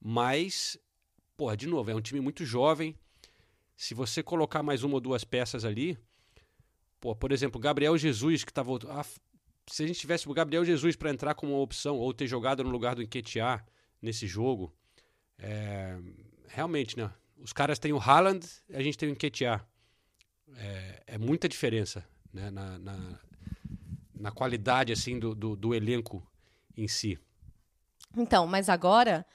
mas, 0.02 0.78
porra, 1.36 1.56
de 1.56 1.68
novo, 1.68 1.92
é 1.92 1.96
um 1.96 2.02
time 2.02 2.20
muito 2.20 2.46
jovem. 2.46 2.96
Se 3.76 3.94
você 3.94 4.24
colocar 4.24 4.64
mais 4.64 4.84
uma 4.84 4.96
ou 4.96 5.00
duas 5.00 5.24
peças 5.24 5.66
ali, 5.66 5.98
pô, 7.00 7.16
por 7.16 7.32
exemplo, 7.32 7.60
Gabriel 7.60 7.98
Jesus, 7.98 8.44
que 8.44 8.54
tá 8.54 8.64
voltando. 8.64 8.92
Ah, 8.92 9.06
se 9.68 9.84
a 9.84 9.88
gente 9.88 10.00
tivesse 10.00 10.30
o 10.30 10.34
Gabriel 10.34 10.64
Jesus 10.64 10.96
para 10.96 11.10
entrar 11.10 11.34
como 11.34 11.54
uma 11.54 11.62
opção, 11.62 11.98
ou 11.98 12.14
ter 12.14 12.28
jogado 12.28 12.64
no 12.64 12.70
lugar 12.70 12.96
do 12.96 13.02
Enquetear 13.02 13.66
nesse 14.02 14.28
jogo, 14.28 14.74
é, 15.40 15.98
realmente, 16.48 16.98
né? 16.98 17.12
Os 17.38 17.52
caras 17.52 17.80
têm 17.80 17.92
o 17.92 18.00
Haaland, 18.00 18.48
a 18.72 18.82
gente 18.82 18.98
tem 18.98 19.10
o 19.10 19.12
Enquetear 19.12 19.68
é, 20.58 21.04
é 21.08 21.18
muita 21.18 21.50
diferença 21.50 22.06
né, 22.34 22.50
na, 22.50 22.78
na, 22.78 23.20
na, 24.14 24.32
qualidade 24.32 24.92
assim 24.92 25.20
do, 25.20 25.34
do, 25.34 25.56
do, 25.56 25.74
elenco 25.74 26.26
em 26.78 26.88
si. 26.88 27.20
Então, 28.16 28.46
mas 28.48 28.70
agora 28.70 29.26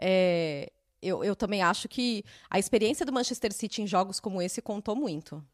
é, 0.00 0.72
eu, 1.02 1.22
eu 1.22 1.36
também 1.36 1.62
acho 1.62 1.88
que 1.88 2.24
a 2.48 2.58
experiência 2.58 3.04
do 3.04 3.12
Manchester 3.12 3.52
City 3.52 3.82
em 3.82 3.86
jogos 3.86 4.18
como 4.18 4.40
esse 4.40 4.62
contou 4.62 4.96
muito. 4.96 5.44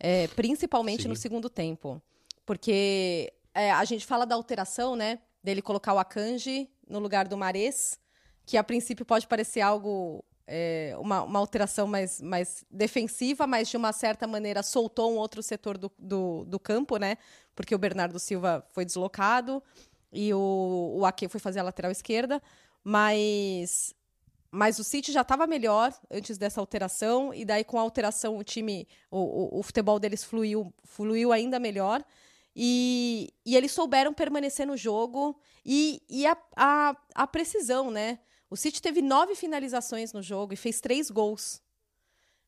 É, 0.00 0.28
principalmente 0.28 1.02
Sim. 1.02 1.08
no 1.08 1.16
segundo 1.16 1.50
tempo. 1.50 2.00
Porque 2.46 3.32
é, 3.54 3.70
a 3.70 3.84
gente 3.84 4.06
fala 4.06 4.24
da 4.24 4.34
alteração, 4.34 4.96
né? 4.96 5.18
Dele 5.42 5.60
colocar 5.60 5.92
o 5.92 5.98
Akanji 5.98 6.70
no 6.88 6.98
lugar 6.98 7.28
do 7.28 7.36
Mares, 7.36 7.98
que 8.46 8.56
a 8.56 8.64
princípio 8.64 9.04
pode 9.04 9.26
parecer 9.26 9.60
algo 9.60 10.24
é, 10.46 10.94
uma, 10.98 11.22
uma, 11.22 11.38
alteração 11.38 11.86
mais, 11.86 12.22
mais 12.22 12.64
defensiva, 12.70 13.46
mas 13.46 13.68
de 13.68 13.76
uma 13.76 13.92
certa 13.92 14.26
maneira 14.26 14.62
soltou 14.62 15.12
um 15.12 15.16
outro 15.16 15.42
setor 15.42 15.76
do, 15.76 15.92
do, 15.98 16.44
do, 16.46 16.58
campo, 16.58 16.96
né? 16.96 17.18
Porque 17.54 17.74
o 17.74 17.78
Bernardo 17.78 18.18
Silva 18.18 18.64
foi 18.70 18.84
deslocado 18.84 19.62
e 20.10 20.32
o, 20.32 20.94
o 20.96 21.04
Ake 21.04 21.28
foi 21.28 21.38
fazer 21.38 21.60
a 21.60 21.62
lateral 21.62 21.92
esquerda, 21.92 22.42
mas 22.88 23.94
mas 24.50 24.78
o 24.78 24.84
City 24.84 25.12
já 25.12 25.20
estava 25.20 25.46
melhor 25.46 25.92
antes 26.10 26.38
dessa 26.38 26.58
alteração, 26.58 27.34
e 27.34 27.44
daí 27.44 27.62
com 27.62 27.78
a 27.78 27.82
alteração 27.82 28.38
o 28.38 28.42
time, 28.42 28.88
o, 29.10 29.18
o, 29.18 29.58
o, 29.58 29.62
futebol 29.62 29.98
deles 29.98 30.24
fluiu, 30.24 30.72
fluiu 30.84 31.30
ainda 31.30 31.58
melhor. 31.58 32.02
E, 32.56 33.30
e 33.44 33.54
eles 33.54 33.72
souberam 33.72 34.14
permanecer 34.14 34.66
no 34.66 34.74
jogo 34.74 35.38
e, 35.66 36.02
e 36.08 36.26
a, 36.26 36.34
a, 36.56 36.96
a 37.14 37.26
precisão, 37.26 37.90
né? 37.90 38.20
O 38.48 38.56
City 38.56 38.80
teve 38.80 39.02
nove 39.02 39.34
finalizações 39.34 40.14
no 40.14 40.22
jogo 40.22 40.54
e 40.54 40.56
fez 40.56 40.80
três 40.80 41.10
gols. 41.10 41.60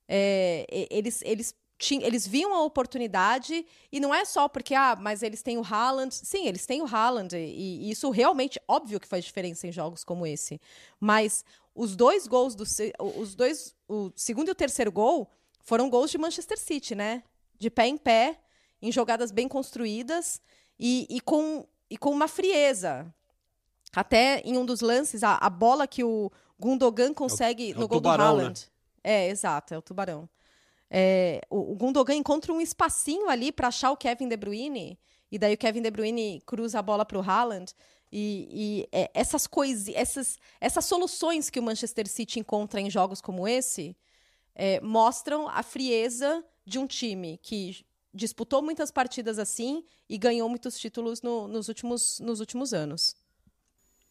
É, 0.08 0.66
eles, 0.90 1.20
eles, 1.22 1.54
tinham, 1.80 2.06
eles 2.06 2.26
viam 2.26 2.54
a 2.54 2.62
oportunidade 2.62 3.66
e 3.90 3.98
não 3.98 4.14
é 4.14 4.24
só 4.26 4.48
porque, 4.48 4.74
ah, 4.74 4.94
mas 5.00 5.22
eles 5.22 5.42
têm 5.42 5.56
o 5.56 5.64
Haaland. 5.64 6.14
Sim, 6.14 6.46
eles 6.46 6.66
têm 6.66 6.82
o 6.82 6.86
Haaland 6.86 7.34
e, 7.34 7.38
e 7.38 7.90
isso 7.90 8.10
realmente, 8.10 8.60
óbvio 8.68 9.00
que 9.00 9.08
faz 9.08 9.24
diferença 9.24 9.66
em 9.66 9.72
jogos 9.72 10.04
como 10.04 10.26
esse. 10.26 10.60
Mas 11.00 11.42
os 11.74 11.96
dois 11.96 12.26
gols 12.26 12.54
do 12.54 12.64
os 13.16 13.34
dois, 13.34 13.74
o 13.88 14.12
segundo 14.14 14.48
e 14.48 14.52
o 14.52 14.54
terceiro 14.54 14.92
gol 14.92 15.30
foram 15.62 15.88
gols 15.88 16.10
de 16.10 16.18
Manchester 16.18 16.58
City, 16.58 16.94
né? 16.94 17.22
De 17.58 17.70
pé 17.70 17.86
em 17.86 17.96
pé, 17.96 18.38
em 18.82 18.92
jogadas 18.92 19.30
bem 19.30 19.48
construídas 19.48 20.40
e, 20.78 21.06
e 21.08 21.18
com, 21.20 21.66
e 21.88 21.96
com 21.96 22.10
uma 22.10 22.28
frieza. 22.28 23.12
Até 23.94 24.40
em 24.44 24.58
um 24.58 24.66
dos 24.66 24.82
lances, 24.82 25.24
a, 25.24 25.36
a 25.36 25.48
bola 25.48 25.86
que 25.86 26.04
o 26.04 26.30
Gundogan 26.58 27.14
consegue 27.14 27.70
é 27.70 27.74
o, 27.74 27.76
é 27.76 27.78
no 27.78 27.84
o 27.86 27.88
gol 27.88 27.98
tubarão, 27.98 28.24
do 28.24 28.40
Haaland. 28.40 28.60
Né? 28.60 28.70
É, 29.02 29.28
exato, 29.28 29.72
é 29.72 29.78
o 29.78 29.82
tubarão. 29.82 30.28
É, 30.90 31.40
o, 31.48 31.74
Gundogan 31.76 32.14
encontra 32.14 32.52
um 32.52 32.60
espacinho 32.60 33.28
ali 33.28 33.52
para 33.52 33.68
achar 33.68 33.92
o 33.92 33.96
Kevin 33.96 34.28
De 34.28 34.36
Bruyne, 34.36 34.98
e 35.30 35.38
daí 35.38 35.54
o 35.54 35.58
Kevin 35.58 35.82
De 35.82 35.90
Bruyne 35.90 36.42
cruza 36.44 36.80
a 36.80 36.82
bola 36.82 37.04
para 37.04 37.18
o 37.18 37.22
Haaland. 37.22 37.72
E, 38.12 38.48
e 38.50 38.88
é, 38.90 39.08
essas 39.14 39.46
coisas, 39.46 39.94
essas, 39.94 40.38
essas 40.60 40.84
soluções 40.84 41.48
que 41.48 41.60
o 41.60 41.62
Manchester 41.62 42.08
City 42.08 42.40
encontra 42.40 42.80
em 42.80 42.90
jogos 42.90 43.20
como 43.20 43.46
esse 43.46 43.96
é, 44.54 44.80
mostram 44.80 45.48
a 45.48 45.62
frieza 45.62 46.44
de 46.66 46.78
um 46.78 46.88
time 46.88 47.38
que 47.38 47.86
disputou 48.12 48.60
muitas 48.60 48.90
partidas 48.90 49.38
assim 49.38 49.84
e 50.08 50.18
ganhou 50.18 50.48
muitos 50.48 50.76
títulos 50.78 51.22
no, 51.22 51.46
nos, 51.46 51.68
últimos, 51.68 52.18
nos 52.18 52.40
últimos 52.40 52.74
anos. 52.74 53.14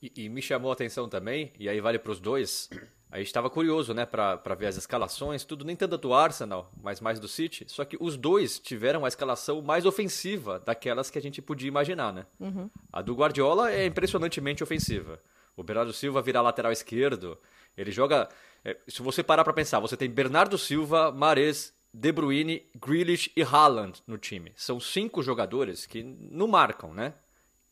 E, 0.02 0.12
e, 0.16 0.30
me 0.30 0.42
chamou 0.42 0.72
a 0.72 0.74
atenção 0.74 1.10
também, 1.10 1.52
e 1.60 1.68
aí 1.68 1.82
vale 1.82 2.00
para 2.00 2.14
os 2.14 2.22
dois. 2.22 2.70
A 3.12 3.18
gente 3.18 3.28
estava 3.28 3.50
curioso, 3.50 3.94
né, 3.94 4.06
para 4.06 4.56
ver 4.56 4.68
as 4.68 4.78
escalações, 4.78 5.44
tudo 5.44 5.66
nem 5.66 5.76
tanto 5.76 5.98
do 5.98 6.14
Arsenal, 6.14 6.72
mas 6.82 7.02
mais 7.02 7.20
do 7.20 7.28
City. 7.28 7.66
Só 7.68 7.84
que 7.84 7.98
os 8.00 8.16
dois 8.16 8.60
tiveram 8.60 9.04
a 9.04 9.08
escalação 9.08 9.62
mais 9.62 9.86
ofensiva 9.86 10.60
daquelas 10.60 11.10
que 11.10 11.18
a 11.18 11.22
gente 11.22 11.42
podia 11.42 11.68
imaginar, 11.68 12.14
né? 12.14 12.26
Uhum. 12.40 12.70
A 12.94 13.02
do 13.02 13.16
Guardiola 13.16 13.72
é 13.72 13.86
impressionantemente 13.86 14.64
ofensiva. 14.64 15.20
O 15.58 15.64
Bernardo 15.64 15.92
Silva 15.92 16.22
vira 16.22 16.42
lateral 16.42 16.72
esquerdo. 16.72 17.38
Ele 17.76 17.92
joga. 17.92 18.30
É, 18.64 18.78
se 18.88 19.02
você 19.02 19.24
parar 19.24 19.44
para 19.44 19.54
pensar, 19.54 19.80
você 19.80 19.98
tem 19.98 20.10
Bernardo 20.10 20.58
Silva, 20.58 21.12
Mares, 21.12 21.74
De 21.94 22.12
Bruyne, 22.12 22.64
Grealish 22.80 23.32
e 23.36 23.42
Haaland 23.42 24.02
no 24.06 24.18
time. 24.18 24.54
São 24.56 24.80
cinco 24.80 25.24
jogadores 25.24 25.86
que 25.86 26.04
não 26.04 26.48
marcam, 26.48 26.94
né? 26.94 27.14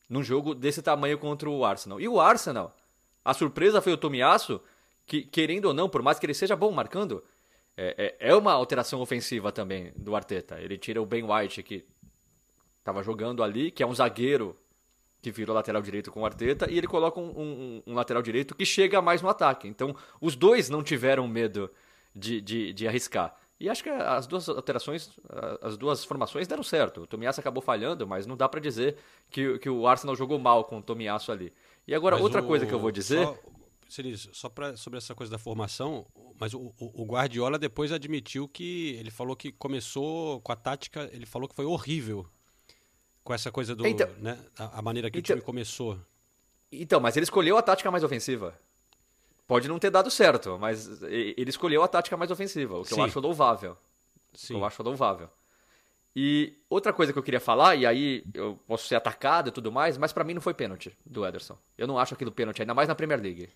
num 0.10 0.24
jogo 0.24 0.56
desse 0.56 0.82
tamanho 0.82 1.18
contra 1.18 1.50
o 1.50 1.66
Arsenal. 1.66 2.00
E 2.00 2.08
o 2.08 2.20
Arsenal, 2.20 2.76
a 3.24 3.34
surpresa 3.34 3.82
foi 3.82 3.94
o 3.94 3.98
Tomiasso, 3.98 4.62
que 5.08 5.24
querendo 5.24 5.66
ou 5.66 5.74
não, 5.74 5.88
por 5.88 6.04
mais 6.04 6.20
que 6.20 6.26
ele 6.26 6.34
seja 6.34 6.56
bom 6.56 6.70
marcando, 6.72 7.24
é, 7.78 8.16
é, 8.20 8.30
é 8.32 8.36
uma 8.36 8.52
alteração 8.52 9.00
ofensiva 9.00 9.52
também 9.52 9.94
do 9.96 10.16
Arteta. 10.16 10.60
Ele 10.60 10.78
tira 10.78 11.02
o 11.02 11.06
Ben 11.06 11.24
White, 11.24 11.64
que 11.64 11.86
estava 12.80 13.02
jogando 13.02 13.42
ali, 13.42 13.72
que 13.72 13.82
é 13.82 13.88
um 13.88 13.96
zagueiro 13.96 14.56
que 15.22 15.32
virou 15.32 15.56
lateral 15.56 15.82
direito 15.82 16.12
com 16.12 16.22
o 16.22 16.26
Arteta, 16.26 16.70
e 16.70 16.78
ele 16.78 16.88
coloca 16.88 17.20
um, 17.20 17.30
um, 17.30 17.84
um, 17.88 17.94
lateral 17.96 18.22
direito 18.22 18.54
que 18.54 18.66
chega 18.66 19.02
mais 19.02 19.22
no 19.22 19.30
ataque. 19.30 19.68
Então, 19.68 19.96
os 20.22 20.36
dois 20.36 20.70
não 20.70 20.84
tiveram 20.84 21.28
medo 21.28 21.72
de, 22.14 22.42
de, 22.42 22.74
de 22.74 22.88
arriscar. 22.88 23.36
E 23.60 23.70
acho 23.70 23.82
que 23.82 23.90
as 23.90 24.28
duas 24.28 24.48
alterações, 24.48 25.10
as 25.62 25.78
duas 25.78 26.06
formações 26.06 26.48
deram 26.48 26.62
certo. 26.62 27.02
O 27.02 27.08
Tomiasso 27.08 27.40
acabou 27.40 27.62
falhando, 27.62 28.06
mas 28.06 28.28
não 28.28 28.38
dá 28.38 28.48
para 28.48 28.60
dizer 28.60 28.98
que, 29.32 29.58
que 29.58 29.70
o 29.70 29.88
Arsenal 29.88 30.16
jogou 30.16 30.38
mal 30.38 30.64
com 30.66 30.78
o 30.78 30.82
Tomiasso 30.82 31.32
ali. 31.32 31.52
E 31.88 31.96
agora, 31.96 32.18
mas 32.18 32.24
outra 32.24 32.42
o, 32.42 32.46
coisa 32.46 32.66
que 32.68 32.74
eu 32.74 32.80
vou 32.80 32.92
dizer. 32.92 33.26
Só, 33.26 33.38
Ciris, 33.90 34.30
só 34.34 34.50
pra, 34.50 34.76
sobre 34.76 34.98
essa 34.98 35.16
coisa 35.16 35.32
da 35.32 35.38
formação, 35.38 36.06
mas 36.40 36.54
o, 36.54 36.74
o, 36.78 37.06
Guardiola 37.06 37.58
depois 37.58 37.92
admitiu 37.92 38.48
que 38.48 38.96
ele 39.00 39.10
falou 39.10 39.36
que 39.36 39.52
começou 39.52 40.42
com 40.42 40.52
a 40.52 40.56
tática, 40.56 41.10
ele 41.14 41.26
falou 41.26 41.48
que 41.48 41.56
foi 41.56 41.66
horrível 41.66 42.26
com 43.24 43.34
essa 43.34 43.52
coisa 43.52 43.76
do. 43.76 43.88
Então, 43.88 44.10
né, 44.18 44.38
a, 44.58 44.80
a 44.80 44.82
maneira 44.82 45.10
que 45.10 45.20
então, 45.20 45.36
o 45.36 45.38
time 45.38 45.46
começou. 45.46 46.00
Então, 46.72 47.00
mas 47.00 47.16
ele 47.16 47.24
escolheu 47.24 47.58
a 47.58 47.62
tática 47.62 47.90
mais 47.90 48.04
ofensiva. 48.04 48.60
Pode 49.48 49.68
não 49.70 49.80
ter 49.80 49.90
dado 49.90 50.12
certo, 50.12 50.58
mas 50.60 51.02
ele 51.04 51.50
escolheu 51.50 51.82
a 51.82 51.88
tática 51.88 52.18
mais 52.18 52.30
ofensiva, 52.30 52.80
o 52.80 52.84
que 52.84 52.90
Sim. 52.94 53.00
eu 53.00 53.06
acho 53.06 53.20
louvável. 53.20 53.78
Sim. 54.34 54.56
Eu 54.56 54.66
acho 54.66 54.84
louvável. 54.84 55.30
E 56.20 56.58
outra 56.70 56.92
coisa 56.92 57.14
que 57.14 57.20
eu 57.20 57.24
queria 57.24 57.40
falar, 57.40 57.76
e 57.76 57.86
aí 57.86 58.24
eu 58.34 58.60
posso 58.68 58.88
ser 58.88 58.96
atacado 58.96 59.50
e 59.50 59.52
tudo 59.52 59.72
mais, 59.72 59.98
mas 59.98 60.12
para 60.12 60.24
mim 60.24 60.34
não 60.34 60.42
foi 60.42 60.54
pênalti 60.54 60.98
do 61.06 61.26
Ederson. 61.26 61.58
Eu 61.78 61.86
não 61.88 62.00
acho 62.00 62.14
aquilo 62.14 62.32
pênalti, 62.32 62.60
ainda 62.60 62.74
mais 62.74 62.88
na 62.88 62.96
Premier 62.96 63.22
League. 63.22 63.50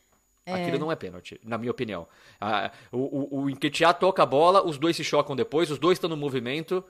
É. 0.46 0.54
Aquilo 0.54 0.80
não 0.80 0.92
é 0.92 0.96
pênalti, 0.96 1.40
na 1.44 1.58
minha 1.58 1.72
opinião. 1.72 2.08
Ah, 2.40 2.72
o, 2.92 2.98
o, 2.98 3.42
o 3.44 3.50
Enquetear 3.50 3.94
toca 3.94 4.24
a 4.24 4.26
bola, 4.26 4.66
os 4.66 4.78
dois 4.78 4.96
se 4.96 5.04
chocam 5.04 5.36
depois, 5.36 5.70
os 5.70 5.78
dois 5.78 5.98
estão 5.98 6.10
no 6.10 6.18
movimento. 6.18 6.84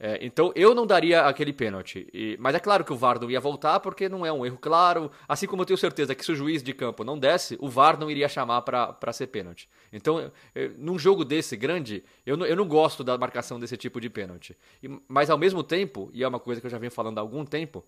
É, 0.00 0.24
então 0.24 0.52
eu 0.54 0.76
não 0.76 0.86
daria 0.86 1.22
aquele 1.22 1.52
pênalti. 1.52 2.08
E, 2.14 2.36
mas 2.38 2.54
é 2.54 2.60
claro 2.60 2.84
que 2.84 2.92
o 2.92 2.96
VAR 2.96 3.20
não 3.20 3.28
ia 3.28 3.40
voltar 3.40 3.80
porque 3.80 4.08
não 4.08 4.24
é 4.24 4.32
um 4.32 4.46
erro 4.46 4.56
claro. 4.56 5.10
Assim 5.26 5.46
como 5.46 5.62
eu 5.62 5.66
tenho 5.66 5.76
certeza 5.76 6.14
que 6.14 6.24
se 6.24 6.30
o 6.30 6.36
juiz 6.36 6.62
de 6.62 6.72
campo 6.72 7.02
não 7.02 7.18
desse, 7.18 7.58
o 7.60 7.68
VAR 7.68 7.98
não 7.98 8.08
iria 8.08 8.28
chamar 8.28 8.62
para 8.62 9.12
ser 9.12 9.26
pênalti. 9.26 9.68
Então, 9.92 10.30
eu, 10.54 10.72
num 10.78 10.98
jogo 10.98 11.24
desse 11.24 11.56
grande, 11.56 12.04
eu 12.24 12.36
não, 12.36 12.46
eu 12.46 12.54
não 12.54 12.68
gosto 12.68 13.02
da 13.02 13.18
marcação 13.18 13.58
desse 13.58 13.76
tipo 13.76 14.00
de 14.00 14.08
pênalti. 14.08 14.56
E, 14.80 14.88
mas 15.08 15.30
ao 15.30 15.38
mesmo 15.38 15.64
tempo, 15.64 16.10
e 16.12 16.22
é 16.22 16.28
uma 16.28 16.38
coisa 16.38 16.60
que 16.60 16.66
eu 16.68 16.70
já 16.70 16.78
venho 16.78 16.92
falando 16.92 17.18
há 17.18 17.20
algum 17.20 17.44
tempo, 17.44 17.84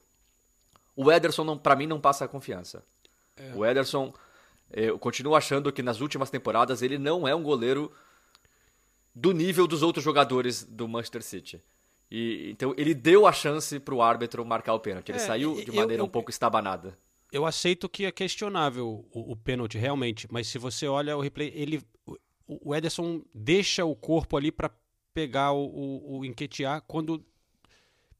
o 0.96 1.12
Ederson 1.12 1.56
para 1.56 1.76
mim 1.76 1.86
não 1.86 2.00
passa 2.00 2.26
confiança. 2.26 2.84
É. 3.36 3.54
O 3.54 3.64
Ederson, 3.64 4.12
eu 4.72 4.98
continuo 4.98 5.34
achando 5.34 5.72
que 5.72 5.82
nas 5.82 6.00
últimas 6.00 6.30
temporadas 6.30 6.82
ele 6.82 6.98
não 6.98 7.26
é 7.26 7.34
um 7.34 7.42
goleiro 7.42 7.90
do 9.14 9.32
nível 9.32 9.66
dos 9.66 9.82
outros 9.82 10.04
jogadores 10.04 10.64
do 10.64 10.86
Manchester 10.88 11.22
City. 11.22 11.62
E, 12.10 12.50
então 12.50 12.74
ele 12.76 12.94
deu 12.94 13.26
a 13.26 13.32
chance 13.32 13.78
para 13.78 13.94
o 13.94 14.02
árbitro 14.02 14.44
marcar 14.44 14.74
o 14.74 14.80
pênalti. 14.80 15.10
Ele 15.10 15.18
É, 15.18 15.20
saiu 15.20 15.54
de 15.62 15.68
eu- 15.68 15.74
maneira 15.74 16.00
eu- 16.02 16.06
um 16.06 16.08
pouco 16.08 16.30
estabanada. 16.30 16.98
Eu 17.32 17.46
aceito 17.46 17.88
que 17.88 18.04
é 18.04 18.10
questionável 18.10 19.04
o, 19.12 19.32
o 19.32 19.36
pênalti, 19.36 19.78
realmente, 19.78 20.26
mas 20.32 20.48
se 20.48 20.58
você 20.58 20.88
olha 20.88 21.16
o 21.16 21.20
replay, 21.20 21.52
ele, 21.54 21.80
o, 22.04 22.70
o 22.70 22.74
Ederson 22.74 23.22
deixa 23.32 23.84
o 23.84 23.94
corpo 23.94 24.36
ali 24.36 24.50
para 24.50 24.68
pegar 25.14 25.52
o, 25.52 25.64
o, 25.64 26.18
o 26.18 26.24
Enquetear 26.24 26.82
quando, 26.88 27.24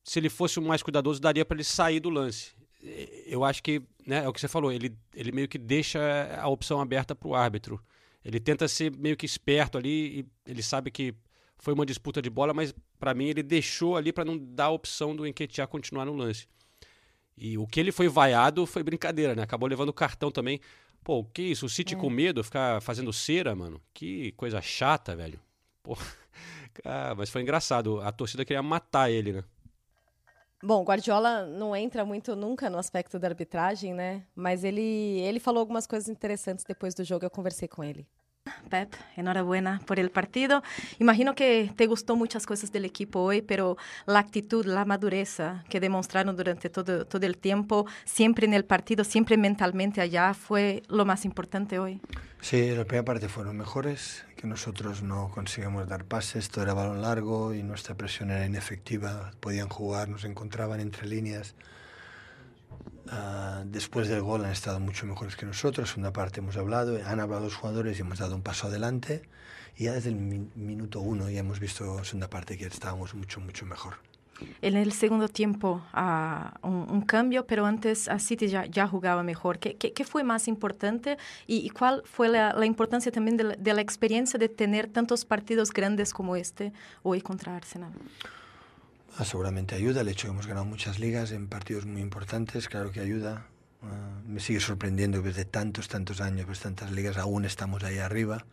se 0.05 0.20
ele 0.20 0.28
fosse 0.28 0.61
o 0.61 0.62
mais 0.62 0.80
cuidadoso, 0.80 1.20
daria 1.20 1.44
para 1.44 1.57
ele 1.57 1.64
sair 1.64 1.98
do 1.98 2.09
lance. 2.09 2.53
E- 2.82 3.24
Eu 3.26 3.44
acho 3.44 3.62
que, 3.62 3.82
né, 4.06 4.24
é 4.24 4.28
o 4.28 4.32
que 4.32 4.40
você 4.40 4.48
falou, 4.48 4.72
ele, 4.72 4.96
ele 5.14 5.32
meio 5.32 5.48
que 5.48 5.58
deixa 5.58 6.00
a 6.40 6.48
opção 6.48 6.80
aberta 6.80 7.14
para 7.14 7.28
o 7.28 7.34
árbitro. 7.34 7.80
Ele 8.24 8.38
tenta 8.40 8.66
ser 8.68 8.94
meio 8.96 9.16
que 9.16 9.24
esperto 9.26 9.78
ali 9.78 10.20
e 10.20 10.26
ele 10.50 10.62
sabe 10.62 10.90
que 10.90 11.14
foi 11.58 11.72
uma 11.74 11.86
disputa 11.86 12.20
de 12.20 12.28
bola, 12.30 12.52
mas 12.54 12.74
para 12.98 13.14
mim 13.14 13.26
ele 13.28 13.42
deixou 13.42 13.96
ali 13.96 14.12
para 14.12 14.24
não 14.24 14.36
dar 14.38 14.66
a 14.66 14.70
opção 14.70 15.14
do 15.16 15.26
Enquetear 15.26 15.68
continuar 15.68 16.04
no 16.04 16.14
lance. 16.14 16.46
E 17.36 17.56
o 17.56 17.66
que 17.66 17.80
ele 17.80 17.92
foi 17.92 18.08
vaiado 18.08 18.66
foi 18.66 18.82
brincadeira, 18.82 19.34
né? 19.34 19.42
Acabou 19.42 19.68
levando 19.68 19.88
o 19.88 19.94
cartão 19.94 20.30
também. 20.30 20.60
Pô, 21.02 21.24
que 21.24 21.40
isso? 21.40 21.64
O 21.64 21.68
City 21.68 21.94
É. 21.94 21.96
com 21.96 22.10
medo, 22.10 22.44
ficar 22.44 22.82
fazendo 22.82 23.10
cera, 23.12 23.54
mano. 23.54 23.80
Que 23.94 24.32
coisa 24.32 24.60
chata, 24.60 25.14
velho. 25.16 25.40
Pô. 25.82 25.96
Ah, 26.84 27.14
mas 27.16 27.28
foi 27.28 27.42
engraçado. 27.42 28.00
A 28.00 28.12
torcida 28.12 28.44
queria 28.44 28.62
matar 28.62 29.10
ele, 29.10 29.32
né? 29.32 29.44
Bom, 30.62 30.84
Guardiola 30.84 31.46
não 31.46 31.74
entra 31.74 32.04
muito 32.04 32.36
nunca 32.36 32.68
no 32.68 32.76
aspecto 32.76 33.18
da 33.18 33.28
arbitragem, 33.28 33.94
né? 33.94 34.24
Mas 34.34 34.62
ele, 34.62 35.20
ele 35.20 35.40
falou 35.40 35.61
algumas 35.61 35.86
coisas 35.86 36.08
interessantes 36.08 36.64
depois 36.64 36.94
do 36.94 37.02
jogo, 37.02 37.24
eu 37.24 37.30
conversei 37.30 37.66
com 37.66 37.82
ele. 37.82 38.06
Pep, 38.68 38.96
enhorabuena 39.16 39.80
por 39.86 39.98
el 39.98 40.11
partido. 40.11 40.62
Imagino 40.98 41.34
que 41.34 41.72
te 41.76 41.86
gustó 41.86 42.16
muchas 42.16 42.46
cosas 42.46 42.72
del 42.72 42.84
equipo 42.84 43.20
hoy, 43.20 43.42
pero 43.42 43.76
la 44.06 44.18
actitud, 44.18 44.64
la 44.64 44.84
madureza 44.84 45.64
que 45.68 45.80
demostraron 45.80 46.36
durante 46.36 46.70
todo, 46.70 47.06
todo 47.06 47.26
el 47.26 47.36
tiempo, 47.36 47.86
siempre 48.04 48.46
en 48.46 48.54
el 48.54 48.64
partido, 48.64 49.04
siempre 49.04 49.36
mentalmente 49.36 50.00
allá, 50.00 50.34
fue 50.34 50.82
lo 50.88 51.04
más 51.04 51.24
importante 51.24 51.78
hoy. 51.78 52.00
Sí, 52.40 52.70
la 52.70 52.84
primera 52.84 53.04
parte 53.04 53.28
fueron 53.28 53.56
mejores, 53.56 54.24
que 54.41 54.47
nosotros 54.47 55.03
no 55.03 55.30
conseguimos 55.30 55.86
dar 55.86 56.05
pases, 56.07 56.49
todo 56.49 56.64
era 56.64 56.72
balón 56.72 57.03
largo 57.03 57.53
y 57.53 57.62
nuestra 57.62 57.95
presión 57.95 58.30
era 58.30 58.47
inefectiva, 58.47 59.32
podían 59.41 59.68
jugar, 59.68 60.09
nos 60.09 60.24
encontraban 60.24 60.80
entre 60.80 61.07
líneas. 61.07 61.55
Ah, 63.09 63.62
después 63.66 64.09
del 64.09 64.22
gol 64.22 64.45
han 64.45 64.53
estado 64.53 64.80
mucho 64.80 65.05
mejores 65.07 65.36
que 65.36 65.45
nosotros, 65.45 65.91
segunda 65.91 66.12
parte 66.12 66.41
hemos 66.41 66.57
hablado, 66.57 66.99
han 67.05 67.20
hablado 67.20 67.43
los 67.45 67.55
jugadores 67.57 67.99
y 67.99 68.01
hemos 68.03 68.18
dado 68.18 68.34
un 68.34 68.43
paso 68.43 68.68
adelante 68.68 69.22
y 69.76 69.84
ya 69.84 69.93
desde 69.93 70.11
el 70.11 70.16
mi- 70.16 70.49
minuto 70.55 71.01
uno 71.01 71.28
ya 71.28 71.41
hemos 71.41 71.61
visto 71.61 72.03
segunda 72.05 72.30
parte 72.30 72.57
que 72.57 72.66
estábamos 72.66 73.14
mucho, 73.14 73.41
mucho 73.41 73.66
mejor. 73.66 73.95
En 74.62 74.76
el 74.76 74.93
segundo 74.93 75.28
tiempo, 75.28 75.82
ah, 75.93 76.55
un, 76.62 76.86
un 76.91 77.03
cambio, 77.03 77.47
pero 77.47 77.66
antes 77.66 78.09
a 78.09 78.18
City 78.18 78.49
ya, 78.49 78.66
ya 78.66 78.86
jugaba 78.86 79.22
mejor. 79.22 79.59
¿Qué, 79.59 79.76
qué, 79.76 79.93
qué 79.93 80.05
fue 80.05 80.24
más 80.24 80.49
importante 80.49 81.16
y, 81.47 81.59
y 81.59 81.70
cuál 81.70 82.03
fue 82.05 82.28
la, 82.28 82.53
la 82.53 82.66
importancia 82.66 83.11
también 83.11 83.36
de 83.36 83.45
la, 83.45 83.57
de 83.57 83.74
la 83.74 83.80
experiencia 83.80 84.38
de 84.38 84.49
tener 84.49 84.88
tantos 84.88 85.24
partidos 85.24 85.70
grandes 85.72 86.12
como 86.12 86.36
este 86.36 86.72
hoy 87.03 87.20
contra 87.20 87.57
Arsenal? 87.57 87.93
Ah, 89.18 89.24
seguramente 89.24 89.74
ayuda 89.74 90.03
el 90.03 90.09
hecho 90.09 90.28
de 90.28 90.30
que 90.30 90.34
hemos 90.34 90.47
ganado 90.47 90.66
muchas 90.66 90.99
ligas 90.99 91.32
en 91.32 91.49
partidos 91.49 91.84
muy 91.86 92.01
importantes, 92.01 92.68
claro 92.68 92.91
que 92.93 93.01
ayuda. 93.01 93.47
Ah, 93.82 94.20
me 94.26 94.41
sigue 94.41 94.61
sorprendiendo 94.61 95.22
que 95.22 95.28
desde 95.28 95.45
tantos, 95.45 95.88
tantos 95.88 96.20
años, 96.20 96.47
pues 96.47 96.61
tantas 96.61 96.93
ligas, 96.93 97.16
aún 97.16 97.45
estamos 97.45 97.82
ahí 97.82 97.99
arriba. 97.99 98.45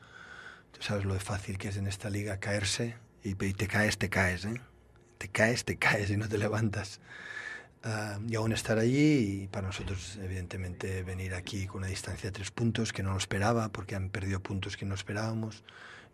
Tú 0.72 0.82
sabes 0.82 1.06
lo 1.06 1.14
fácil 1.20 1.58
que 1.58 1.70
es 1.70 1.78
en 1.78 1.88
esta 1.88 2.10
liga 2.10 2.38
caerse 2.38 2.96
y, 3.24 3.32
y 3.32 3.54
te 3.54 3.68
caes, 3.68 3.98
te 3.98 4.10
caes, 4.10 4.46
¿eh? 4.46 4.62
Te 5.18 5.28
caes, 5.30 5.66
te 5.66 5.78
caes 5.78 6.10
y 6.10 6.18
no 6.18 6.28
te 6.28 6.38
levantas. 6.38 7.00
Ah, 7.84 8.20
y 8.28 8.36
aún 8.36 8.52
estar 8.52 8.78
allí 8.80 9.44
y 9.44 9.48
para 9.48 9.68
nosotros, 9.68 10.18
evidentemente, 10.22 11.04
venir 11.04 11.34
aquí 11.34 11.68
con 11.68 11.80
una 11.80 11.88
distancia 11.88 12.30
de 12.30 12.34
tres 12.34 12.52
puntos 12.52 12.92
que 12.92 13.04
no 13.04 13.12
lo 13.12 13.18
esperaba 13.18 13.70
porque 13.70 13.96
han 13.96 14.10
perdido 14.10 14.40
puntos 14.42 14.76
que 14.78 14.86
no 14.86 14.96
esperábamos. 14.96 15.64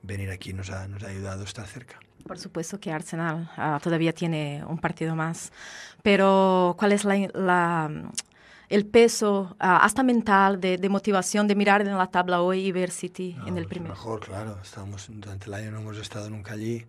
Venir 0.02 0.30
aquí 0.32 0.54
nos 0.54 0.70
ha, 0.70 0.88
nos 0.88 1.04
ha 1.04 1.08
ayudado 1.08 1.42
a 1.42 1.46
estar 1.46 1.66
cerca. 1.66 2.00
Por 2.28 2.38
supuesto 2.38 2.80
que 2.80 2.92
Arsenal 2.92 3.50
ah, 3.58 3.80
todavía 3.82 4.14
tiene 4.14 4.64
un 4.68 4.78
partido 4.78 5.16
más, 5.16 5.52
pero 6.02 6.76
¿cuál 6.78 6.92
es 6.92 7.04
la, 7.06 7.16
la, 7.34 7.90
el 8.70 8.86
peso 8.86 9.56
ah, 9.60 9.78
hasta 9.84 10.04
mental 10.04 10.60
de, 10.60 10.78
de 10.78 10.90
motivación 10.90 11.48
de 11.48 11.56
mirar 11.56 11.82
en 11.82 11.98
la 11.98 12.08
tabla 12.08 12.42
hoy 12.42 12.66
y 12.68 12.72
ver 12.72 12.92
City 12.92 13.38
en 13.46 13.58
el 13.58 13.64
Es 13.64 13.70
primero? 13.70 13.94
mejor, 13.94 14.20
claro. 14.22 14.60
Estamos, 14.62 15.08
durante 15.10 15.48
el 15.48 15.54
año 15.54 15.72
no 15.72 15.80
hemos 15.80 15.98
estado 15.98 16.30
nunca 16.30 16.54
allí 16.54 16.86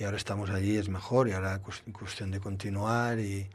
y 0.00 0.04
ahora 0.04 0.16
estamos 0.16 0.48
allí, 0.50 0.76
es 0.78 0.88
mejor. 0.88 1.28
Y 1.28 1.32
ahora 1.32 1.60
es 1.68 1.82
cuestión 1.92 2.30
de 2.30 2.40
continuar 2.40 3.18
y 3.20 3.48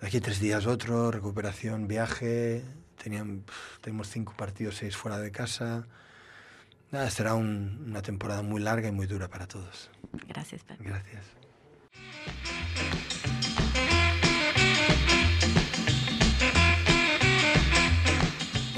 de 0.00 0.06
aquí 0.06 0.20
tres 0.20 0.38
días 0.40 0.66
otro, 0.66 1.10
recuperación, 1.10 1.88
viaje. 1.88 2.62
Tenían, 3.02 3.44
tenemos 3.80 4.08
cinco 4.08 4.34
partidos, 4.36 4.76
seis 4.76 4.96
fuera 4.96 5.18
de 5.18 5.30
casa. 5.32 5.86
Nada, 6.90 7.10
será 7.10 7.34
un- 7.34 7.84
una 7.88 8.00
temporada 8.02 8.42
muy 8.42 8.60
larga 8.62 8.88
y 8.88 8.92
muy 8.92 9.06
dura 9.06 9.28
para 9.28 9.46
todos. 9.46 9.90
Gracias, 10.28 10.62
Pep. 10.64 10.78
Gracias. 10.80 11.24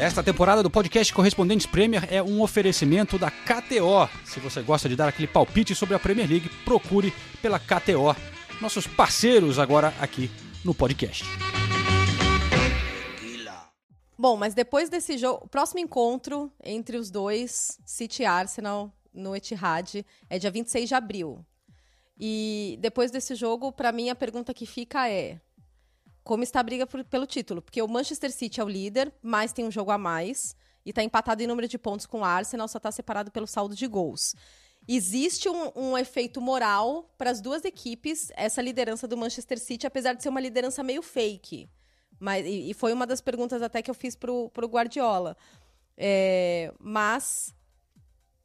Esta 0.00 0.22
temporada 0.22 0.62
do 0.62 0.70
podcast 0.70 1.12
Correspondentes 1.12 1.66
Premier 1.66 2.10
é 2.10 2.22
um 2.22 2.40
oferecimento 2.40 3.18
da 3.18 3.30
KTO. 3.30 4.08
Se 4.24 4.40
você 4.40 4.62
gosta 4.62 4.88
de 4.88 4.96
dar 4.96 5.06
aquele 5.06 5.28
palpite 5.28 5.74
sobre 5.74 5.94
a 5.94 5.98
Premier 5.98 6.26
League, 6.26 6.48
procure 6.64 7.12
pela 7.42 7.58
KTO. 7.58 8.16
Nossos 8.62 8.86
parceiros 8.86 9.58
agora 9.58 9.92
aqui 10.00 10.30
no 10.64 10.74
podcast. 10.74 11.22
Bom, 14.18 14.38
mas 14.38 14.54
depois 14.54 14.88
desse 14.88 15.18
jogo, 15.18 15.44
o 15.44 15.48
próximo 15.48 15.80
encontro 15.80 16.50
entre 16.64 16.96
os 16.96 17.10
dois, 17.10 17.78
City 17.84 18.22
e 18.22 18.24
Arsenal, 18.24 18.90
no 19.12 19.36
Etihad, 19.36 20.02
é 20.30 20.38
dia 20.38 20.50
26 20.50 20.88
de 20.88 20.94
abril. 20.94 21.44
E 22.18 22.78
depois 22.80 23.10
desse 23.10 23.34
jogo, 23.34 23.70
para 23.70 23.92
mim, 23.92 24.08
a 24.08 24.14
pergunta 24.14 24.54
que 24.54 24.64
fica 24.64 25.10
é: 25.10 25.38
como 26.22 26.42
está 26.42 26.60
a 26.60 26.62
briga 26.62 26.86
por- 26.86 27.04
pelo 27.04 27.26
título? 27.26 27.62
Porque 27.62 27.80
o 27.82 27.88
Manchester 27.88 28.30
City 28.30 28.60
é 28.60 28.64
o 28.64 28.68
líder, 28.68 29.12
mas 29.22 29.52
tem 29.52 29.64
um 29.64 29.70
jogo 29.70 29.90
a 29.90 29.98
mais 29.98 30.54
e 30.84 30.90
está 30.90 31.02
empatado 31.02 31.42
em 31.42 31.46
número 31.46 31.68
de 31.68 31.78
pontos 31.78 32.06
com 32.06 32.20
o 32.20 32.24
Arsenal, 32.24 32.68
só 32.68 32.78
está 32.78 32.90
separado 32.90 33.30
pelo 33.30 33.46
saldo 33.46 33.74
de 33.74 33.86
gols. 33.86 34.34
Existe 34.88 35.48
um, 35.48 35.70
um 35.76 35.98
efeito 35.98 36.40
moral 36.40 37.12
para 37.18 37.30
as 37.30 37.40
duas 37.40 37.64
equipes, 37.64 38.32
essa 38.34 38.62
liderança 38.62 39.06
do 39.06 39.16
Manchester 39.16 39.58
City, 39.58 39.86
apesar 39.86 40.14
de 40.14 40.22
ser 40.22 40.28
uma 40.28 40.40
liderança 40.40 40.82
meio 40.82 41.02
fake. 41.02 41.68
Mas, 42.18 42.44
e, 42.46 42.70
e 42.70 42.74
foi 42.74 42.92
uma 42.92 43.06
das 43.06 43.20
perguntas 43.20 43.62
até 43.62 43.82
que 43.82 43.90
eu 43.90 43.94
fiz 43.94 44.16
pro, 44.16 44.50
pro 44.50 44.66
Guardiola. 44.66 45.36
É, 45.96 46.72
mas 46.78 47.54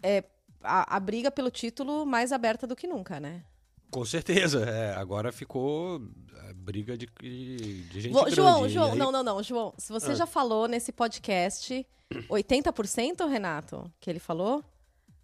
é, 0.03 0.23
a, 0.61 0.97
a 0.97 0.99
briga 0.99 1.31
pelo 1.31 1.49
título 1.49 2.05
mais 2.05 2.31
aberta 2.31 2.67
do 2.67 2.75
que 2.75 2.85
nunca, 2.85 3.19
né? 3.19 3.43
Com 3.91 4.05
certeza. 4.05 4.65
É, 4.69 4.93
agora 4.95 5.31
ficou 5.31 6.01
a 6.49 6.53
briga 6.53 6.97
de, 6.97 7.07
de, 7.21 8.01
gente. 8.01 8.13
João, 8.31 8.67
João, 8.67 8.91
aí- 8.93 8.97
não, 8.97 9.11
não, 9.11 9.23
não, 9.23 9.43
João. 9.43 9.73
Se 9.77 9.91
você 9.91 10.11
Ah. 10.11 10.15
já 10.15 10.25
falou 10.25 10.67
nesse 10.67 10.91
podcast 10.91 11.85
80%, 12.29 13.27
Renato, 13.29 13.91
que 13.99 14.09
ele 14.09 14.19
falou? 14.19 14.63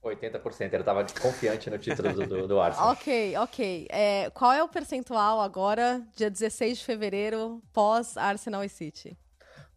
80%. 0.04 0.74
Ele 0.74 0.78
estava 0.82 1.06
confiante 1.22 1.70
no 1.70 1.78
título 1.78 2.12
do, 2.14 2.26
do, 2.26 2.48
do 2.48 2.60
Arsenal. 2.60 2.90
Ok, 2.94 3.38
ok. 3.38 3.88
É, 3.92 4.30
qual 4.32 4.52
é 4.52 4.64
o 4.64 4.68
percentual 4.68 5.40
agora, 5.42 6.02
dia 6.16 6.30
16 6.30 6.80
de 6.80 6.86
fevereiro, 6.86 7.62
pós 7.72 8.18
Arsenal 8.18 8.64
e 8.64 8.70
City? 8.70 9.16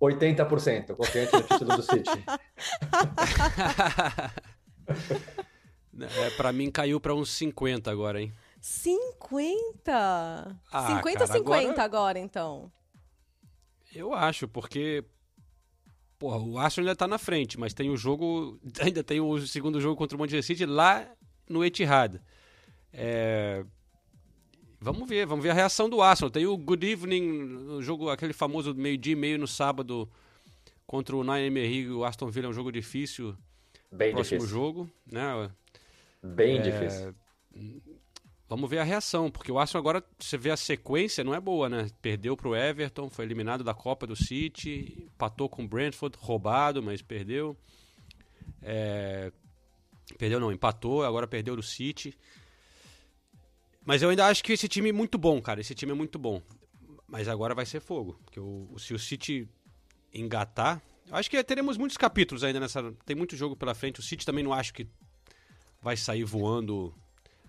80%. 0.00 0.94
Confiante 0.96 1.32
no 1.32 1.42
título 1.42 1.76
do 1.76 1.82
City. 1.82 2.10
É, 5.96 6.30
pra 6.30 6.52
mim 6.52 6.70
caiu 6.72 6.98
pra 7.00 7.14
uns 7.14 7.30
50 7.30 7.88
agora, 7.90 8.20
hein? 8.20 8.32
50? 8.64 9.92
Ah, 10.72 10.86
50 10.86 11.18
cara, 11.18 11.26
50 11.26 11.34
agora- 11.72 11.82
agora, 11.84 12.18
então. 12.18 12.72
Eu 13.94 14.14
acho, 14.14 14.48
porque. 14.48 15.04
Porra, 16.18 16.38
o 16.38 16.58
Arsenal 16.58 16.88
ainda 16.88 16.96
tá 16.96 17.06
na 17.06 17.18
frente, 17.18 17.58
mas 17.60 17.74
tem 17.74 17.90
o 17.90 17.96
jogo. 17.96 18.58
Ainda 18.80 19.04
tem 19.04 19.20
o 19.20 19.38
segundo 19.46 19.80
jogo 19.80 19.96
contra 19.96 20.16
o 20.16 20.18
Manchester 20.20 20.42
City 20.42 20.64
lá 20.64 21.06
no 21.48 21.62
Etihad. 21.64 22.18
É, 22.92 23.64
Vamos 24.80 25.08
ver, 25.08 25.26
vamos 25.26 25.42
ver 25.42 25.50
a 25.50 25.54
reação 25.54 25.88
do 25.88 26.00
Arsenal. 26.02 26.30
Tem 26.30 26.46
o 26.46 26.56
Good 26.56 26.86
Evening, 26.86 27.22
no 27.22 27.82
jogo, 27.82 28.08
aquele 28.10 28.32
famoso 28.32 28.74
meio-dia 28.74 29.12
e 29.12 29.16
meio 29.16 29.38
no 29.38 29.46
sábado 29.46 30.10
contra 30.86 31.16
o 31.16 31.22
Nine 31.24 31.46
Emery. 31.46 31.90
O 31.90 32.04
Aston 32.04 32.28
Villa 32.30 32.46
é 32.46 32.50
um 32.50 32.52
jogo 32.54 32.70
difícil. 32.72 33.34
Bem 33.90 34.12
Próximo 34.12 34.40
difícil. 34.40 34.58
jogo, 34.58 34.90
né? 35.10 35.50
Bem 36.22 36.58
É, 36.58 36.62
difícil. 36.62 37.14
Vamos 38.48 38.68
ver 38.68 38.78
a 38.78 38.84
reação, 38.84 39.30
porque 39.30 39.50
o 39.50 39.58
Arsenal 39.58 39.80
agora, 39.80 40.04
você 40.18 40.36
vê 40.36 40.50
a 40.50 40.56
sequência, 40.56 41.24
não 41.24 41.34
é 41.34 41.40
boa, 41.40 41.68
né? 41.68 41.88
Perdeu 42.02 42.36
pro 42.36 42.54
Everton, 42.54 43.08
foi 43.08 43.24
eliminado 43.24 43.64
da 43.64 43.72
Copa 43.72 44.06
do 44.06 44.14
City, 44.14 45.06
empatou 45.06 45.48
com 45.48 45.64
o 45.64 45.68
Brentford, 45.68 46.16
roubado, 46.20 46.82
mas 46.82 47.00
perdeu. 47.00 47.56
É, 48.60 49.32
Perdeu 50.18 50.38
não, 50.38 50.52
empatou, 50.52 51.04
agora 51.04 51.26
perdeu 51.26 51.56
do 51.56 51.62
City. 51.62 52.16
Mas 53.84 54.02
eu 54.02 54.10
ainda 54.10 54.26
acho 54.26 54.42
que 54.42 54.52
esse 54.52 54.68
time 54.68 54.90
é 54.90 54.92
muito 54.92 55.18
bom, 55.18 55.40
cara. 55.40 55.60
Esse 55.60 55.74
time 55.74 55.92
é 55.92 55.94
muito 55.94 56.18
bom. 56.18 56.42
Mas 57.06 57.28
agora 57.28 57.54
vai 57.54 57.66
ser 57.66 57.80
fogo. 57.80 58.18
Porque 58.24 58.40
o, 58.40 58.74
se 58.78 58.94
o 58.94 58.98
City 58.98 59.48
engatar. 60.12 60.80
Acho 61.10 61.30
que 61.30 61.42
teremos 61.44 61.76
muitos 61.76 61.96
capítulos 61.96 62.44
ainda 62.44 62.60
nessa. 62.60 62.92
Tem 63.04 63.16
muito 63.16 63.36
jogo 63.36 63.56
pela 63.56 63.74
frente. 63.74 64.00
O 64.00 64.02
City 64.02 64.24
também 64.24 64.44
não 64.44 64.52
acho 64.52 64.72
que 64.72 64.86
vai 65.82 65.96
sair 65.96 66.24
voando. 66.24 66.94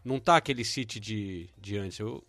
Não 0.06 0.20
tá 0.20 0.38
aquele 0.38 0.64
City 0.64 0.99
de, 0.99 1.49
de 1.60 1.78
antes. 1.78 1.97
Eu, 1.97 2.24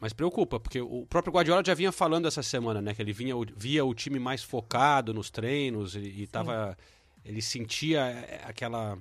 mas 0.00 0.12
preocupa, 0.12 0.58
porque 0.58 0.80
o 0.80 1.06
próprio 1.06 1.32
Guardiola 1.32 1.62
já 1.64 1.74
vinha 1.74 1.92
falando 1.92 2.26
essa 2.26 2.42
semana, 2.42 2.80
né? 2.80 2.94
Que 2.94 3.02
ele 3.02 3.12
vinha, 3.12 3.34
via 3.54 3.84
o 3.84 3.94
time 3.94 4.18
mais 4.18 4.42
focado 4.42 5.12
nos 5.12 5.30
treinos 5.30 5.94
e, 5.94 5.98
e 5.98 6.26
tava, 6.26 6.76
ele 7.24 7.42
sentia 7.42 8.00
é, 8.00 8.42
aquela 8.44 8.98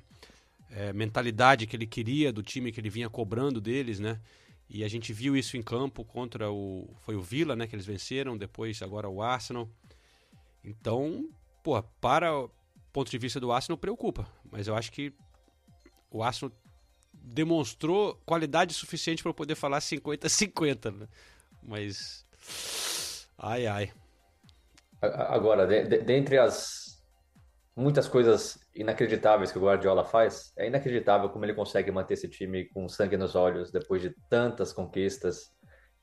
é, 0.70 0.92
mentalidade 0.92 1.66
que 1.66 1.76
ele 1.76 1.88
queria 1.88 2.32
do 2.32 2.44
time 2.44 2.72
que 2.72 2.80
ele 2.80 2.90
vinha 2.90 3.10
cobrando 3.10 3.62
deles, 3.62 4.00
né? 4.00 4.20
E 4.70 4.84
a 4.84 4.88
gente 4.88 5.14
viu 5.14 5.38
isso 5.38 5.56
em 5.56 5.62
campo 5.62 6.04
contra 6.04 6.52
o. 6.52 6.90
Foi 7.02 7.16
o 7.16 7.22
Villa, 7.22 7.56
né? 7.56 7.68
Que 7.68 7.76
eles 7.76 7.86
venceram, 7.86 8.38
depois 8.38 8.82
agora 8.82 9.08
o 9.08 9.22
Arsenal. 9.22 9.70
Então, 10.64 11.30
pô, 11.64 11.82
para 12.02 12.36
o 12.36 12.50
ponto 12.92 13.12
de 13.12 13.18
vista 13.18 13.40
do 13.40 13.52
Arsenal, 13.52 13.78
preocupa. 13.78 14.28
Mas 14.52 14.68
eu 14.68 14.76
acho 14.76 14.92
que 14.92 15.14
o 16.10 16.24
Arsenal 16.24 16.52
demonstrou 17.26 18.22
qualidade 18.26 18.74
suficiente 18.74 19.24
para 19.24 19.34
poder 19.34 19.56
falar 19.56 19.80
50-50. 19.80 20.94
Né? 20.94 21.08
Mas. 21.64 22.26
Ai, 23.38 23.66
ai. 23.66 23.92
Agora, 25.02 25.68
de, 25.68 25.84
de, 25.84 25.98
dentre 26.00 26.38
as 26.38 27.04
muitas 27.76 28.08
coisas 28.08 28.58
inacreditáveis 28.74 29.52
que 29.52 29.58
o 29.58 29.62
Guardiola 29.62 30.06
faz, 30.06 30.54
é 30.58 30.68
inacreditável 30.68 31.30
como 31.30 31.44
ele 31.44 31.54
consegue 31.54 31.92
manter 31.92 32.14
esse 32.14 32.30
time 32.30 32.66
com 32.70 32.88
sangue 32.88 33.18
nos 33.18 33.36
olhos 33.36 33.72
depois 33.72 34.02
de 34.02 34.16
tantas 34.30 34.72
conquistas. 34.72 35.52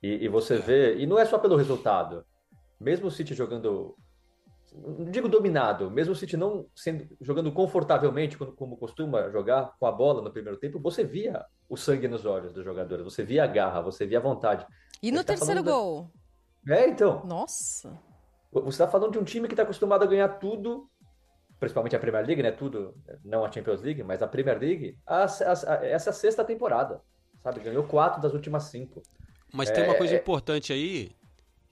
E, 0.02 0.24
e 0.24 0.28
você 0.28 0.58
vê, 0.58 0.96
e 0.96 1.06
não 1.06 1.18
é 1.18 1.24
só 1.24 1.38
pelo 1.38 1.56
resultado, 1.56 2.24
mesmo 2.78 3.06
o 3.06 3.10
City 3.10 3.34
jogando 3.34 3.96
não 4.74 5.10
digo 5.10 5.28
dominado, 5.28 5.90
mesmo 5.90 6.12
o 6.12 6.16
City 6.16 6.36
não 6.36 6.66
sendo, 6.74 7.06
jogando 7.20 7.52
confortavelmente, 7.52 8.38
como, 8.38 8.52
como, 8.52 8.76
costuma 8.76 9.30
jogar 9.30 9.74
com 9.78 9.86
a 9.86 9.92
bola 9.92 10.22
no 10.22 10.32
primeiro 10.32 10.58
tempo, 10.58 10.80
você 10.80 11.04
via 11.04 11.44
o 11.68 11.76
sangue 11.76 12.08
nos 12.08 12.24
olhos 12.24 12.52
dos 12.52 12.64
jogadores, 12.64 13.04
você 13.04 13.22
via 13.22 13.44
a 13.44 13.46
garra, 13.46 13.82
você 13.82 14.06
via 14.06 14.18
a 14.18 14.22
vontade. 14.22 14.66
E 15.02 15.12
no 15.12 15.18
tá 15.18 15.34
terceiro 15.34 15.62
gol? 15.62 16.10
Da... 16.64 16.76
É, 16.76 16.88
então. 16.88 17.24
Nossa. 17.24 17.98
Você 18.50 18.68
está 18.68 18.88
falando 18.88 19.12
de 19.12 19.18
um 19.18 19.24
time 19.24 19.46
que 19.46 19.54
está 19.54 19.62
acostumado 19.62 20.02
a 20.04 20.06
ganhar 20.06 20.28
tudo, 20.28 20.88
principalmente 21.58 21.96
a 21.96 21.98
Premier 21.98 22.26
League, 22.26 22.42
né? 22.42 22.50
Tudo, 22.50 22.94
não 23.24 23.44
a 23.44 23.52
Champions 23.52 23.82
League, 23.82 24.02
mas 24.02 24.22
a 24.22 24.28
Premier 24.28 24.58
League, 24.58 24.98
a, 25.06 25.24
a, 25.24 25.26
a, 25.26 25.86
essa 25.86 26.10
é 26.10 26.12
a 26.12 26.14
sexta 26.14 26.44
temporada, 26.44 27.00
sabe? 27.42 27.60
Ganhou 27.60 27.84
quatro 27.84 28.20
das 28.20 28.32
últimas 28.32 28.64
cinco. 28.64 29.02
Mas 29.52 29.70
é, 29.70 29.72
tem 29.72 29.84
uma 29.84 29.96
coisa 29.96 30.14
é... 30.14 30.18
importante 30.18 30.72
aí 30.72 31.12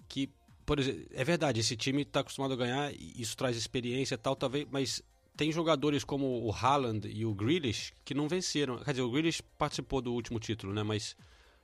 que 0.08 0.32
por 0.64 0.78
exemplo, 0.78 1.06
é 1.12 1.24
verdade, 1.24 1.60
esse 1.60 1.76
time 1.76 2.02
está 2.02 2.20
acostumado 2.20 2.54
a 2.54 2.56
ganhar, 2.56 2.92
isso 2.94 3.36
traz 3.36 3.56
experiência 3.56 4.14
e 4.14 4.18
tal, 4.18 4.36
talvez, 4.36 4.66
mas 4.70 5.02
tem 5.36 5.50
jogadores 5.50 6.04
como 6.04 6.44
o 6.44 6.52
Haaland 6.52 7.08
e 7.08 7.24
o 7.24 7.34
Grealish 7.34 7.92
que 8.04 8.14
não 8.14 8.28
venceram. 8.28 8.78
Quer 8.78 8.90
dizer, 8.90 9.02
o 9.02 9.10
Grealish 9.10 9.42
participou 9.56 10.02
do 10.02 10.12
último 10.12 10.38
título, 10.38 10.72
né? 10.72 10.82
Mas 10.82 11.16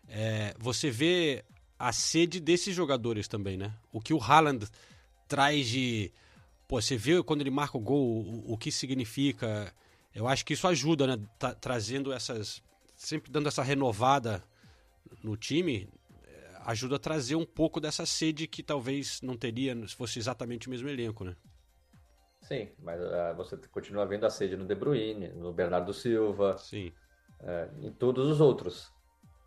é, 0.09 0.55
você 0.59 0.91
vê 0.91 1.45
a 1.79 1.93
sede 1.93 2.41
desses 2.41 2.75
jogadores 2.75 3.29
também, 3.29 3.57
né? 3.57 3.75
O 3.93 4.01
que 4.01 4.15
o 4.15 4.23
Haaland 4.23 4.67
traz 5.29 5.69
de. 5.69 6.11
Pô, 6.67 6.81
você 6.81 6.97
vê 6.97 7.23
quando 7.23 7.43
ele 7.43 7.51
marca 7.51 7.77
o 7.77 7.81
gol, 7.81 8.23
o, 8.25 8.53
o 8.55 8.57
que 8.57 8.73
significa. 8.73 9.73
Eu 10.15 10.27
acho 10.27 10.45
que 10.45 10.55
isso 10.55 10.67
ajuda, 10.67 11.07
né? 11.07 11.23
Tá, 11.39 11.55
trazendo 11.55 12.13
essas. 12.13 12.63
Sempre 12.97 13.31
dando 13.31 13.47
essa 13.47 13.63
renovada 13.63 14.43
no 15.23 15.37
time 15.37 15.87
ajuda 16.67 16.97
a 16.97 16.99
trazer 16.99 17.37
um 17.37 17.47
pouco 17.47 17.81
dessa 17.81 18.05
sede 18.05 18.47
que 18.49 18.63
talvez 18.63 19.21
não 19.23 19.37
teria 19.37 19.75
se 19.87 19.95
fosse 19.95 20.19
exatamente 20.19 20.67
o 20.67 20.71
mesmo 20.71 20.89
elenco, 20.89 21.25
né? 21.25 21.37
Sim, 22.43 22.69
mas 22.79 23.01
uh, 23.01 23.37
você 23.37 23.57
continua 23.71 24.05
vendo 24.05 24.27
a 24.27 24.31
sede 24.31 24.57
no 24.57 24.67
De 24.67 24.75
Bruyne, 24.75 25.29
no 25.29 25.53
Bernardo 25.53 25.93
Silva, 25.93 26.59
Sim. 26.59 26.93
Uh, 27.41 27.87
em 27.87 27.93
todos 27.93 28.29
os 28.29 28.41
outros. 28.41 28.93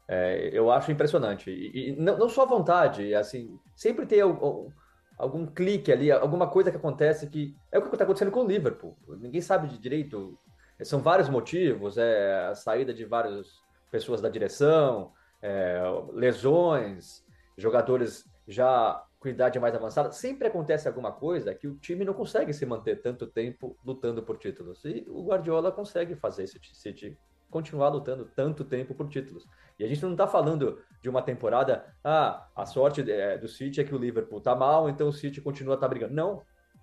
É, 0.08 0.50
eu 0.52 0.72
acho 0.72 0.92
impressionante. 0.92 1.52
E, 1.52 1.90
e 1.90 1.96
não, 1.96 2.18
não, 2.18 2.30
só 2.30 2.44
a 2.44 2.48
vontade, 2.48 3.14
assim, 3.14 3.60
sempre 3.76 4.06
tem 4.06 4.22
algum, 4.22 4.70
algum 5.18 5.46
clique 5.46 5.92
ali, 5.92 6.12
alguma 6.12 6.48
coisa 6.48 6.72
que 6.72 6.78
acontece 6.78 7.30
que 7.30 7.56
é 7.72 7.78
o 7.78 7.82
que 7.84 7.90
está 7.90 8.06
acontecendo 8.06 8.32
com 8.32 8.44
o 8.44 8.48
Liverpool. 8.48 8.98
Ninguém 9.20 9.42
sabe 9.42 9.68
de 9.68 9.78
direito. 9.78 10.38
São 10.82 11.00
vários 11.00 11.30
motivos, 11.30 11.98
é 11.98 12.48
a 12.48 12.56
saída 12.56 12.94
de 12.94 13.06
várias 13.06 13.48
pessoas 13.92 14.22
da 14.22 14.30
direção, 14.30 15.12
é, 15.42 15.82
lesões, 16.12 17.24
jogadores 17.58 18.26
já 18.48 19.04
com 19.20 19.28
idade 19.28 19.60
mais 19.60 19.76
avançada, 19.76 20.12
sempre 20.12 20.48
acontece 20.48 20.88
alguma 20.88 21.12
coisa 21.12 21.54
que 21.54 21.68
o 21.68 21.76
time 21.76 22.06
não 22.06 22.14
consegue 22.14 22.54
se 22.54 22.66
manter 22.66 23.02
tanto 23.02 23.28
tempo 23.28 23.78
lutando 23.86 24.24
por 24.24 24.38
títulos. 24.38 24.84
E 24.86 25.06
o 25.10 25.26
Guardiola 25.26 25.72
consegue 25.72 26.16
fazer 26.16 26.44
esse 26.44 26.58
City 26.74 27.18
continuar 27.50 27.90
lutando 27.90 28.30
tanto 28.36 28.64
tempo 28.64 28.94
por 28.94 29.10
títulos. 29.10 29.46
E 29.78 29.84
a 29.84 29.88
gente 29.88 30.02
não 30.04 30.12
está 30.12 30.28
falando 30.28 30.82
de 31.02 31.10
uma 31.10 31.22
temporada, 31.22 31.86
ah, 32.04 32.48
a 32.56 32.66
sorte 32.66 33.10
é, 33.12 33.38
do 33.38 33.48
City 33.48 33.82
é 33.82 33.84
que 33.84 33.96
o 33.96 33.98
Liverpool 33.98 34.40
tá 34.40 34.56
mal, 34.56 34.90
então 34.90 35.08
o 35.08 35.14
City 35.14 35.42
continua 35.42 35.78
tá 35.78 35.88
brigando. 35.88 36.14
Não. 36.14 36.42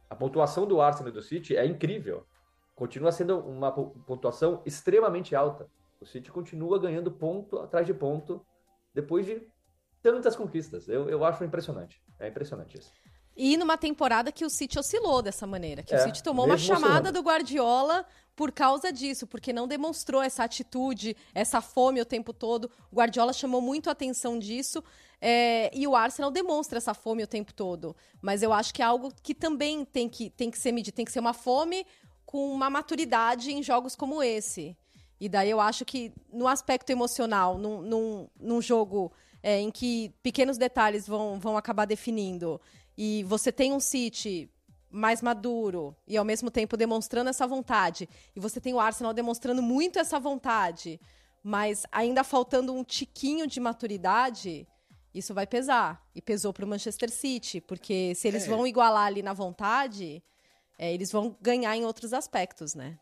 A 0.09 0.15
pontuação 0.15 0.67
do 0.67 0.81
Arsenal 0.81 1.11
e 1.11 1.13
do 1.15 1.23
City 1.23 1.57
é 1.57 1.65
incrível. 1.65 2.27
Continua 2.75 3.13
sendo 3.13 3.39
uma 3.39 3.73
pontuação 3.73 4.63
extremamente 4.67 5.35
alta. 5.35 5.69
O 6.01 6.07
City 6.07 6.31
continua 6.31 6.79
ganhando 6.79 7.11
ponto 7.11 7.59
atrás 7.59 7.87
de 7.87 7.95
ponto 7.95 8.45
depois 8.95 9.27
de 9.27 9.43
tantas 10.03 10.37
conquistas. 10.37 10.89
Eu, 10.89 11.09
eu 11.09 11.25
acho 11.25 11.45
impressionante. 11.45 12.03
É 12.19 12.29
impressionante 12.29 12.79
isso. 12.79 12.93
E 13.37 13.57
numa 13.57 13.77
temporada 13.77 14.33
que 14.33 14.45
o 14.45 14.51
City 14.51 14.79
oscilou 14.79 15.21
dessa 15.21 15.47
maneira, 15.47 15.83
que 15.83 15.95
é, 15.95 15.99
o 15.99 16.05
City 16.05 16.23
tomou 16.23 16.47
uma 16.47 16.57
chamada 16.57 17.13
do 17.13 17.21
Guardiola 17.21 18.07
por 18.35 18.51
causa 18.51 18.91
disso, 18.91 19.27
porque 19.27 19.53
não 19.53 19.69
demonstrou 19.69 20.23
essa 20.23 20.45
atitude, 20.45 21.15
essa 21.35 21.61
fome 21.61 22.01
o 22.01 22.05
tempo 22.05 22.33
todo. 22.33 22.71
O 22.91 22.97
Guardiola 22.97 23.35
chamou 23.35 23.61
muito 23.61 23.91
a 23.91 23.93
atenção 23.93 24.39
disso. 24.39 24.83
É, 25.21 25.71
e 25.75 25.87
o 25.87 25.95
Arsenal 25.95 26.31
demonstra 26.31 26.79
essa 26.79 26.95
fome 26.95 27.23
o 27.23 27.27
tempo 27.27 27.53
todo. 27.53 27.95
Mas 28.23 28.43
eu 28.43 28.53
acho 28.53 28.73
que 28.73 28.81
é 28.81 28.85
algo 28.85 29.13
que 29.23 29.35
também 29.35 29.85
tem 29.85 30.09
que, 30.09 30.31
tem 30.31 30.51
que 30.51 30.59
ser 30.59 30.73
medido, 30.73 30.95
tem 30.95 31.05
que 31.05 31.13
ser 31.13 31.21
uma 31.21 31.35
fome 31.35 31.87
com 32.25 32.53
uma 32.53 32.71
maturidade 32.71 33.53
em 33.53 33.63
jogos 33.63 33.95
como 33.95 34.23
esse. 34.23 34.77
E 35.21 35.29
daí 35.29 35.51
eu 35.51 35.61
acho 35.61 35.85
que 35.85 36.13
no 36.33 36.47
aspecto 36.47 36.91
emocional, 36.91 37.57
num, 37.57 37.81
num, 37.83 38.29
num 38.39 38.61
jogo 38.61 39.13
é, 39.43 39.61
em 39.61 39.71
que 39.71 40.13
pequenos 40.23 40.59
detalhes 40.59 41.07
vão, 41.07 41.39
vão 41.39 41.57
acabar 41.57 41.87
definindo, 41.87 42.61
e 42.97 43.23
você 43.25 43.53
tem 43.53 43.73
um 43.73 43.81
City 43.81 44.51
mais 44.91 45.21
maduro 45.21 45.95
e 46.07 46.17
ao 46.17 46.25
mesmo 46.25 46.51
tempo 46.51 46.77
demonstrando 46.77 47.31
essa 47.31 47.47
vontade, 47.47 48.09
e 48.35 48.41
você 48.41 48.61
tem 48.61 48.75
o 48.75 48.81
Arsenal 48.81 49.13
demonstrando 49.13 49.63
muito 49.63 49.99
essa 49.99 50.19
vontade, 50.19 51.01
mas 51.43 51.85
ainda 51.93 52.25
faltando 52.25 52.73
um 52.73 52.83
tiquinho 52.83 53.47
de 53.47 53.61
maturidade, 53.61 54.67
isso 55.15 55.33
vai 55.33 55.47
pesar. 55.47 56.05
E 56.15 56.21
pesou 56.21 56.53
para 56.53 56.65
o 56.65 56.69
Manchester 56.69 57.11
City, 57.11 57.61
porque 57.61 58.15
se 58.15 58.27
eles 58.27 58.45
é. 58.45 58.49
vão 58.49 58.67
igualar 58.67 59.07
ali 59.07 59.23
na 59.23 59.33
vontade, 59.33 60.23
é, 60.79 60.93
eles 60.93 61.11
vão 61.13 61.37
ganhar 61.41 61.77
em 61.77 61.85
outros 61.85 62.13
aspectos, 62.13 62.75
né? 62.75 62.99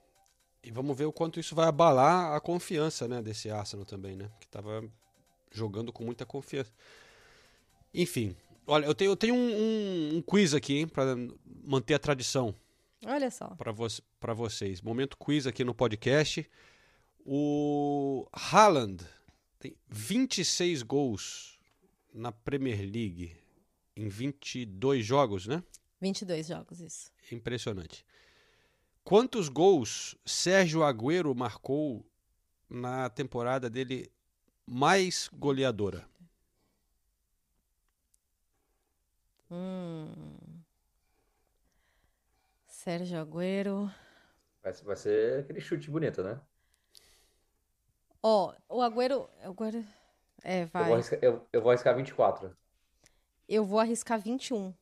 E 0.65 0.71
vamos 0.71 0.97
ver 0.97 1.05
o 1.05 1.13
quanto 1.13 1.39
isso 1.39 1.55
vai 1.55 1.69
abalar 1.69 2.35
a 2.35 2.41
confiança 2.41 3.07
né, 3.07 3.21
desse 3.21 3.51
Arsenal 3.51 3.85
também, 3.85 4.17
né? 4.17 4.31
Que 4.41 4.47
estava 4.47 4.83
jogando 5.53 5.93
com 5.93 6.03
muita 6.03 6.25
confiança. 6.25 6.73
Enfim, 7.93 8.35
olha, 8.67 8.87
eu 8.87 8.95
tenho, 8.95 9.11
eu 9.11 9.17
tenho 9.17 9.35
um, 9.35 9.39
um, 9.39 10.17
um 10.17 10.23
quiz 10.23 10.55
aqui 10.55 10.87
para 10.87 11.15
manter 11.63 11.95
a 11.95 11.99
tradição. 11.99 12.55
Olha 13.07 13.31
só. 13.31 13.49
Para 13.57 13.73
vo 13.73 13.87
vocês. 14.35 14.81
Momento 14.81 15.19
quiz 15.19 15.47
aqui 15.47 15.63
no 15.63 15.75
podcast. 15.75 16.49
O 17.27 18.27
Haaland 18.33 19.05
tem 19.59 19.77
26 19.89 20.83
gols 20.83 21.59
na 22.13 22.33
Premier 22.33 22.79
League 22.79 23.37
em 23.95 24.09
22 24.09 25.05
jogos, 25.05 25.47
né? 25.47 25.63
22 26.01 26.47
jogos, 26.47 26.81
isso. 26.81 27.11
Impressionante. 27.31 28.05
Quantos 29.05 29.51
gols 29.51 30.17
Sérgio 30.25 30.83
Agüero 30.83 31.35
marcou 31.35 32.03
na 32.71 33.11
temporada 33.11 33.69
dele 33.69 34.11
mais 34.67 35.29
goleadora? 35.31 36.09
Hum. 39.51 40.63
Sérgio 42.67 43.21
Agüero. 43.21 43.93
Vai, 44.63 44.73
vai 44.73 44.97
ser 44.97 45.41
aquele 45.41 45.61
chute 45.61 45.91
bonito, 45.91 46.23
né? 46.23 46.41
Ó, 48.23 48.55
oh, 48.71 48.79
o 48.79 48.83
Agüero, 48.83 49.29
Agüero. 49.43 49.85
É, 50.43 50.65
vai. 50.65 50.85
Eu 50.85 50.87
vou, 50.87 50.95
arriscar, 50.95 51.19
eu, 51.21 51.49
eu 51.53 51.61
vou 51.61 51.71
arriscar 51.71 51.95
24. 51.95 52.57
Eu 53.47 53.67
vou 53.67 53.79
arriscar 53.79 54.19
21. 54.19 54.75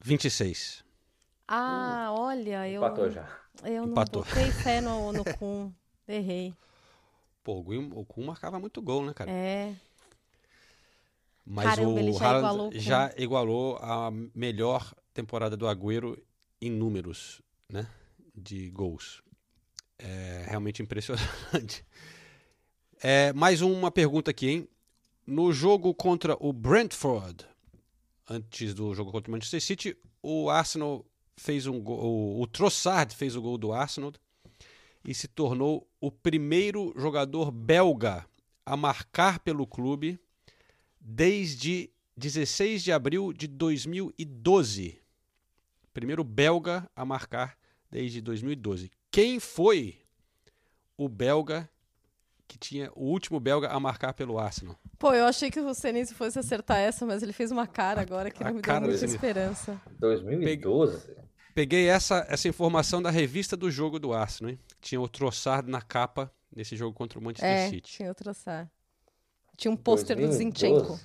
26. 0.00 0.83
Ah, 1.46 2.08
olha, 2.12 2.68
eu. 2.68 2.78
Empatou 2.82 3.10
já. 3.10 3.28
Eu 3.64 3.82
não 3.82 3.92
Empatou. 3.92 4.24
botei 4.24 4.50
fé 4.50 4.80
no, 4.80 5.12
no 5.12 5.24
Kun. 5.38 5.72
Errei. 6.08 6.54
Pô, 7.42 7.58
o 7.60 8.04
Kun 8.06 8.24
marcava 8.24 8.58
muito 8.58 8.80
gol, 8.82 9.04
né, 9.04 9.12
cara? 9.14 9.30
É. 9.30 9.74
Mas 11.46 11.66
Caramba, 11.66 11.90
o 11.90 11.98
ele 11.98 12.12
já 12.12 12.24
Haaland 12.26 12.38
igualou 12.46 12.72
com- 12.72 12.78
já 12.78 13.14
igualou 13.18 13.76
a 13.76 14.10
melhor 14.34 14.94
temporada 15.12 15.56
do 15.56 15.68
Agüero 15.68 16.16
em 16.60 16.70
números, 16.70 17.42
né? 17.70 17.86
De 18.34 18.70
gols. 18.70 19.22
É 19.98 20.44
realmente 20.48 20.82
impressionante. 20.82 21.84
É, 23.06 23.34
mais 23.34 23.60
uma 23.60 23.90
pergunta 23.90 24.30
aqui, 24.30 24.48
hein? 24.48 24.68
No 25.26 25.52
jogo 25.52 25.92
contra 25.92 26.36
o 26.40 26.54
Brentford, 26.54 27.44
antes 28.30 28.72
do 28.72 28.94
jogo 28.94 29.12
contra 29.12 29.30
o 29.30 29.32
Manchester 29.32 29.60
City, 29.60 29.96
o 30.22 30.48
Arsenal 30.48 31.04
fez 31.36 31.66
um 31.66 31.80
gol, 31.80 31.98
o- 32.04 32.40
o 32.42 32.46
Trossard 32.46 33.14
fez 33.14 33.34
o 33.36 33.42
gol 33.42 33.58
do 33.58 33.72
Arsenal 33.72 34.12
e 35.04 35.14
se 35.14 35.28
tornou 35.28 35.86
o 36.00 36.10
primeiro 36.10 36.92
jogador 36.96 37.50
belga 37.50 38.24
a 38.64 38.76
marcar 38.76 39.38
pelo 39.40 39.66
clube 39.66 40.18
desde 41.00 41.90
16 42.16 42.82
de 42.82 42.92
abril 42.92 43.32
de 43.32 43.46
2012. 43.46 44.98
Primeiro 45.92 46.24
belga 46.24 46.88
a 46.96 47.04
marcar 47.04 47.56
desde 47.90 48.20
2012. 48.20 48.90
Quem 49.10 49.38
foi 49.38 49.98
o 50.96 51.08
belga 51.08 51.68
que 52.48 52.58
tinha 52.58 52.90
o 52.94 53.04
último 53.06 53.38
belga 53.40 53.68
a 53.68 53.78
marcar 53.80 54.12
pelo 54.14 54.38
Arsenal? 54.38 54.76
Pô, 54.98 55.12
eu 55.12 55.24
achei 55.26 55.50
que 55.50 55.60
o 55.60 55.74
Senise 55.74 56.14
fosse 56.14 56.38
acertar 56.38 56.78
essa, 56.78 57.04
mas 57.04 57.22
ele 57.22 57.32
fez 57.32 57.50
uma 57.50 57.66
cara 57.66 58.00
agora 58.00 58.30
que 58.30 58.42
A 58.42 58.46
não 58.48 58.54
me 58.56 58.62
deu 58.62 58.80
muita 58.80 58.96
dele. 58.98 59.12
esperança. 59.12 59.80
2012? 59.98 61.14
Peguei 61.54 61.86
essa, 61.88 62.26
essa 62.28 62.48
informação 62.48 63.00
da 63.00 63.10
revista 63.10 63.56
do 63.56 63.70
jogo 63.70 63.98
do 63.98 64.12
Arsenal, 64.12 64.50
hein? 64.52 64.58
Tinha 64.80 65.00
o 65.00 65.08
Trossard 65.08 65.70
na 65.70 65.80
capa 65.80 66.32
nesse 66.54 66.76
jogo 66.76 66.92
contra 66.96 67.18
o 67.18 67.22
Manchester 67.22 67.48
É, 67.50 67.68
City. 67.70 67.92
tinha 67.92 68.08
outro 68.08 68.24
traçar. 68.24 68.68
Tinha 69.56 69.70
um 69.70 69.76
pôster 69.76 70.16
do 70.16 70.22
2012? 70.26 70.38
Zinchenko. 70.38 71.00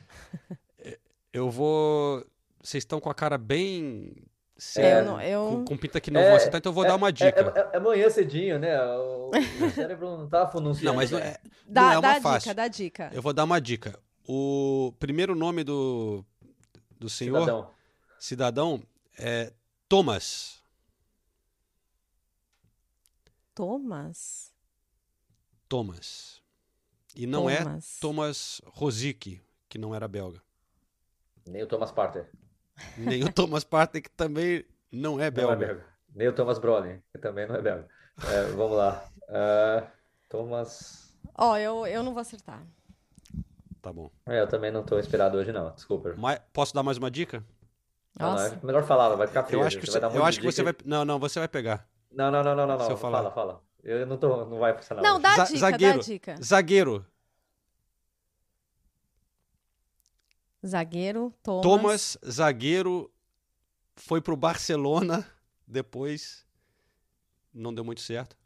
Eu 1.31 1.49
vou. 1.51 2.25
Vocês 2.63 2.81
estão 2.81 2.99
com 2.99 3.09
a 3.09 3.13
cara 3.13 3.37
bem. 3.37 4.13
É, 4.17 4.61
séria, 4.61 4.99
eu 4.99 5.05
não- 5.05 5.21
eu- 5.21 5.45
Com, 5.59 5.65
com 5.65 5.77
pinta 5.77 6.01
que 6.01 6.11
não 6.11 6.21
vão 6.21 6.35
acertar, 6.35 6.57
então 6.59 6.71
eu 6.71 6.73
vou 6.73 6.83
dar 6.83 6.95
uma 6.95 7.11
dica. 7.13 7.39
É, 7.55 7.59
é- 7.59 7.69
é 7.73 7.77
amanhã 7.77 8.09
cedinho, 8.09 8.59
né? 8.59 8.77
O, 8.83 9.29
o 9.29 9.31
cérebro 9.73 10.17
não 10.17 10.27
tá 10.27 10.45
pronunciando. 10.45 10.87
Não, 10.89 10.95
mas 10.95 11.11
não 11.11 11.19
é, 11.19 11.37
Dá, 11.65 11.81
não 11.81 11.91
é 11.91 11.95
uma 11.97 12.01
dá 12.01 12.11
a 12.17 12.21
fácil. 12.21 12.39
dica, 12.49 12.55
dá 12.55 12.63
a 12.63 12.67
dica. 12.67 13.09
Eu 13.13 13.21
vou 13.21 13.31
dar 13.31 13.43
uma 13.45 13.61
dica. 13.61 13.97
O 14.27 14.93
primeiro 14.99 15.33
nome 15.35 15.63
do, 15.63 16.25
do 16.99 17.07
senhor 17.09 17.39
Cidadão. 17.39 17.71
cidadão 18.19 18.83
é 19.17 19.53
Thomas. 19.89 20.61
Thomas? 23.55 24.53
Thomas. 25.67 26.41
E 27.15 27.25
não 27.25 27.49
é 27.49 27.63
Thomas. 27.63 27.97
Thomas 27.99 28.61
Rosick, 28.67 29.41
que 29.67 29.77
não 29.79 29.95
era 29.95 30.07
belga. 30.07 30.41
Nem 31.47 31.63
o 31.63 31.67
Thomas 31.67 31.91
Parter. 31.91 32.29
Nem 32.95 33.23
o 33.23 33.33
Thomas 33.33 33.63
Partey, 33.63 34.03
que 34.03 34.11
também 34.11 34.63
não 34.91 35.13
é 35.13 35.15
Não 35.15 35.23
é 35.23 35.31
belga. 35.31 35.55
belga. 35.55 35.85
Nem 36.13 36.27
o 36.27 36.33
Thomas 36.35 36.59
Brolin, 36.59 37.01
que 37.11 37.17
também 37.17 37.47
não 37.47 37.55
é 37.55 37.61
belga. 37.61 37.87
É, 38.27 38.43
vamos 38.51 38.77
lá. 38.77 39.09
Ah, 39.27 39.87
Thomas. 40.29 41.17
Ó, 41.35 41.57
eu, 41.57 41.87
eu 41.87 42.03
não 42.03 42.13
vou 42.13 42.21
acertar. 42.21 42.63
Tá 43.81 43.91
bom. 43.91 44.11
É, 44.27 44.39
eu 44.39 44.47
também 44.47 44.69
não 44.71 44.83
tô 44.83 44.99
inspirado 44.99 45.37
hoje, 45.37 45.51
não. 45.51 45.73
Desculpa. 45.73 46.13
Mas, 46.15 46.39
posso 46.53 46.75
dar 46.75 46.83
mais 46.83 46.97
uma 46.99 47.09
dica? 47.09 47.43
Não, 48.19 48.31
Nossa. 48.33 48.59
é 48.61 48.65
melhor 48.65 48.83
falar, 48.83 49.15
vai 49.15 49.27
ficar 49.27 49.43
feio. 49.45 49.61
Eu 49.61 49.65
acho 49.65 49.79
que 49.79 49.85
Você 49.85 49.93
você, 49.93 49.99
vai 50.01 50.09
dar 50.09 50.13
um 50.13 50.19
eu 50.19 50.25
acho 50.25 50.39
que 50.41 50.45
você 50.45 50.61
vai. 50.61 50.75
Não, 50.83 51.05
não, 51.05 51.17
você 51.17 51.39
vai 51.39 51.47
pegar. 51.47 51.87
Não, 52.11 52.29
não, 52.29 52.43
não, 52.43 52.53
não, 52.53 52.67
não, 52.67 52.77
não. 52.77 52.85
Se 52.85 52.91
eu 52.91 52.97
falar. 52.97 53.19
Fala, 53.19 53.31
fala. 53.31 53.63
Eu 53.81 54.05
não 54.05 54.17
tô. 54.17 54.45
Não 54.45 54.59
vai 54.59 54.75
funcionar. 54.75 55.01
Não, 55.01 55.13
hoje. 55.13 55.23
dá 55.23 55.43
dica, 55.45 55.57
zagueiro. 55.57 55.97
dá 55.97 56.03
dica. 56.03 56.35
Zagueiro. 56.43 57.05
Zagueiro, 60.67 61.33
Thomas. 61.41 61.63
Thomas, 61.63 62.17
zagueiro, 62.29 63.09
foi 63.95 64.19
pro 64.19 64.35
Barcelona 64.35 65.25
depois. 65.65 66.45
Não 67.53 67.73
deu 67.73 67.85
muito 67.85 68.01
certo. 68.01 68.37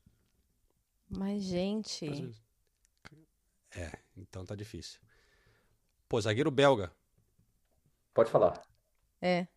Mas, 1.10 1.42
gente. 1.42 2.32
É, 3.76 3.92
então 4.16 4.46
tá 4.46 4.56
difícil. 4.56 5.00
Pô, 6.08 6.22
zagueiro 6.22 6.52
belga. 6.52 6.92
Pode 8.14 8.30
falar. 8.30 8.62
É. 9.20 9.48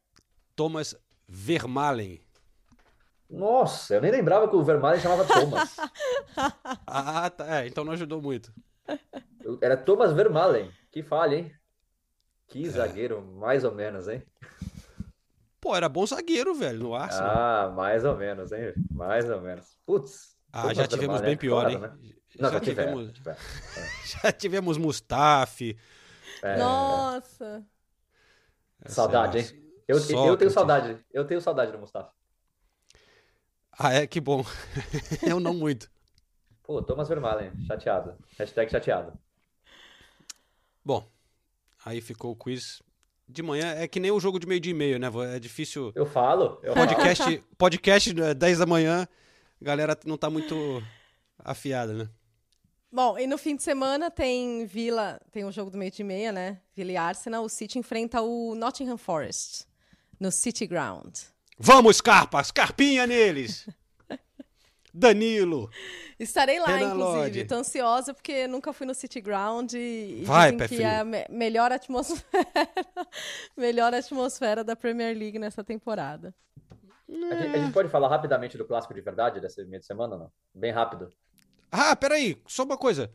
Thomas 0.56 0.96
Vermaelen. 1.28 2.20
Nossa, 3.28 3.94
eu 3.94 4.00
nem 4.00 4.10
lembrava 4.10 4.48
que 4.48 4.56
o 4.56 4.64
Vermaelen 4.64 5.00
chamava 5.00 5.24
Thomas. 5.24 5.76
Ah, 6.86 7.30
tá. 7.30 7.62
É, 7.62 7.66
então 7.66 7.84
não 7.84 7.92
ajudou 7.92 8.20
muito. 8.20 8.52
Era 9.60 9.76
Thomas 9.76 10.12
Vermaelen. 10.12 10.70
Que 10.90 11.02
falha, 11.02 11.36
hein? 11.36 11.52
É. 11.52 11.56
Que 12.48 12.68
zagueiro, 12.68 13.22
mais 13.22 13.64
ou 13.64 13.72
menos, 13.72 14.06
hein? 14.06 14.22
Pô, 15.60 15.74
era 15.74 15.88
bom 15.88 16.06
zagueiro, 16.06 16.54
velho, 16.54 16.78
no 16.78 16.94
Arsenal. 16.94 17.30
Ah, 17.30 17.72
mais 17.74 18.04
ou 18.04 18.16
menos, 18.16 18.52
hein? 18.52 18.72
Mais 18.90 19.28
ou 19.28 19.40
menos. 19.40 19.78
Putz. 19.84 20.36
Ah, 20.52 20.72
já 20.72 20.86
tivemos 20.86 21.20
bem 21.20 21.36
pior, 21.36 21.66
é 21.66 21.72
hein? 21.72 21.80
foda, 21.80 21.88
né? 21.88 22.14
Não, 22.38 22.52
já 22.52 22.60
tivemos. 22.60 23.12
Já 24.04 24.32
tivemos 24.32 24.78
Mustafi. 24.78 25.76
É. 26.42 26.58
Nossa. 26.58 27.64
Saudade, 28.86 29.38
é 29.38 29.40
hein? 29.40 29.65
Eu, 29.88 29.98
eu 29.98 30.36
tenho 30.36 30.50
saudade. 30.50 30.98
Eu 31.12 31.24
tenho 31.24 31.40
saudade 31.40 31.70
do 31.70 31.78
Mustafa. 31.78 32.10
Ah, 33.78 33.92
é? 33.92 34.06
Que 34.06 34.20
bom. 34.20 34.44
Eu 35.22 35.38
não 35.38 35.54
muito. 35.54 35.90
Pô, 36.62 36.82
Thomas 36.82 37.08
Vermaelen, 37.08 37.52
chateado. 37.66 38.16
Hashtag 38.38 38.70
chateado. 38.70 39.12
Bom, 40.84 41.06
aí 41.84 42.00
ficou 42.00 42.32
o 42.32 42.36
quiz. 42.36 42.82
De 43.28 43.42
manhã 43.42 43.74
é 43.74 43.86
que 43.86 44.00
nem 44.00 44.10
o 44.10 44.20
jogo 44.20 44.38
de 44.38 44.46
meio 44.46 44.60
dia 44.60 44.70
e 44.70 44.74
meio, 44.74 44.98
né? 44.98 45.10
vô? 45.10 45.22
É 45.22 45.38
difícil. 45.38 45.92
Eu 45.94 46.06
falo. 46.06 46.58
Eu 46.62 46.74
Podcast, 46.74 47.44
podcast 47.58 48.22
é, 48.22 48.34
10 48.34 48.58
da 48.58 48.66
manhã, 48.66 49.06
a 49.60 49.64
galera 49.64 49.98
não 50.04 50.16
tá 50.16 50.30
muito 50.30 50.82
afiada, 51.38 51.92
né? 51.92 52.08
Bom, 52.90 53.18
e 53.18 53.26
no 53.26 53.36
fim 53.36 53.56
de 53.56 53.62
semana 53.62 54.10
tem 54.10 54.64
Vila, 54.64 55.20
tem 55.30 55.44
o 55.44 55.52
jogo 55.52 55.70
do 55.70 55.76
meio 55.76 55.90
de 55.90 56.02
meia, 56.02 56.32
né? 56.32 56.60
Vila 56.72 56.92
e 56.92 56.96
Arsenal. 56.96 57.44
O 57.44 57.48
City 57.48 57.78
enfrenta 57.78 58.22
o 58.22 58.54
Nottingham 58.54 58.96
Forest 58.96 59.66
no 60.20 60.30
City 60.30 60.66
Ground. 60.66 61.14
Vamos, 61.58 61.96
Scarpa! 61.96 62.42
Scarpinha 62.42 63.06
neles! 63.06 63.68
Danilo! 64.92 65.70
Estarei 66.18 66.58
lá, 66.58 66.66
Renan 66.68 66.94
inclusive. 66.94 67.18
Lodge. 67.18 67.44
Tô 67.44 67.54
ansiosa 67.56 68.14
porque 68.14 68.46
nunca 68.46 68.72
fui 68.72 68.86
no 68.86 68.94
City 68.94 69.20
Ground 69.20 69.72
e, 69.74 70.22
Vai, 70.24 70.52
dizem 70.52 70.58
pé 70.58 70.68
que 70.68 70.82
é 70.82 70.98
a 71.00 71.04
me- 71.04 71.26
melhor 71.28 71.70
atmosfera, 71.70 72.24
melhor 73.56 73.92
atmosfera 73.92 74.64
da 74.64 74.74
Premier 74.74 75.14
League 75.16 75.38
nessa 75.38 75.62
temporada. 75.62 76.34
A 77.08 77.12
gente, 77.42 77.54
a 77.56 77.58
gente 77.58 77.72
pode 77.72 77.88
falar 77.90 78.08
rapidamente 78.08 78.56
do 78.56 78.64
clássico 78.64 78.94
de 78.94 79.00
verdade 79.02 79.38
dessa 79.40 79.62
meio 79.64 79.80
de 79.80 79.86
semana, 79.86 80.16
não? 80.16 80.32
Bem 80.54 80.72
rápido. 80.72 81.10
Ah, 81.70 81.94
peraí, 81.94 82.40
só 82.46 82.64
uma 82.64 82.76
coisa. 82.78 83.12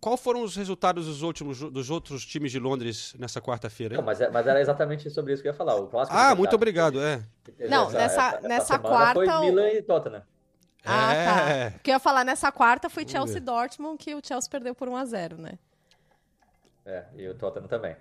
Qual 0.00 0.16
foram 0.16 0.42
os 0.42 0.54
resultados 0.54 1.06
dos, 1.06 1.22
últimos, 1.22 1.58
dos 1.58 1.90
outros 1.90 2.24
times 2.24 2.52
de 2.52 2.58
Londres 2.58 3.14
nessa 3.18 3.40
quarta-feira? 3.40 3.96
Não, 3.96 4.02
mas, 4.04 4.20
é- 4.20 4.30
mas 4.30 4.46
era 4.46 4.60
exatamente 4.60 5.10
sobre 5.10 5.32
isso 5.32 5.42
que 5.42 5.48
eu 5.48 5.52
ia 5.52 5.56
falar. 5.56 5.74
O 5.76 5.86
clássico 5.88 6.16
de 6.16 6.22
Ah, 6.22 6.34
muito 6.34 6.54
obrigado, 6.54 7.00
é. 7.02 7.22
Não, 7.68 7.90
nessa- 7.90 8.40
nessa 8.42 8.76
semana 8.76 8.88
quarta, 8.88 9.14
Foi 9.14 9.28
o- 9.28 9.40
Milan 9.40 9.68
e 9.70 9.82
Tottenham. 9.82 10.22
Ah, 10.84 11.12
É. 11.14 11.70
tá. 11.70 11.76
O 11.76 11.80
que 11.80 11.90
eu 11.90 11.94
ia 11.94 11.98
falar 11.98 12.24
nessa 12.24 12.52
quarta 12.52 12.88
foi 12.88 13.06
Chelsea. 13.08 13.40
Dortmund, 13.40 13.98
que 13.98 14.14
o 14.14 14.20
Chelsea 14.24 14.48
perdeu 14.50 14.74
por 14.74 14.88
1 14.88 14.96
a 14.96 15.04
0 15.04 15.36
né? 15.36 15.58
É, 16.84 17.04
e 17.16 17.28
o 17.28 17.34
Tottenham 17.34 17.66
também. 17.66 17.96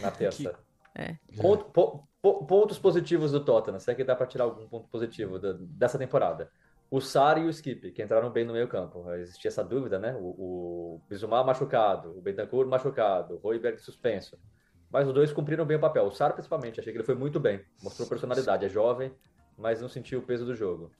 Na 0.00 0.10
terça. 0.50 0.54
É. 0.94 1.16
Ponto- 1.40 1.64
po- 1.66 2.06
po- 2.20 2.44
pontos 2.44 2.78
positivos 2.78 3.32
do 3.32 3.40
Tottenham. 3.42 3.78
Será 3.80 3.94
que 3.94 4.04
dá 4.04 4.14
pra 4.14 4.26
tirar 4.26 4.44
algum 4.44 4.66
ponto 4.66 4.88
positivo 4.88 5.38
da- 5.38 5.54
dessa 5.58 5.96
temporada? 5.98 6.50
O 6.90 7.00
Sar 7.00 7.38
e 7.38 7.44
o 7.46 7.50
Skip, 7.50 7.90
que 7.92 8.02
entraram 8.02 8.30
bem 8.30 8.44
no 8.44 8.52
meio 8.52 8.68
campo. 8.68 9.10
Existia 9.14 9.48
essa 9.48 9.64
dúvida, 9.64 9.98
né? 9.98 10.14
O, 10.18 10.24
o 10.96 11.02
Bizumar 11.08 11.44
machucado, 11.44 12.16
o 12.16 12.20
Bentancur 12.22 12.66
machucado, 12.66 13.34
o 13.34 13.38
Royberg 13.38 13.78
suspenso. 13.80 14.38
Mas 14.90 15.06
os 15.08 15.12
dois 15.12 15.32
cumpriram 15.32 15.66
bem 15.66 15.76
o 15.76 15.80
papel. 15.80 16.04
O 16.06 16.12
Sar, 16.12 16.32
principalmente, 16.32 16.78
achei 16.78 16.92
que 16.92 16.98
ele 16.98 17.04
foi 17.04 17.16
muito 17.16 17.40
bem. 17.40 17.60
Mostrou 17.82 18.08
personalidade. 18.08 18.64
É 18.64 18.68
jovem, 18.68 19.12
mas 19.58 19.80
não 19.80 19.88
sentiu 19.88 20.20
o 20.20 20.22
peso 20.22 20.46
do 20.46 20.54
jogo. 20.54 20.92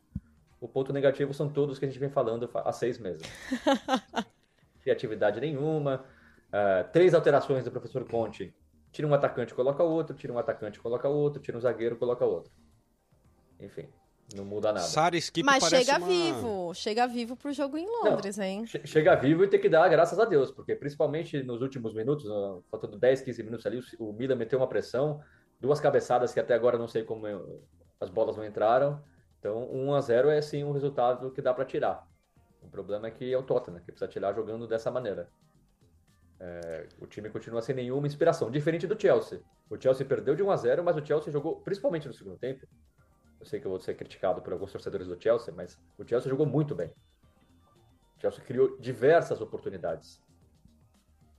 O 0.60 0.66
ponto 0.66 0.92
negativo 0.92 1.32
são 1.32 1.48
todos 1.48 1.78
que 1.78 1.84
a 1.84 1.88
gente 1.88 2.00
vem 2.00 2.10
falando 2.10 2.48
fa- 2.48 2.62
há 2.62 2.72
seis 2.72 2.98
meses. 2.98 3.22
Criatividade 4.82 5.40
nenhuma. 5.40 6.04
ah, 6.52 6.84
três 6.92 7.14
alterações 7.14 7.64
do 7.64 7.70
professor 7.70 8.04
Conte. 8.08 8.54
Tira 8.90 9.06
um 9.06 9.14
atacante, 9.14 9.54
coloca 9.54 9.82
outro. 9.84 10.16
Tira 10.16 10.32
um 10.32 10.38
atacante, 10.38 10.80
coloca 10.80 11.08
outro. 11.08 11.40
Tira 11.40 11.56
um 11.56 11.60
zagueiro, 11.60 11.96
coloca 11.96 12.24
outro. 12.24 12.52
Enfim, 13.60 13.88
não 14.34 14.44
muda 14.44 14.72
nada. 14.72 14.86
Sara 14.86 15.16
Skip 15.16 15.44
Mas 15.44 15.62
parece 15.62 15.84
chega 15.84 15.98
uma- 15.98 16.06
vivo, 16.08 16.74
chega 16.74 17.06
vivo 17.06 17.36
pro 17.36 17.52
jogo 17.52 17.78
em 17.78 17.86
Londres, 17.86 18.38
hein? 18.38 18.66
Che- 18.66 18.86
Chega 18.86 19.14
vivo 19.14 19.44
e 19.44 19.48
tem 19.48 19.60
que 19.60 19.68
dar 19.68 19.88
graças 19.88 20.18
a 20.18 20.24
Deus, 20.24 20.50
porque 20.50 20.74
principalmente 20.74 21.42
nos 21.42 21.60
últimos 21.62 21.94
minutos, 21.94 22.24
no- 22.26 22.62
faltando 22.70 22.98
10, 22.98 23.20
15 23.20 23.42
minutos 23.42 23.64
ali, 23.66 23.80
o 23.98 24.06
o 24.06 24.12
Milan 24.12 24.34
meteu 24.36 24.58
uma 24.58 24.68
pressão, 24.68 25.20
duas 25.60 25.80
cabeçadas 25.80 26.32
que 26.34 26.40
até 26.40 26.54
agora 26.54 26.76
não 26.78 26.88
sei 26.88 27.02
como 27.04 27.26
eu- 27.26 27.62
as 28.00 28.10
bolas 28.10 28.36
não 28.36 28.44
entraram. 28.44 29.00
Então, 29.38 29.68
1 29.72 29.94
a 29.94 30.00
0 30.00 30.28
é 30.28 30.40
sim 30.42 30.64
um 30.64 30.72
resultado 30.72 31.30
que 31.30 31.40
dá 31.40 31.54
para 31.54 31.64
tirar. 31.64 32.06
O 32.60 32.68
problema 32.68 33.06
é 33.06 33.10
que 33.12 33.32
é 33.32 33.38
o 33.38 33.42
Tottenham, 33.44 33.78
que 33.80 33.86
precisa 33.92 34.08
tirar 34.08 34.34
jogando 34.34 34.66
dessa 34.66 34.90
maneira. 34.90 35.28
É, 36.38 36.86
o 37.00 37.06
time 37.06 37.30
continua 37.30 37.62
sem 37.62 37.74
nenhuma 37.74 38.06
inspiração, 38.06 38.50
diferente 38.50 38.86
do 38.86 39.00
Chelsea. 39.00 39.40
O 39.70 39.80
Chelsea 39.80 40.04
perdeu 40.04 40.34
de 40.34 40.42
1 40.42 40.50
a 40.50 40.56
0 40.56 40.84
mas 40.84 40.96
o 40.96 41.04
Chelsea 41.06 41.32
jogou, 41.32 41.56
principalmente 41.60 42.06
no 42.08 42.12
segundo 42.12 42.36
tempo. 42.36 42.66
Eu 43.38 43.46
sei 43.46 43.60
que 43.60 43.66
eu 43.66 43.70
vou 43.70 43.80
ser 43.80 43.94
criticado 43.94 44.40
por 44.40 44.52
alguns 44.52 44.72
torcedores 44.72 45.06
do 45.06 45.20
Chelsea, 45.20 45.52
mas 45.54 45.78
o 45.98 46.06
Chelsea 46.06 46.30
jogou 46.30 46.46
muito 46.46 46.74
bem. 46.74 46.92
O 48.16 48.20
Chelsea 48.20 48.42
criou 48.44 48.78
diversas 48.78 49.40
oportunidades. 49.40 50.22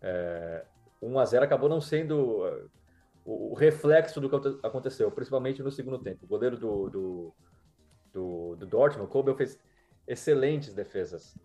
É, 0.01 0.65
1 1.01 1.19
a 1.19 1.25
0 1.25 1.45
acabou 1.45 1.69
não 1.69 1.81
sendo 1.81 2.45
uh, 2.45 2.69
o, 3.25 3.51
o 3.51 3.53
reflexo 3.55 4.21
do 4.21 4.29
que 4.29 4.65
aconteceu, 4.65 5.11
principalmente 5.11 5.63
no 5.63 5.71
segundo 5.71 5.99
tempo. 5.99 6.25
O 6.25 6.27
goleiro 6.27 6.57
do, 6.57 6.89
do, 6.89 7.33
do, 8.13 8.55
do 8.55 8.65
Dortmund, 8.65 9.07
o 9.07 9.11
Kobel, 9.11 9.35
fez 9.35 9.59
excelentes 10.07 10.73
defesas. 10.73 11.35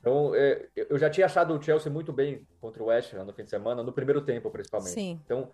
Então, 0.00 0.34
é, 0.34 0.66
eu 0.74 0.98
já 0.98 1.10
tinha 1.10 1.26
achado 1.26 1.54
o 1.54 1.62
Chelsea 1.62 1.92
muito 1.92 2.12
bem 2.12 2.46
contra 2.60 2.82
o 2.82 2.86
West 2.86 3.12
Ham 3.12 3.24
no 3.24 3.34
fim 3.34 3.44
de 3.44 3.50
semana, 3.50 3.82
no 3.82 3.92
primeiro 3.92 4.22
tempo, 4.22 4.50
principalmente. 4.50 4.94
Sim. 4.94 5.20
Então, 5.24 5.50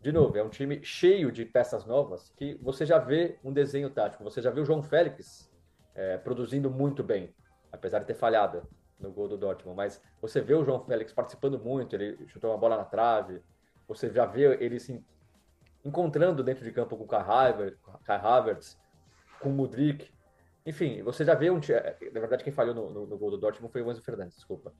de 0.00 0.12
novo, 0.12 0.38
é 0.38 0.42
um 0.42 0.48
time 0.48 0.82
cheio 0.84 1.32
de 1.32 1.44
peças 1.44 1.84
novas 1.84 2.32
que 2.36 2.54
você 2.62 2.86
já 2.86 2.98
vê 2.98 3.38
um 3.42 3.52
desenho 3.52 3.90
tático. 3.90 4.22
Você 4.22 4.40
já 4.40 4.50
viu 4.50 4.62
o 4.62 4.66
João 4.66 4.82
Félix 4.82 5.50
é, 5.94 6.16
produzindo 6.16 6.70
muito 6.70 7.02
bem, 7.02 7.34
apesar 7.72 7.98
de 7.98 8.06
ter 8.06 8.14
falhado 8.14 8.62
no 8.98 9.10
gol 9.10 9.26
do 9.26 9.36
Dortmund. 9.36 9.76
Mas 9.76 10.00
você 10.20 10.40
vê 10.40 10.54
o 10.54 10.64
João 10.64 10.84
Félix 10.84 11.12
participando 11.12 11.58
muito, 11.58 11.96
ele 11.96 12.16
chutou 12.28 12.50
uma 12.50 12.58
bola 12.58 12.76
na 12.76 12.84
trave. 12.84 13.42
Você 13.88 14.08
já 14.10 14.24
vê 14.24 14.56
ele 14.62 14.78
se 14.78 15.04
encontrando 15.84 16.44
dentro 16.44 16.64
de 16.64 16.70
campo 16.70 16.96
com 16.96 17.04
o 17.04 17.06
Kai 17.08 18.20
Havertz, 18.20 18.78
com 19.40 19.48
o 19.48 19.52
Mudrik. 19.52 20.10
Enfim, 20.64 21.02
você 21.02 21.24
já 21.24 21.34
vê 21.34 21.50
um. 21.50 21.56
Na 22.12 22.20
verdade, 22.20 22.44
quem 22.44 22.52
falhou 22.52 22.74
no, 22.74 22.90
no, 22.90 23.06
no 23.06 23.18
gol 23.18 23.32
do 23.32 23.38
Dortmund 23.38 23.72
foi 23.72 23.82
o 23.82 23.90
Enzo 23.90 24.02
Fernandes, 24.02 24.36
desculpa. 24.36 24.72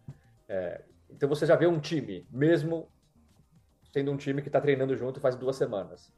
É, 0.49 0.83
então 1.11 1.29
você 1.29 1.45
já 1.45 1.57
vê 1.57 1.67
um 1.67 1.81
time, 1.81 2.27
mesmo 2.31 2.89
sendo 3.93 4.13
um 4.13 4.17
time 4.17 4.43
que 4.43 4.49
está 4.49 4.61
treinando 4.61 4.97
junto 4.97 5.21
faz 5.21 5.35
duas 5.37 5.57
semanas. 5.57 6.13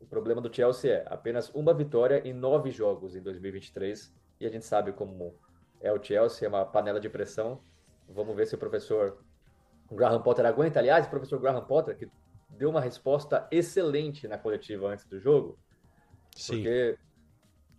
O 0.00 0.06
problema 0.06 0.40
do 0.40 0.54
Chelsea 0.54 0.92
é 0.92 1.04
apenas 1.06 1.50
uma 1.54 1.74
vitória 1.74 2.22
em 2.26 2.32
nove 2.32 2.70
jogos 2.70 3.16
em 3.16 3.22
2023 3.22 4.14
e 4.40 4.46
a 4.46 4.50
gente 4.50 4.64
sabe 4.64 4.92
como 4.92 5.34
é 5.80 5.92
o 5.92 6.02
Chelsea, 6.02 6.46
é 6.46 6.48
uma 6.48 6.64
panela 6.64 7.00
de 7.00 7.08
pressão. 7.08 7.60
Vamos 8.08 8.34
ver 8.34 8.46
se 8.46 8.54
o 8.54 8.58
professor 8.58 9.18
Graham 9.90 10.22
Potter 10.22 10.46
aguenta. 10.46 10.78
Aliás, 10.78 11.06
o 11.06 11.10
professor 11.10 11.38
Graham 11.40 11.64
Potter, 11.64 11.96
que 11.96 12.08
deu 12.50 12.70
uma 12.70 12.80
resposta 12.80 13.46
excelente 13.50 14.26
na 14.26 14.38
coletiva 14.38 14.88
antes 14.88 15.04
do 15.04 15.18
jogo, 15.18 15.58
Sim. 16.34 16.54
porque 16.54 16.98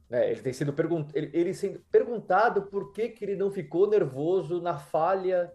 né, 0.10 0.32
ele 0.32 0.42
tem 0.42 0.54
sido 0.54 0.74
pergunt... 0.74 1.10
ele, 1.14 1.30
ele 1.34 1.54
sendo 1.54 1.80
perguntado 1.92 2.64
por 2.64 2.92
que, 2.92 3.10
que 3.10 3.26
ele 3.26 3.36
não 3.36 3.52
ficou 3.52 3.88
nervoso 3.88 4.62
na 4.62 4.78
falha 4.78 5.52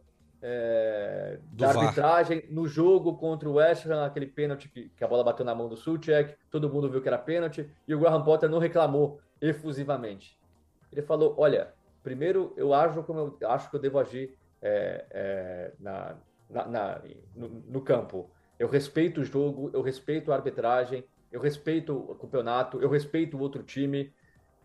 é, 0.47 1.39
da 1.53 1.69
VAR. 1.69 1.85
arbitragem 1.85 2.45
no 2.51 2.69
jogo 2.69 3.17
contra 3.17 3.49
o 3.49 3.55
West 3.55 3.87
Ham, 3.87 4.05
aquele 4.05 4.27
pênalti 4.27 4.69
que, 4.69 4.91
que 4.91 5.03
a 5.03 5.09
bola 5.09 5.25
bateu 5.25 5.45
na 5.45 5.55
mão 5.55 5.71
do 5.71 5.77
Suchek, 5.77 6.37
todo 6.51 6.69
mundo 6.69 6.91
viu 6.91 7.01
que 7.01 7.09
era 7.09 7.17
pênalti, 7.17 7.67
e 7.89 7.95
o 7.95 7.99
Graham 7.99 8.23
Potter 8.23 8.51
não 8.51 8.59
reclamou 8.59 9.19
efusivamente. 9.41 10.39
Ele 10.93 11.01
falou: 11.01 11.35
Olha, 11.39 11.73
primeiro 12.03 12.53
eu 12.59 12.75
ajo 12.75 13.03
como 13.05 13.39
eu 13.41 13.51
acho 13.51 13.71
que 13.71 13.77
eu 13.77 13.81
devo 13.81 13.99
agir 13.99 14.37
é, 14.61 15.07
é, 15.11 15.73
na, 15.81 16.17
na, 16.51 16.67
na- 16.69 17.03
no, 17.35 17.49
no 17.49 17.81
campo. 17.81 18.31
Eu 18.59 18.69
respeito 18.69 19.23
o 19.23 19.25
jogo, 19.25 19.71
eu 19.73 19.81
respeito 19.81 20.31
a 20.31 20.37
arbitragem, 20.37 21.05
eu 21.33 21.41
respeito 21.41 21.97
o 21.97 22.15
campeonato, 22.17 22.83
eu 22.83 22.91
respeito 22.91 23.39
o 23.39 23.41
outro 23.41 23.63
time. 23.63 24.13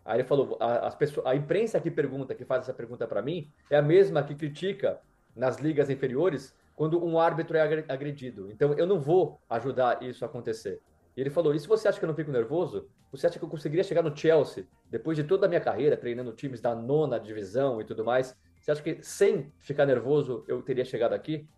Aí 0.04 0.18
ele 0.20 0.28
falou: 0.28 0.58
a, 0.60 0.86
as 0.88 0.94
pessoas, 0.94 1.24
a 1.26 1.34
imprensa 1.34 1.80
que 1.80 1.90
pergunta, 1.90 2.34
que 2.34 2.44
faz 2.44 2.64
essa 2.64 2.74
pergunta 2.74 3.08
para 3.08 3.22
mim, 3.22 3.50
é 3.70 3.76
a 3.78 3.82
mesma 3.82 4.22
que 4.22 4.34
critica 4.34 5.00
nas 5.34 5.58
ligas 5.58 5.90
inferiores 5.90 6.54
quando 6.74 7.04
um 7.04 7.18
árbitro 7.18 7.56
é 7.56 7.60
agre- 7.60 7.84
agredido. 7.88 8.50
Então 8.50 8.72
eu 8.74 8.86
não 8.86 8.98
vou 8.98 9.40
ajudar 9.48 10.02
isso 10.02 10.24
a 10.24 10.28
acontecer. 10.28 10.80
E 11.16 11.20
ele 11.20 11.30
falou: 11.30 11.54
e 11.54 11.60
se 11.60 11.68
você 11.68 11.88
acha 11.88 11.98
que 11.98 12.04
eu 12.04 12.08
não 12.08 12.14
fico 12.14 12.30
nervoso? 12.30 12.88
Você 13.12 13.26
acha 13.26 13.38
que 13.38 13.44
eu 13.44 13.48
conseguiria 13.48 13.82
chegar 13.82 14.02
no 14.02 14.16
Chelsea 14.16 14.66
depois 14.88 15.16
de 15.16 15.24
toda 15.24 15.46
a 15.46 15.48
minha 15.48 15.60
carreira 15.60 15.96
treinando 15.96 16.32
times 16.32 16.60
da 16.60 16.74
nona 16.74 17.18
divisão 17.18 17.80
e 17.80 17.84
tudo 17.84 18.04
mais? 18.04 18.36
Você 18.60 18.70
acha 18.70 18.82
que 18.82 19.02
sem 19.02 19.52
ficar 19.58 19.84
nervoso 19.84 20.44
eu 20.46 20.62
teria 20.62 20.84
chegado 20.84 21.12
aqui? 21.12 21.48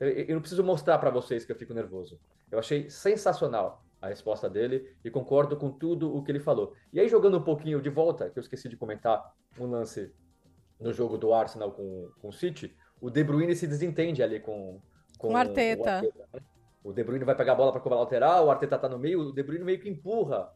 Eu 0.00 0.34
não 0.34 0.40
preciso 0.40 0.64
mostrar 0.64 0.98
para 0.98 1.10
vocês 1.10 1.44
que 1.44 1.52
eu 1.52 1.56
fico 1.56 1.74
nervoso. 1.74 2.18
Eu 2.50 2.58
achei 2.58 2.88
sensacional 2.90 3.84
a 4.00 4.08
resposta 4.08 4.50
dele 4.50 4.92
e 5.04 5.10
concordo 5.10 5.56
com 5.56 5.70
tudo 5.70 6.14
o 6.14 6.22
que 6.22 6.32
ele 6.32 6.40
falou. 6.40 6.74
E 6.92 7.00
aí, 7.00 7.08
jogando 7.08 7.38
um 7.38 7.42
pouquinho 7.42 7.80
de 7.80 7.90
volta, 7.90 8.28
que 8.28 8.38
eu 8.38 8.40
esqueci 8.40 8.68
de 8.68 8.76
comentar 8.76 9.32
um 9.58 9.66
lance 9.66 10.12
no 10.80 10.92
jogo 10.92 11.16
do 11.16 11.32
Arsenal 11.32 11.72
com, 11.72 12.10
com 12.20 12.28
o 12.28 12.32
City, 12.32 12.76
o 13.04 13.10
De 13.10 13.22
Bruyne 13.22 13.54
se 13.54 13.66
desentende 13.66 14.22
ali 14.22 14.40
com, 14.40 14.80
Com 15.18 15.34
o 15.34 15.36
Arteta. 15.36 16.00
né? 16.00 16.40
O 16.82 16.90
De 16.90 17.04
Bruyne 17.04 17.22
vai 17.22 17.34
pegar 17.34 17.52
a 17.52 17.54
bola 17.54 17.70
para 17.70 17.80
cobrar 17.82 17.98
a 17.98 18.00
lateral, 18.00 18.46
o 18.46 18.50
Arteta 18.50 18.78
tá 18.78 18.88
no 18.88 18.98
meio, 18.98 19.20
o 19.20 19.32
De 19.32 19.42
Bruyne 19.42 19.62
meio 19.62 19.78
que 19.78 19.90
empurra 19.90 20.50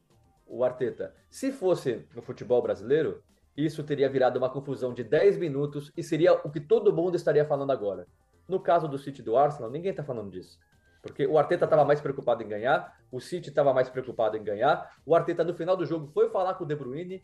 o 0.47 0.65
Arteta. 0.65 1.15
Se 1.29 1.53
fosse 1.53 2.07
no 2.15 2.23
futebol 2.23 2.63
brasileiro, 2.63 3.23
isso 3.55 3.85
teria 3.85 4.09
virado 4.09 4.39
uma 4.39 4.49
confusão 4.49 4.95
de 4.95 5.05
10 5.05 5.37
minutos 5.37 5.93
e 5.95 6.03
seria 6.03 6.33
o 6.33 6.51
que 6.51 6.59
todo 6.59 6.91
mundo 6.91 7.17
estaria 7.17 7.45
falando 7.45 7.71
agora. 7.71 8.07
No 8.49 8.59
caso 8.59 8.89
do 8.89 8.97
City 8.97 9.21
do 9.23 9.37
Arsenal, 9.37 9.71
ninguém 9.71 9.93
tá 9.93 10.03
falando 10.03 10.31
disso. 10.31 10.59
Porque 11.03 11.27
o 11.27 11.37
Arteta 11.37 11.67
estava 11.67 11.85
mais 11.85 12.01
preocupado 12.01 12.43
em 12.43 12.49
ganhar, 12.49 12.99
o 13.13 13.21
City 13.21 13.51
estava 13.51 13.75
mais 13.75 13.91
preocupado 13.91 14.39
em 14.39 14.43
ganhar. 14.43 14.91
O 15.05 15.15
Arteta, 15.15 15.45
no 15.45 15.53
final 15.53 15.77
do 15.77 15.85
jogo, 15.85 16.07
foi 16.15 16.31
falar 16.31 16.55
com 16.55 16.65
o 16.65 16.67
De 16.67 16.75
Bruyne, 16.75 17.23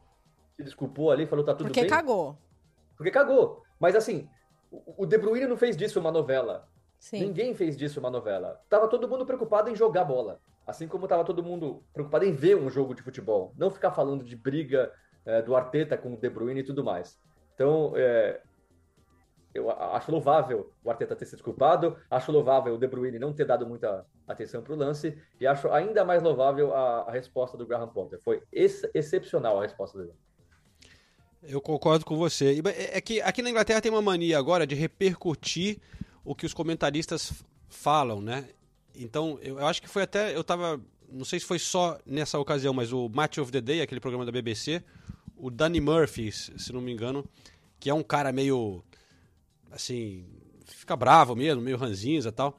se 0.55 0.63
desculpou 0.63 1.11
ali, 1.11 1.27
falou: 1.27 1.47
tá 1.47 1.55
tudo 1.55 1.69
Porque 1.69 1.81
bem. 1.81 1.89
cagou. 1.89 2.37
Porque 2.95 3.11
cagou. 3.11 3.63
Mas 3.81 3.97
assim, 3.97 4.29
o 4.87 5.05
o 5.05 5.07
De 5.07 5.19
Bruyne 5.19 5.47
não 5.47 5.57
fez 5.57 5.77
disso 5.77 6.01
uma 6.01 6.11
novela. 6.11 6.69
Sim. 6.99 7.21
Ninguém 7.21 7.55
fez 7.55 7.77
disso 7.77 8.01
uma 8.01 8.11
novela. 8.11 8.61
Tava 8.69 8.89
todo 8.89 9.09
mundo 9.09 9.27
preocupado 9.27 9.69
em 9.71 9.77
jogar 9.77 10.05
bola. 10.05 10.41
Assim 10.67 10.89
como 10.89 11.07
tava 11.07 11.25
todo 11.25 11.43
mundo 11.43 11.85
preocupado 11.93 12.25
em 12.25 12.33
ver 12.33 12.57
um 12.57 12.71
jogo 12.71 12.95
de 12.95 13.03
futebol. 13.03 13.53
Não 13.59 13.71
ficar 13.71 13.91
falando 13.93 14.25
de 14.25 14.35
briga 14.35 14.91
eh, 15.27 15.43
do 15.43 15.55
Arteta 15.55 15.99
com 15.99 16.15
o 16.15 16.17
De 16.17 16.31
Bruyne 16.31 16.61
e 16.61 16.65
tudo 16.65 16.83
mais. 16.83 17.19
Então, 17.55 17.93
eh, 17.95 18.41
eu 19.53 19.71
acho 19.71 20.11
louvável 20.11 20.73
o 20.83 20.91
Arteta 20.91 21.15
ter 21.15 21.27
se 21.27 21.37
desculpado, 21.37 21.97
acho 22.11 22.33
louvável 22.33 22.75
o 22.75 22.79
De 22.79 22.87
Bruyne 22.89 23.19
não 23.19 23.33
ter 23.33 23.45
dado 23.45 23.67
muita 23.67 24.05
atenção 24.27 24.63
pro 24.63 24.75
lance, 24.75 25.17
e 25.39 25.47
acho 25.47 25.71
ainda 25.71 26.05
mais 26.05 26.23
louvável 26.23 26.75
a, 26.75 27.03
a 27.03 27.11
resposta 27.13 27.57
do 27.57 27.67
Graham 27.67 27.89
Potter. 27.89 28.19
Foi 28.21 28.43
ex- 28.51 28.89
excepcional 28.95 29.59
a 29.59 29.63
resposta 29.63 29.99
dele. 29.99 30.15
Eu 31.47 31.61
concordo 31.61 32.05
com 32.05 32.17
você. 32.17 32.61
É 32.65 32.99
é 32.99 33.01
que 33.01 33.21
aqui 33.21 33.43
na 33.43 33.51
Inglaterra 33.51 33.81
tem 33.81 33.91
uma 33.91 34.03
mania 34.03 34.39
agora 34.39 34.67
de 34.67 34.75
repercutir 34.75 35.79
o 36.25 36.35
que 36.35 36.47
os 36.47 36.55
comentaristas 36.55 37.33
falam, 37.69 38.21
né? 38.21 38.49
Então, 38.95 39.39
eu, 39.43 39.65
acho 39.67 39.83
que 39.83 39.89
foi 39.89 40.03
até. 40.03 40.35
Eu 40.35 40.43
tava. 40.43 40.81
Não 41.11 41.25
sei 41.25 41.39
se 41.39 41.47
foi 41.47 41.59
só 41.59 41.99
nessa 42.07 42.39
ocasião, 42.39 42.73
mas 42.73 42.93
o 42.93 43.09
Match 43.09 43.39
of 43.39 43.53
the 43.53 43.61
Day, 43.61 43.83
aquele 43.83 44.01
programa 44.01 44.25
da 44.25 44.33
BBC, 44.33 44.83
o 45.37 45.51
Danny 45.51 45.81
Murphy, 45.81 46.33
se 46.33 46.73
não 46.73 46.81
me 46.81 46.93
engano, 46.93 47.25
que 47.79 47.91
é 47.91 47.95
um 47.95 48.03
cara 48.03 48.33
meio. 48.33 48.83
Assim. 49.71 50.25
Fica 50.67 50.97
bravo 50.97 51.37
mesmo, 51.37 51.61
meio 51.61 51.77
ranzinza 51.77 52.31
e 52.31 52.33
tal. 52.33 52.59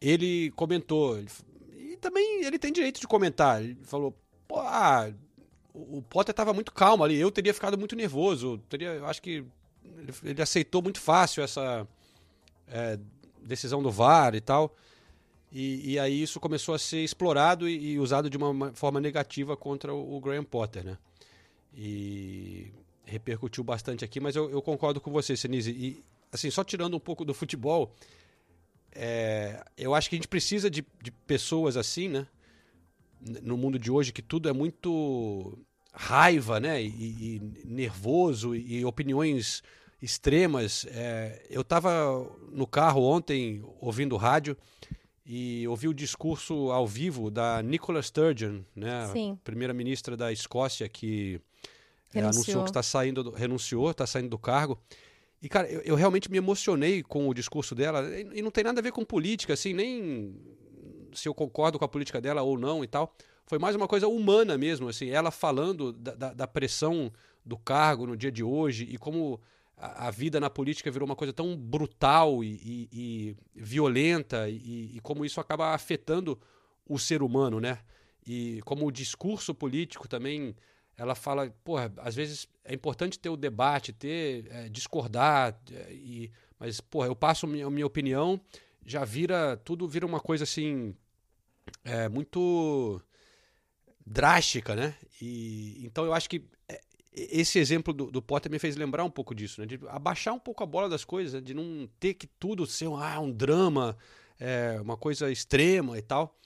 Ele 0.00 0.50
comentou. 0.52 1.18
ele 1.18 1.28
e 1.72 1.96
também 1.98 2.44
ele 2.44 2.58
tem 2.58 2.72
direito 2.72 3.00
de 3.00 3.06
comentar. 3.06 3.62
Ele 3.62 3.76
falou: 3.82 4.16
pô, 4.46 4.60
ah, 4.60 5.12
o 5.98 6.02
Potter 6.02 6.32
estava 6.32 6.52
muito 6.52 6.72
calmo 6.72 7.04
ali. 7.04 7.18
Eu 7.18 7.30
teria 7.30 7.52
ficado 7.52 7.76
muito 7.78 7.94
nervoso. 7.94 8.58
Teria, 8.68 8.88
eu 8.88 9.06
acho 9.06 9.20
que 9.20 9.44
ele, 9.84 10.12
ele 10.24 10.42
aceitou 10.42 10.82
muito 10.82 11.00
fácil 11.00 11.42
essa 11.42 11.86
é, 12.68 12.98
decisão 13.42 13.82
do 13.82 13.90
VAR 13.90 14.34
e 14.34 14.40
tal. 14.40 14.74
E, 15.52 15.92
e 15.92 15.98
aí 15.98 16.22
isso 16.22 16.40
começou 16.40 16.74
a 16.74 16.78
ser 16.78 17.02
explorado 17.04 17.68
e, 17.68 17.92
e 17.92 17.98
usado 17.98 18.28
de 18.28 18.36
uma 18.36 18.52
ma- 18.52 18.72
forma 18.72 19.00
negativa 19.00 19.56
contra 19.56 19.94
o, 19.94 20.16
o 20.16 20.20
Graham 20.20 20.44
Potter, 20.44 20.84
né? 20.84 20.98
E 21.74 22.72
repercutiu 23.04 23.62
bastante 23.62 24.04
aqui, 24.04 24.18
mas 24.18 24.34
eu, 24.34 24.50
eu 24.50 24.60
concordo 24.60 25.00
com 25.00 25.10
você, 25.10 25.36
Senise. 25.36 25.70
E 25.70 26.02
assim, 26.32 26.50
só 26.50 26.64
tirando 26.64 26.96
um 26.96 27.00
pouco 27.00 27.24
do 27.24 27.32
futebol, 27.32 27.94
é, 28.92 29.62
eu 29.76 29.94
acho 29.94 30.08
que 30.08 30.16
a 30.16 30.18
gente 30.18 30.28
precisa 30.28 30.68
de, 30.68 30.84
de 31.00 31.10
pessoas 31.10 31.76
assim, 31.76 32.08
né? 32.08 32.26
No 33.20 33.56
mundo 33.56 33.78
de 33.78 33.90
hoje, 33.90 34.12
que 34.12 34.22
tudo 34.22 34.48
é 34.48 34.52
muito 34.52 35.58
raiva, 35.92 36.60
né? 36.60 36.82
E, 36.82 36.88
e 37.36 37.40
nervoso 37.64 38.54
e, 38.54 38.84
opiniões 38.84 39.62
extremas. 40.00 40.86
É, 40.90 41.44
eu 41.50 41.62
estava 41.62 42.24
no 42.52 42.66
carro 42.66 43.02
ontem 43.02 43.62
ouvindo 43.80 44.16
rádio 44.16 44.56
e 45.24 45.66
ouvi 45.66 45.88
o 45.88 45.94
discurso 45.94 46.70
ao 46.70 46.86
vivo 46.86 47.30
da 47.30 47.62
Nicola 47.62 48.00
Sturgeon, 48.02 48.60
né? 48.74 49.08
Primeira-ministra 49.42 50.16
da 50.16 50.30
Escócia 50.32 50.88
que 50.88 51.40
é, 52.14 52.20
anunciou 52.28 52.62
que 52.64 52.70
está 52.70 52.82
saindo, 52.82 53.24
do- 53.24 53.30
renunciou, 53.32 53.90
está 53.90 54.06
saindo 54.06 54.28
do 54.28 54.38
cargo. 54.38 54.78
E, 55.42 55.48
cara, 55.48 55.68
eu, 55.68 55.80
eu 55.80 55.94
realmente 55.96 56.30
me 56.30 56.38
emocionei 56.38 57.02
com 57.02 57.28
o 57.28 57.34
discurso 57.34 57.74
dela. 57.74 58.02
E, 58.08 58.38
e 58.38 58.42
não 58.42 58.50
tem 58.50 58.62
nada 58.64 58.80
a 58.80 58.82
ver 58.82 58.92
com 58.92 59.04
política, 59.04 59.52
assim, 59.54 59.72
nem 59.72 60.34
se 61.16 61.28
eu 61.28 61.34
concordo 61.34 61.78
com 61.78 61.84
a 61.84 61.88
política 61.88 62.20
dela 62.20 62.42
ou 62.42 62.58
não 62.58 62.84
e 62.84 62.86
tal. 62.86 63.14
Foi 63.46 63.58
mais 63.58 63.76
uma 63.76 63.88
coisa 63.88 64.08
humana 64.08 64.58
mesmo, 64.58 64.88
assim, 64.88 65.08
ela 65.08 65.30
falando 65.30 65.92
da, 65.92 66.14
da, 66.14 66.32
da 66.32 66.46
pressão 66.46 67.12
do 67.44 67.56
cargo 67.56 68.06
no 68.06 68.16
dia 68.16 68.30
de 68.30 68.42
hoje 68.42 68.88
e 68.90 68.98
como 68.98 69.40
a, 69.76 70.08
a 70.08 70.10
vida 70.10 70.40
na 70.40 70.50
política 70.50 70.90
virou 70.90 71.06
uma 71.06 71.14
coisa 71.14 71.32
tão 71.32 71.56
brutal 71.56 72.42
e, 72.42 72.48
e, 72.48 72.88
e 72.92 73.36
violenta 73.54 74.48
e, 74.48 74.96
e 74.96 75.00
como 75.00 75.24
isso 75.24 75.40
acaba 75.40 75.74
afetando 75.74 76.38
o 76.88 76.98
ser 76.98 77.22
humano, 77.22 77.60
né? 77.60 77.78
E 78.26 78.60
como 78.64 78.86
o 78.86 78.90
discurso 78.90 79.54
político 79.54 80.08
também, 80.08 80.56
ela 80.96 81.14
fala, 81.14 81.48
porra, 81.62 81.92
às 81.98 82.14
vezes 82.16 82.48
é 82.64 82.74
importante 82.74 83.18
ter 83.18 83.28
o 83.28 83.36
debate, 83.36 83.92
ter 83.92 84.48
é, 84.50 84.68
discordar, 84.68 85.56
é, 85.70 85.92
e, 85.92 86.32
mas 86.58 86.80
porra, 86.80 87.06
eu 87.06 87.14
passo 87.14 87.46
minha, 87.46 87.70
minha 87.70 87.86
opinião, 87.86 88.40
já 88.84 89.04
vira 89.04 89.56
tudo 89.56 89.86
vira 89.86 90.06
uma 90.06 90.20
coisa 90.20 90.44
assim 90.44 90.94
é, 91.84 92.08
muito 92.08 93.00
drástica, 94.04 94.74
né? 94.74 94.94
E 95.20 95.84
então 95.84 96.04
eu 96.04 96.14
acho 96.14 96.28
que 96.28 96.44
é, 96.68 96.80
esse 97.12 97.58
exemplo 97.58 97.92
do, 97.92 98.10
do, 98.10 98.22
Potter 98.22 98.50
me 98.50 98.58
fez 98.58 98.76
lembrar 98.76 99.04
um 99.04 99.10
pouco 99.10 99.34
disso, 99.34 99.60
né? 99.60 99.66
De 99.66 99.80
abaixar 99.88 100.34
um 100.34 100.38
pouco 100.38 100.62
a 100.62 100.66
bola 100.66 100.88
das 100.88 101.04
coisas, 101.04 101.34
né? 101.34 101.40
de 101.40 101.54
não 101.54 101.88
ter 101.98 102.14
que 102.14 102.26
tudo 102.26 102.66
ser 102.66 102.88
um, 102.88 102.96
ah, 102.96 103.18
um 103.18 103.32
drama, 103.32 103.96
é, 104.38 104.78
uma 104.80 104.96
coisa 104.96 105.30
extrema 105.30 105.98
e 105.98 106.02
tal. 106.02 106.38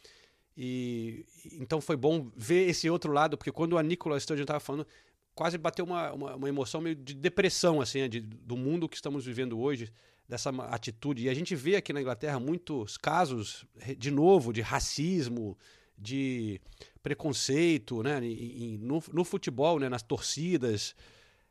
E 0.56 1.24
então 1.52 1.80
foi 1.80 1.96
bom 1.96 2.30
ver 2.36 2.68
esse 2.68 2.88
outro 2.88 3.12
lado, 3.12 3.36
porque 3.36 3.52
quando 3.52 3.78
a 3.78 3.82
Nicola 3.82 4.18
Sturgeon 4.18 4.44
estava 4.44 4.60
falando, 4.60 4.86
quase 5.34 5.56
bateu 5.56 5.84
uma, 5.84 6.12
uma, 6.12 6.36
uma, 6.36 6.48
emoção 6.48 6.80
meio 6.80 6.94
de 6.94 7.14
depressão, 7.14 7.80
assim, 7.80 8.00
né? 8.00 8.08
de, 8.08 8.20
do 8.20 8.56
mundo 8.56 8.88
que 8.88 8.96
estamos 8.96 9.24
vivendo 9.24 9.58
hoje, 9.58 9.92
dessa 10.30 10.50
atitude. 10.66 11.24
E 11.24 11.28
a 11.28 11.34
gente 11.34 11.56
vê 11.56 11.74
aqui 11.74 11.92
na 11.92 12.00
Inglaterra 12.00 12.38
muitos 12.38 12.96
casos, 12.96 13.66
de 13.98 14.12
novo, 14.12 14.52
de 14.52 14.60
racismo, 14.60 15.58
de 15.98 16.60
preconceito, 17.02 18.00
né? 18.00 18.24
E, 18.24 18.74
e, 18.74 18.78
no, 18.78 19.02
no, 19.12 19.24
futebol, 19.24 19.80
né? 19.80 19.88
Nas 19.88 20.04
torcidas. 20.04 20.94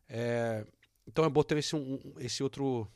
É, 0.08 0.66
então 1.06 1.26
é 1.26 1.30
bom 1.30 1.44
ter 1.44 1.58
esse, 1.58 1.76
um, 1.76 2.00
esse 2.20 2.42
outro 2.42 2.88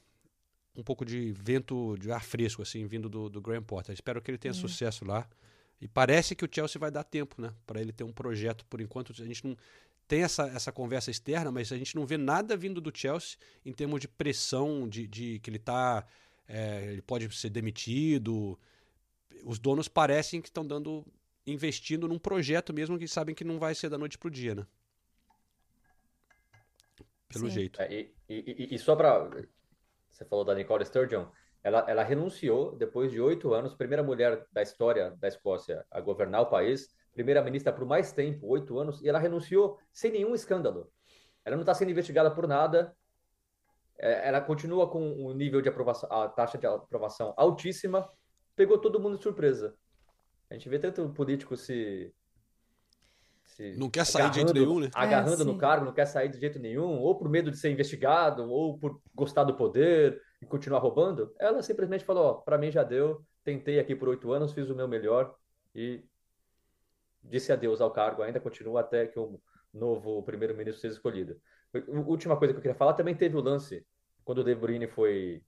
um 0.74 0.82
pouco 0.82 1.04
de 1.06 1.34
vento 1.34 1.98
de 2.00 2.12
ar 2.12 2.24
fresco 2.24 2.62
assim 2.64 2.88
vindo 2.88 3.10
do, 3.10 3.30
do 3.30 3.42
Graham 3.42 3.62
Potter. 3.62 3.94
Espero 3.94 4.22
que 4.22 4.32
ele 4.32 4.38
tenha 4.38 4.54
uhum. 4.54 4.62
sucesso 4.62 5.04
lá. 5.04 5.28
E 5.82 5.88
parece 5.88 6.34
que 6.34 6.46
o 6.46 6.50
Chelsea 6.50 6.80
vai 6.80 6.90
dar 6.90 7.04
tempo, 7.04 7.42
né? 7.42 7.54
Para 7.68 7.82
ele 7.82 7.92
ter 7.92 8.06
um 8.06 8.14
projeto. 8.14 8.66
Por 8.68 8.80
enquanto 8.80 9.12
a 9.12 9.26
gente 9.26 9.46
não 9.46 9.58
tem 10.08 10.24
essa, 10.24 10.47
essa 10.47 10.72
conversa 10.72 11.12
externa, 11.12 11.51
mas 11.51 11.72
a 11.72 11.78
gente 11.78 11.95
não 11.95 12.06
vê 12.06 12.18
nada 12.18 12.56
vindo 12.56 12.82
do 12.82 12.95
Chelsea 12.95 13.38
em 13.66 13.72
termos 13.72 13.99
de 14.01 14.08
pressão, 14.08 14.88
de, 14.88 15.08
de 15.08 15.39
que 15.39 15.49
ele 15.49 15.60
tá 15.60 16.06
é, 16.47 16.91
ele 16.91 17.01
pode 17.01 17.34
ser 17.36 17.49
demitido. 17.49 18.60
Os 19.43 19.60
donos 19.60 19.88
parecem 19.88 20.41
que 20.41 20.49
estão 20.49 20.66
dando 20.66 21.06
investindo 21.45 22.08
num 22.08 22.20
projeto 22.20 22.74
mesmo 22.74 22.97
que 22.97 23.08
sabem 23.08 23.36
que 23.36 23.43
não 23.43 23.60
vai 23.60 23.76
ser 23.76 23.89
da 23.89 23.97
noite 23.97 24.18
pro 24.18 24.30
dia, 24.30 24.56
né? 24.56 24.68
Pelo 27.28 27.47
Sim. 27.47 27.54
jeito. 27.54 27.82
É, 27.82 27.91
e, 27.91 28.14
e, 28.30 28.76
e, 28.76 28.80
só 28.80 28.95
para 28.95 29.30
você 30.10 30.24
falou 30.26 30.45
da 30.45 30.54
Nicole 30.54 30.86
Sturgeon, 30.86 31.26
ela, 31.64 31.84
ela 31.89 32.04
renunciou 32.04 32.76
depois 32.76 33.12
de 33.12 33.20
oito 33.20 33.54
anos, 33.54 33.74
primeira 33.74 34.04
mulher 34.04 34.45
da 34.51 34.62
história 34.62 35.12
da 35.12 35.28
Escócia 35.28 35.86
a 35.89 35.99
governar 35.99 36.41
o 36.41 36.49
país, 36.49 36.93
primeira-ministra 37.14 37.72
por 37.72 37.86
mais 37.86 38.11
tempo, 38.11 38.47
oito 38.47 38.78
anos, 38.78 39.01
e 39.01 39.09
ela 39.09 39.20
renunciou 39.20 39.78
sem 39.91 40.11
nenhum 40.11 40.34
escândalo. 40.34 40.91
Ela 41.45 41.55
não 41.55 41.64
está 41.64 41.74
sendo 41.74 41.91
investigada 41.91 42.32
por 42.32 42.47
nada. 42.47 42.95
É, 43.99 44.28
ela 44.28 44.41
continua 44.41 44.89
com 44.89 45.11
o 45.11 45.32
um 45.32 45.34
nível 45.34 45.61
de 45.61 45.70
aprovação, 45.70 46.11
a 46.11 46.28
taxa 46.28 46.57
de 46.57 46.66
aprovação 46.66 47.34
altíssima. 47.38 48.09
Pegou 48.55 48.78
todo 48.78 48.99
mundo 48.99 49.18
de 49.18 49.24
surpresa. 49.24 49.76
A 50.49 50.53
gente 50.53 50.70
vê 50.70 50.80
tanto 50.80 51.09
político 51.09 51.55
se. 51.57 52.14
se 53.43 53.78
não 53.78 53.89
quer 53.89 54.05
sair 54.05 54.30
de 54.30 54.36
jeito 54.36 54.53
nenhum, 54.53 54.80
né? 54.80 54.89
Agarrando 54.93 55.43
é, 55.43 55.45
no 55.45 55.57
cargo, 55.57 55.86
não 55.86 55.93
quer 55.93 56.05
sair 56.05 56.30
de 56.30 56.39
jeito 56.39 56.59
nenhum, 56.59 56.99
ou 56.99 57.18
por 57.18 57.30
medo 57.30 57.49
de 57.49 57.57
ser 57.57 57.72
investigado, 57.72 58.49
ou 58.49 58.78
por 58.78 59.01
gostar 59.14 59.43
do 59.43 59.55
poder 59.55 60.22
e 60.41 60.45
continuar 60.45 60.80
roubando. 60.80 61.34
Ela 61.39 61.61
simplesmente 61.61 62.05
falou: 62.05 62.26
Ó, 62.26 62.34
pra 62.36 62.57
mim 62.57 62.72
já 62.72 62.84
deu, 62.84 63.24
tentei 63.43 63.80
aqui 63.80 63.95
por 63.95 64.09
oito 64.09 64.32
anos, 64.32 64.53
fiz 64.53 64.70
o 64.70 64.76
meu 64.76 64.88
melhor 64.88 65.36
e 65.74 66.03
disse 67.24 67.52
adeus 67.52 67.82
ao 67.82 67.92
cargo. 67.92 68.22
Ainda 68.22 68.40
continua 68.40 68.82
até 68.82 69.08
que 69.08 69.20
o 69.20 69.40
novo 69.74 70.22
primeiro-ministro 70.24 70.82
seja 70.82 70.96
escolhido. 70.96 71.40
Última 72.06 72.38
coisa 72.38 72.54
que 72.54 72.58
eu 72.58 72.62
queria 72.62 72.76
falar: 72.76 72.94
também 72.94 73.16
teve 73.16 73.36
o 73.36 73.42
lance, 73.42 73.86
quando 74.24 74.40
o 74.40 74.44
De 74.44 74.54
Bruyne 74.54 74.88
foi 74.88 75.42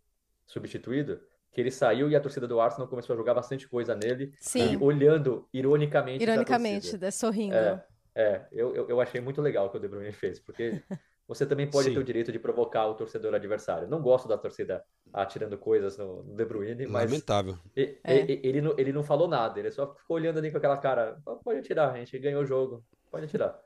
substituído 0.46 1.20
que 1.56 1.62
ele 1.62 1.72
saiu 1.72 2.10
e 2.10 2.16
a 2.18 2.20
torcida 2.20 2.46
do 2.46 2.60
Arsenal 2.60 2.86
começou 2.86 3.14
a 3.14 3.18
jogar 3.18 3.34
bastante 3.34 3.66
coisa 3.66 3.96
nele, 3.96 4.34
Sim. 4.42 4.76
olhando 4.82 5.48
ironicamente. 5.54 6.22
Ironicamente, 6.22 7.12
sorrindo. 7.14 7.56
É, 7.56 7.86
é 8.14 8.46
eu, 8.52 8.90
eu 8.90 9.00
achei 9.00 9.22
muito 9.22 9.42
legal 9.42 9.68
o 9.68 9.70
que 9.70 9.78
o 9.78 9.80
De 9.80 9.88
Bruyne 9.88 10.12
fez, 10.12 10.38
porque 10.38 10.84
você 11.28 11.46
também 11.46 11.70
pode 11.70 11.88
Sim. 11.88 11.94
ter 11.96 12.00
o 12.00 12.04
direito 12.04 12.32
de 12.32 12.38
provocar 12.38 12.86
o 12.88 12.94
torcedor 12.94 13.34
adversário. 13.34 13.88
Não 13.88 14.02
gosto 14.02 14.28
da 14.28 14.38
torcida 14.38 14.84
atirando 15.12 15.58
coisas 15.58 15.98
no, 15.98 16.24
no 16.24 16.36
De 16.36 16.46
Bruyne, 16.46 16.86
mas. 16.86 17.10
Lamentável. 17.10 17.58
Ele, 17.76 18.00
é. 18.04 18.18
ele, 18.18 18.42
ele, 18.44 18.62
não, 18.62 18.76
ele 18.78 18.94
não 18.94 19.04
falou 19.04 19.28
nada, 19.28 19.60
ele 19.60 19.72
só 19.72 19.94
ficou 19.96 20.18
olhando 20.18 20.38
ali 20.38 20.52
com 20.52 20.58
aquela 20.58 20.78
cara. 20.78 21.20
Pode 21.44 21.60
atirar, 21.60 21.94
a 21.94 21.98
gente 21.98 22.18
ganhou 22.20 22.44
o 22.44 22.46
jogo, 22.46 22.86
pode 23.10 23.26
atirar. 23.26 23.60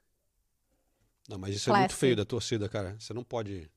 Não, 1.28 1.38
mas 1.38 1.56
isso 1.56 1.70
é 1.70 1.78
muito 1.78 1.96
feio 1.96 2.16
da 2.16 2.26
torcida, 2.26 2.68
cara. 2.68 2.96
Você 2.98 3.14
não 3.14 3.24
pode 3.24 3.70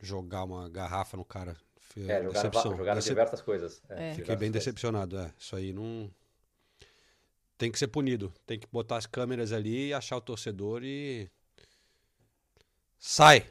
jogar 0.00 0.42
uma 0.44 0.68
garrafa 0.68 1.16
no 1.16 1.24
cara. 1.24 1.56
É, 1.96 2.00
jogaram, 2.00 2.32
decepção. 2.32 2.76
jogaram 2.76 2.98
Decep... 2.98 3.10
diversas 3.10 3.40
coisas. 3.42 3.82
É, 3.88 4.10
é. 4.10 4.14
Fiquei 4.14 4.34
bem 4.36 4.50
decepcionado. 4.50 5.18
É. 5.18 5.32
Isso 5.38 5.54
aí 5.54 5.72
não. 5.72 6.10
Tem 7.56 7.70
que 7.70 7.78
ser 7.78 7.88
punido. 7.88 8.32
Tem 8.46 8.58
que 8.58 8.66
botar 8.72 8.96
as 8.96 9.06
câmeras 9.06 9.52
ali 9.52 9.88
e 9.88 9.94
achar 9.94 10.16
o 10.16 10.20
torcedor 10.20 10.82
e. 10.82 11.30
Sai! 13.04 13.44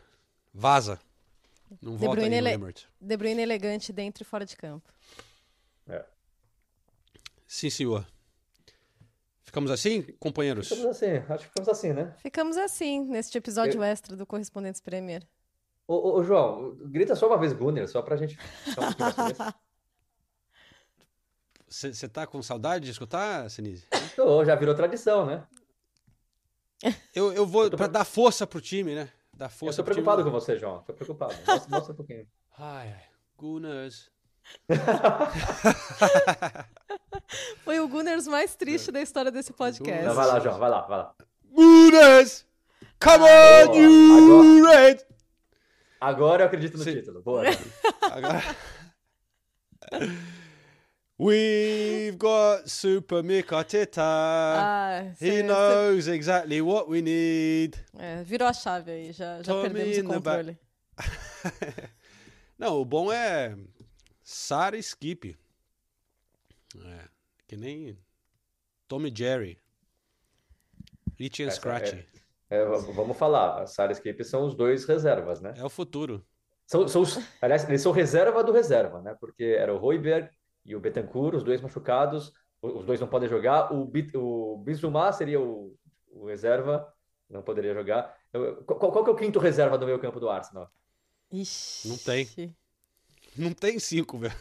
Vaza! 0.53 0.97
Não 1.81 1.91
De 1.91 2.05
volta 2.05 2.21
aí 2.21 2.33
ele... 2.33 2.57
De 3.01 3.17
Bruyne 3.17 3.41
elegante 3.41 3.91
dentro 3.91 4.23
e 4.23 4.25
fora 4.25 4.45
de 4.45 4.55
campo. 4.55 4.89
É. 5.89 6.05
Sim, 7.45 7.69
senhor. 7.69 8.07
Ficamos 9.43 9.69
assim, 9.69 10.03
companheiros? 10.21 10.69
Ficamos 10.69 10.85
assim, 10.85 11.17
acho 11.27 11.43
que 11.43 11.49
ficamos 11.49 11.67
assim, 11.67 11.91
né? 11.91 12.15
Ficamos 12.19 12.55
assim, 12.55 13.01
neste 13.01 13.37
episódio 13.37 13.79
Eu... 13.79 13.83
extra 13.83 14.15
do 14.15 14.25
Correspondentes 14.25 14.79
Premier. 14.79 15.27
Ô, 15.85 15.95
ô, 15.95 16.19
ô, 16.19 16.23
João, 16.23 16.73
grita 16.85 17.13
só 17.13 17.27
uma 17.27 17.37
vez 17.37 17.51
Gunner, 17.51 17.89
só 17.89 18.01
pra 18.01 18.15
gente. 18.15 18.39
Você 21.67 22.07
tá 22.07 22.25
com 22.25 22.41
saudade 22.41 22.85
de 22.85 22.91
escutar, 22.91 23.49
Sinise? 23.51 23.85
Tô, 24.15 24.45
já 24.45 24.55
virou 24.55 24.73
tradição, 24.73 25.25
né? 25.25 25.45
Eu, 27.13 27.33
eu 27.33 27.45
vou 27.45 27.65
eu 27.65 27.71
pra 27.71 27.87
dar 27.87 28.05
força 28.05 28.47
pro 28.47 28.61
time, 28.61 28.95
né? 28.95 29.11
Dar 29.41 29.49
força 29.49 29.81
eu 29.81 29.83
tô 29.83 29.91
preocupado 29.91 30.21
time. 30.21 30.31
com 30.31 30.39
você, 30.39 30.55
João. 30.55 30.83
Tô 30.83 30.93
preocupado. 30.93 31.33
Mostra, 31.47 31.69
mostra 31.71 31.93
um 31.93 31.95
pouquinho. 31.95 32.27
Ai, 32.59 32.89
ai. 32.89 33.05
Gunners. 33.35 34.11
Foi 37.65 37.79
o 37.79 37.87
Gunners 37.87 38.27
mais 38.27 38.55
triste 38.55 38.91
da 38.91 39.01
história 39.01 39.31
desse 39.31 39.51
podcast. 39.51 40.05
Não, 40.05 40.13
vai 40.13 40.27
lá, 40.27 40.39
João, 40.39 40.59
vai 40.59 40.69
lá, 40.69 40.81
vai 40.81 40.99
lá. 40.99 41.15
Gunners! 41.43 42.45
Come 43.03 43.25
ah, 43.27 43.67
on, 43.67 43.73
you 43.73 44.63
red! 44.63 44.99
Agora 45.99 46.43
eu 46.43 46.45
acredito 46.45 46.77
no 46.77 46.83
Sim. 46.83 46.93
título. 46.93 47.23
Boa. 47.23 47.41
Agora... 48.11 48.43
We've 51.22 52.17
got 52.17 52.67
Super 52.67 53.22
Mick 53.22 53.53
Arteta. 53.53 54.01
Ah, 54.01 55.03
He 55.19 55.43
knows 55.43 56.07
exactly 56.07 56.59
what 56.63 56.89
we 56.89 57.03
need. 57.03 57.78
É, 57.99 58.24
virou 58.24 58.47
a 58.47 58.53
chave 58.53 58.89
aí, 58.89 59.11
já, 59.11 59.39
já 59.43 59.61
perdemos 59.61 59.99
o 59.99 60.03
controle. 60.03 60.57
Não, 62.57 62.82
o 62.82 62.84
bom 62.84 63.13
é 63.13 63.55
Sarah 64.24 64.80
Skip. 64.80 65.38
É, 66.84 67.07
que 67.47 67.55
nem 67.55 67.95
Tommy 68.88 69.13
Jerry. 69.15 69.59
Itchy 71.19 71.43
and 71.43 71.51
Scratchy. 71.51 72.03
É, 72.49 72.57
é, 72.61 72.65
vamos 72.65 73.15
falar, 73.15 73.67
Sara 73.67 73.91
Escape 73.91 74.24
são 74.24 74.43
os 74.43 74.55
dois 74.55 74.86
reservas, 74.86 75.39
né? 75.39 75.53
É 75.55 75.63
o 75.63 75.69
futuro. 75.69 76.26
São, 76.65 76.88
são 76.88 77.03
os, 77.03 77.19
aliás, 77.39 77.63
eles 77.69 77.84
são 77.84 77.91
reserva 77.91 78.43
do 78.43 78.51
reserva, 78.51 79.03
né? 79.03 79.15
Porque 79.19 79.43
era 79.43 79.72
o 79.72 79.78
Royberg 79.78 80.28
e 80.66 80.76
o 80.76 80.80
Betancourt, 80.80 81.36
os 81.36 81.43
dois 81.43 81.62
machucados, 81.62 82.34
os 82.62 82.86
dois 82.86 82.99
não 82.99 83.07
podem 83.07 83.28
jogar. 83.28 83.74
O, 83.74 83.91
o 84.16 84.57
Bizumar 84.57 85.14
seria 85.14 85.39
o, 85.39 85.76
o, 86.09 86.26
reserva, 86.26 86.88
não 87.30 87.41
poderia 87.41 87.74
jogar. 87.74 88.16
Qual, 88.66 88.91
qual, 88.91 89.03
que 89.03 89.09
é 89.09 89.14
o 89.14 89.18
quinto 89.18 89.39
reserva 89.39 89.78
do 89.78 89.86
meio 89.86 89.99
campo 89.99 90.20
do 90.20 90.30
Arsenal? 90.30 90.72
Ixi. 91.32 91.88
Não 91.88 91.97
tem. 91.97 92.55
Não 93.36 93.53
tem 93.53 93.80
cinco, 93.80 94.18
velho. 94.18 94.36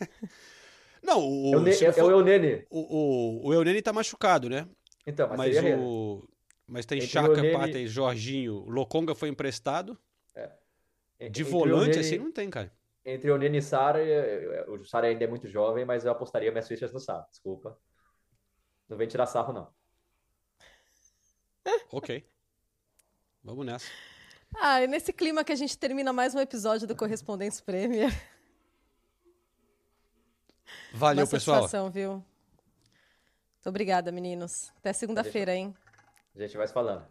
Não, 1.02 1.20
o, 1.20 1.54
é 1.54 1.56
o, 1.58 1.68
é, 1.68 1.92
for, 1.92 2.00
é 2.00 2.04
o 2.04 2.10
Eunene. 2.10 2.66
O, 2.68 2.80
o, 2.80 3.48
o 3.48 3.54
Eunene 3.54 3.80
tá 3.80 3.92
machucado, 3.92 4.48
né? 4.48 4.68
Então, 5.06 5.28
mas, 5.36 5.54
mas 5.56 5.80
o, 5.80 6.28
mas 6.66 6.84
tem 6.84 6.98
Entre 6.98 7.10
Chaka, 7.10 7.32
Onene... 7.32 7.52
Pata 7.52 7.78
e 7.78 7.86
Jorginho. 7.86 8.64
Lokonga 8.68 9.14
foi 9.14 9.28
emprestado. 9.28 9.98
É. 10.34 11.28
De 11.28 11.42
volante, 11.42 11.90
Onene... 11.90 11.98
assim, 11.98 12.18
não 12.18 12.32
tem, 12.32 12.50
cara. 12.50 12.72
Entre 13.10 13.30
o 13.30 13.38
Nene 13.38 13.56
e 13.56 13.62
Sara, 13.62 14.00
o 14.68 14.84
Sara 14.84 15.06
ainda 15.06 15.24
é 15.24 15.26
muito 15.26 15.48
jovem, 15.48 15.82
mas 15.82 16.04
eu 16.04 16.12
apostaria 16.12 16.50
minhas 16.50 16.68
fichas 16.68 16.92
no 16.92 17.00
Sara, 17.00 17.26
desculpa. 17.30 17.78
Não 18.86 18.98
vem 18.98 19.08
tirar 19.08 19.24
sarro, 19.24 19.50
não. 19.54 19.72
ok. 21.90 22.22
Vamos 23.42 23.64
nessa. 23.64 23.86
Ah, 24.60 24.82
e 24.82 24.86
nesse 24.86 25.10
clima 25.10 25.42
que 25.42 25.52
a 25.52 25.56
gente 25.56 25.78
termina 25.78 26.12
mais 26.12 26.34
um 26.34 26.38
episódio 26.38 26.86
do 26.86 26.94
Correspondentes 26.94 27.62
Premier. 27.62 28.10
Valeu, 30.92 31.24
Uma 31.24 31.30
pessoal. 31.30 31.90
viu? 31.90 32.12
Muito 32.12 32.24
obrigada, 33.64 34.12
meninos. 34.12 34.70
Até 34.76 34.92
segunda-feira, 34.92 35.54
hein? 35.54 35.74
A 36.36 36.40
gente 36.40 36.58
vai 36.58 36.66
se 36.66 36.74
falando. 36.74 37.06